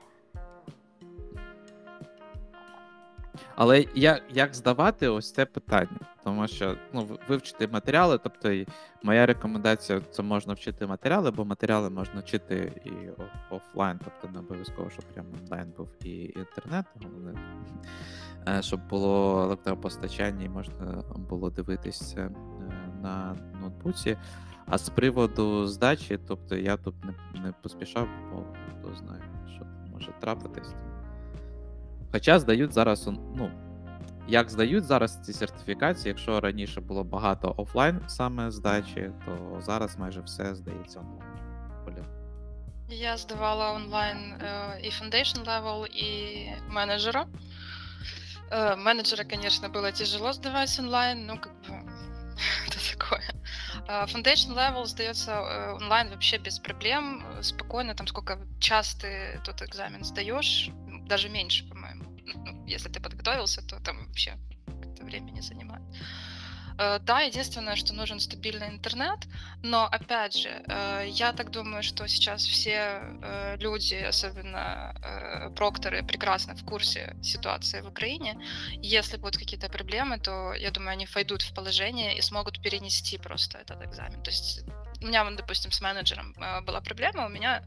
Але 3.54 3.84
як, 3.94 4.22
як 4.30 4.54
здавати 4.54 5.08
ось 5.08 5.32
це 5.32 5.46
питання? 5.46 5.98
Тому 6.24 6.48
що 6.48 6.76
ну, 6.92 7.18
вивчити 7.28 7.68
матеріали, 7.68 8.18
тобто 8.18 8.52
і 8.52 8.66
моя 9.02 9.26
рекомендація 9.26 10.00
це 10.10 10.22
можна 10.22 10.54
вчити 10.54 10.86
матеріали, 10.86 11.30
бо 11.30 11.44
матеріали 11.44 11.90
можна 11.90 12.20
вчити 12.20 12.82
і 12.84 12.90
офлайн, 13.54 14.00
тобто 14.04 14.28
не 14.34 14.38
обов'язково, 14.38 14.90
щоб 14.90 15.04
прямо 15.04 15.28
онлайн 15.42 15.72
був 15.76 15.88
і 16.04 16.10
інтернет, 16.10 16.86
головне, 17.02 17.34
щоб 18.62 18.88
було 18.88 19.42
електропостачання 19.42 20.44
і 20.44 20.48
можна 20.48 21.04
було 21.16 21.50
дивитися 21.50 22.20
е, 22.20 22.32
на 23.02 23.36
ноутбуці. 23.60 24.16
А 24.66 24.78
з 24.78 24.88
приводу 24.88 25.66
здачі, 25.66 26.18
тобто 26.28 26.56
я 26.56 26.76
тут 26.76 26.94
не, 27.04 27.14
не 27.40 27.52
поспішав, 27.62 28.08
бо 28.32 28.44
хто 28.78 28.94
знає, 28.94 29.22
що 29.56 29.66
може 29.92 30.12
трапитись. 30.20 30.74
Хоча 32.11 32.39
здають 32.39 32.73
зараз, 32.73 33.07
он- 33.07 33.19
ну, 33.35 33.51
як 34.27 34.49
здають 34.49 34.83
зараз 34.83 35.19
ці 35.25 35.33
сертифікації, 35.33 36.07
якщо 36.07 36.39
раніше 36.39 36.81
було 36.81 37.03
багато 37.03 37.53
офлайн 37.57 38.01
саме 38.07 38.51
здачі, 38.51 39.11
то 39.25 39.61
зараз 39.61 39.97
майже 39.97 40.21
все 40.21 40.55
здається 40.55 40.99
онлайн. 40.99 41.31
Оля. 41.87 42.05
Я 42.89 43.17
сдавала 43.17 43.71
онлайн 43.73 44.17
э, 44.17 44.79
и 44.87 44.89
foundation 44.89 45.45
level, 45.45 45.85
и 45.85 46.47
менеджера. 46.69 47.25
Э, 48.51 48.75
менеджера, 48.77 49.23
конечно, 49.25 49.69
было 49.69 49.91
тяжело 49.91 50.33
сдавать 50.33 50.79
онлайн, 50.79 51.25
ну, 51.25 51.37
как 51.37 51.51
бы, 51.53 51.81
это 52.67 52.97
такое. 52.97 53.21
А 53.87 54.05
Foundation 54.05 54.55
level 54.55 54.85
сдается 54.85 55.31
э, 55.31 55.75
онлайн 55.75 56.09
вообще 56.09 56.37
без 56.37 56.59
проблем, 56.59 57.25
э, 57.39 57.43
спокойно, 57.43 57.93
там 57.93 58.07
сколько 58.07 58.37
час 58.59 58.95
ты 59.03 59.41
тот 59.45 59.61
экзамен 59.61 60.03
сдаешь, 60.03 60.69
м, 60.87 60.90
даже 61.12 61.28
меньше, 61.28 61.68
по-моему. 61.68 62.04
Ну, 62.24 62.66
если 62.66 62.88
ты 62.88 63.00
подготовился, 63.00 63.60
то 63.62 63.80
там 63.80 64.06
вообще 64.06 64.38
это 64.66 65.04
времени 65.04 65.42
занимает. 65.42 65.82
Э, 66.78 66.98
Да, 67.00 67.20
единственное, 67.20 67.76
что 67.76 67.92
нужен 67.94 68.20
стабильный 68.20 68.68
интернет, 68.68 69.18
но 69.62 69.84
опять 69.84 70.34
же, 70.42 70.48
э, 70.48 71.06
я 71.08 71.32
так 71.32 71.50
думаю, 71.50 71.82
что 71.82 72.08
сейчас 72.08 72.46
все 72.46 73.00
э, 73.22 73.56
люди, 73.60 74.08
особенно 74.08 74.94
прокторы, 75.56 76.02
прекрасно 76.02 76.54
в 76.54 76.64
курсе 76.64 77.14
ситуации 77.22 77.82
в 77.82 77.88
Украине. 77.88 78.38
Если 78.82 79.18
будут 79.18 79.36
какие-то 79.36 79.68
проблемы, 79.68 80.18
то 80.18 80.54
я 80.54 80.70
думаю, 80.70 80.92
они 80.92 81.06
войдут 81.14 81.42
в 81.42 81.52
положение 81.54 82.16
и 82.18 82.22
смогут 82.22 82.62
перенести 82.62 83.18
просто 83.18 83.58
этот 83.58 83.82
экзамен. 83.82 84.22
То 84.22 84.30
есть 84.30 84.64
у 85.02 85.06
меня, 85.06 85.30
допустим, 85.30 85.70
с 85.70 85.82
менеджером 85.82 86.34
была 86.66 86.80
проблема, 86.80 87.26
у 87.26 87.28
меня, 87.28 87.62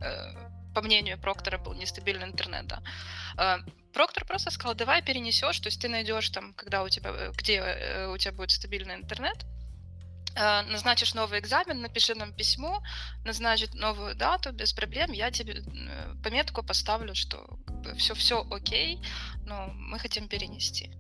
по 0.76 0.82
мнению 0.82 1.17
проктора, 1.17 1.57
был 1.57 1.73
нестабильный 1.73 2.28
интернет. 2.28 2.67
Да. 2.67 2.82
Э, 3.38 3.57
Проктор 3.93 4.26
просто 4.26 4.51
сказал, 4.51 4.76
давай 4.76 5.01
перенесешь, 5.01 5.59
то 5.59 5.69
есть 5.69 5.82
ты 5.82 5.88
найдешь 5.88 6.30
там, 6.30 6.53
когда 6.53 6.84
у 6.84 6.89
тебя, 6.89 7.11
э, 7.11 7.32
где 7.32 7.53
э, 7.53 8.13
у 8.13 8.17
тебя 8.17 8.34
будет 8.34 8.51
стабильный 8.51 8.95
интернет, 8.95 9.45
назначишь 10.71 11.13
новый 11.13 11.39
экзамен, 11.39 11.80
напиши 11.80 12.13
нам 12.13 12.34
письмо, 12.34 12.84
назначит 13.23 13.73
новую 13.73 14.15
дату 14.15 14.51
без 14.51 14.73
проблем, 14.73 15.13
я 15.13 15.32
тебе 15.32 15.63
пометку 16.21 16.61
поставлю, 16.61 17.15
что 17.15 17.57
все 17.97 18.13
все 18.15 18.45
окей, 18.51 18.99
но 19.45 19.67
мы 19.67 19.97
хотим 19.97 20.28
перенести. 20.28 20.91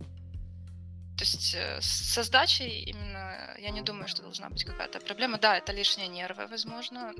То 1.17 1.25
есть 1.25 1.57
со 1.81 2.23
сдачей 2.23 2.83
именно 2.83 3.55
я 3.57 3.71
не 3.71 3.81
думаю, 3.81 4.07
что 4.07 4.21
должна 4.21 4.49
быть 4.49 4.63
какая-то 4.63 5.01
проблема. 5.01 5.37
Да, 5.37 5.57
это 5.57 5.73
лишние 5.73 6.07
нервы, 6.07 6.47
возможно. 6.47 7.11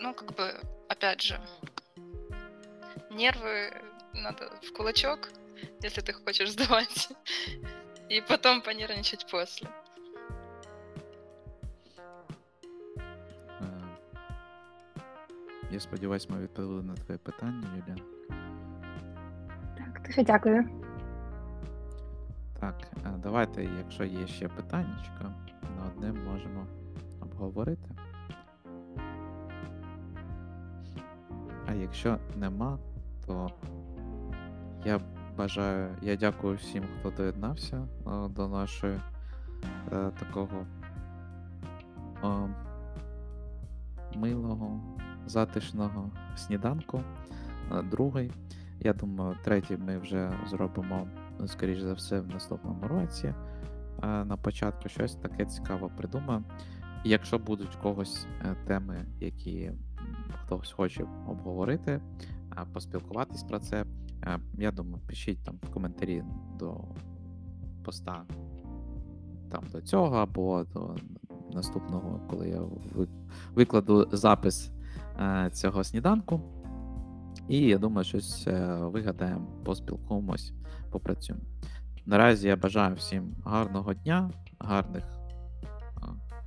Ну, 0.00 0.12
как 0.12 0.34
бы, 0.34 0.60
опять 0.90 1.22
же, 1.22 1.40
нервы 3.14 3.72
надо 4.12 4.50
в 4.62 4.72
кулачок, 4.72 5.30
если 5.82 6.00
ты 6.00 6.12
хочешь 6.12 6.52
сдавать, 6.52 7.08
и 8.08 8.20
потом 8.20 8.62
понервничать 8.62 9.26
после. 9.30 9.68
Е, 13.60 13.64
Я 15.70 15.80
сподіваюся, 15.80 16.28
ми 16.30 16.40
відповіли 16.40 16.82
на 16.82 16.94
твоє 16.94 17.18
питання, 17.18 17.68
Юля. 17.76 17.96
Так, 19.76 20.02
дуже 20.06 20.22
дякую. 20.22 20.68
Так, 22.60 22.74
е, 23.06 23.10
давайте, 23.22 23.64
якщо 23.64 24.04
є 24.04 24.26
ще 24.26 24.48
питаннячка, 24.48 25.34
на 25.76 25.86
одне 25.86 26.12
можемо 26.12 26.66
обговорити. 27.20 27.88
А 31.66 31.74
якщо 31.74 32.18
нема, 32.36 32.78
то 33.26 33.50
я 34.84 35.00
бажаю, 35.36 35.96
я 36.02 36.16
дякую 36.16 36.56
всім, 36.56 36.84
хто 36.98 37.10
доєднався 37.10 37.88
до 38.28 38.48
нашої 38.48 39.00
е, 39.92 40.10
такого 40.18 40.66
милого, 44.16 44.80
затишного 45.26 46.10
сніданку. 46.36 47.00
Другий. 47.90 48.32
Я 48.80 48.92
думаю, 48.92 49.36
третій 49.44 49.76
ми 49.76 49.98
вже 49.98 50.32
зробимо, 50.46 51.08
скоріш 51.46 51.80
за 51.80 51.92
все, 51.92 52.20
в 52.20 52.28
наступному 52.28 52.88
році. 52.88 53.34
На 54.02 54.36
початку 54.36 54.88
щось 54.88 55.16
таке 55.16 55.44
цікаве 55.44 55.88
придумаємо. 55.96 56.44
Якщо 57.04 57.38
будуть 57.38 57.76
когось 57.82 58.26
е, 58.42 58.56
теми, 58.66 59.06
які 59.20 59.72
хтось 60.34 60.72
хоче 60.72 61.04
обговорити, 61.28 62.00
поспілкуватись 62.72 63.42
про 63.42 63.58
це, 63.58 63.84
я 64.58 64.70
думаю, 64.70 65.02
пишіть 65.06 65.44
там 65.44 65.58
в 65.62 65.70
коментарі 65.70 66.24
до 66.58 66.80
поста 67.84 68.24
там 69.50 69.64
до 69.72 69.80
цього, 69.80 70.16
або 70.16 70.64
до 70.64 70.96
наступного, 71.52 72.20
коли 72.30 72.48
я 72.48 72.62
викладу 73.54 74.08
запис 74.12 74.70
цього 75.52 75.84
сніданку. 75.84 76.40
І 77.48 77.58
я 77.58 77.78
думаю, 77.78 78.04
щось 78.04 78.46
е, 78.46 78.76
вигадаємо, 78.76 79.46
поспілкуємось, 79.64 80.52
попрацюємо. 80.90 81.44
Наразі 82.06 82.48
я 82.48 82.56
бажаю 82.56 82.94
всім 82.94 83.34
гарного 83.44 83.94
дня, 83.94 84.30
гарних, 84.58 85.04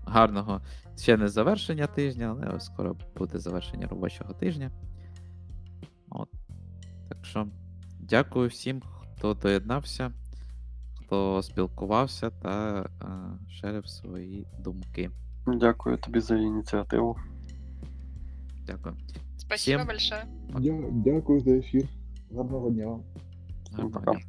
гарного 0.06 0.62
ще 0.98 1.18
не 1.18 1.28
завершення 1.28 1.88
тижня, 1.88 2.38
але 2.50 2.60
скоро 2.60 2.96
буде 3.18 3.40
завершення 3.40 3.88
робочого 3.88 4.34
тижня. 4.34 4.72
Що 7.22 7.48
дякую 8.00 8.50
всім, 8.50 8.82
хто 8.82 9.34
доєднався, 9.34 10.12
хто 10.96 11.42
спілкувався 11.44 12.30
та 12.30 12.82
е, 13.02 13.08
шерив 13.52 13.88
свої 13.88 14.48
думки. 14.60 15.12
Дякую 15.48 15.98
тобі 15.98 16.20
за 16.20 16.38
ініціативу. 16.38 17.18
Дякую. 18.66 18.96
Спасибо 19.38 19.78
Всем 19.78 19.88
большое. 19.88 20.24
Дя- 20.50 20.90
Дякую 20.92 21.40
за 21.40 21.52
ефір. 21.52 21.90
Гарного 22.36 22.70
дня 22.70 22.88
вам. 22.88 23.02
Гарного 23.72 23.90
пока. 23.92 24.12
дня. 24.14 24.22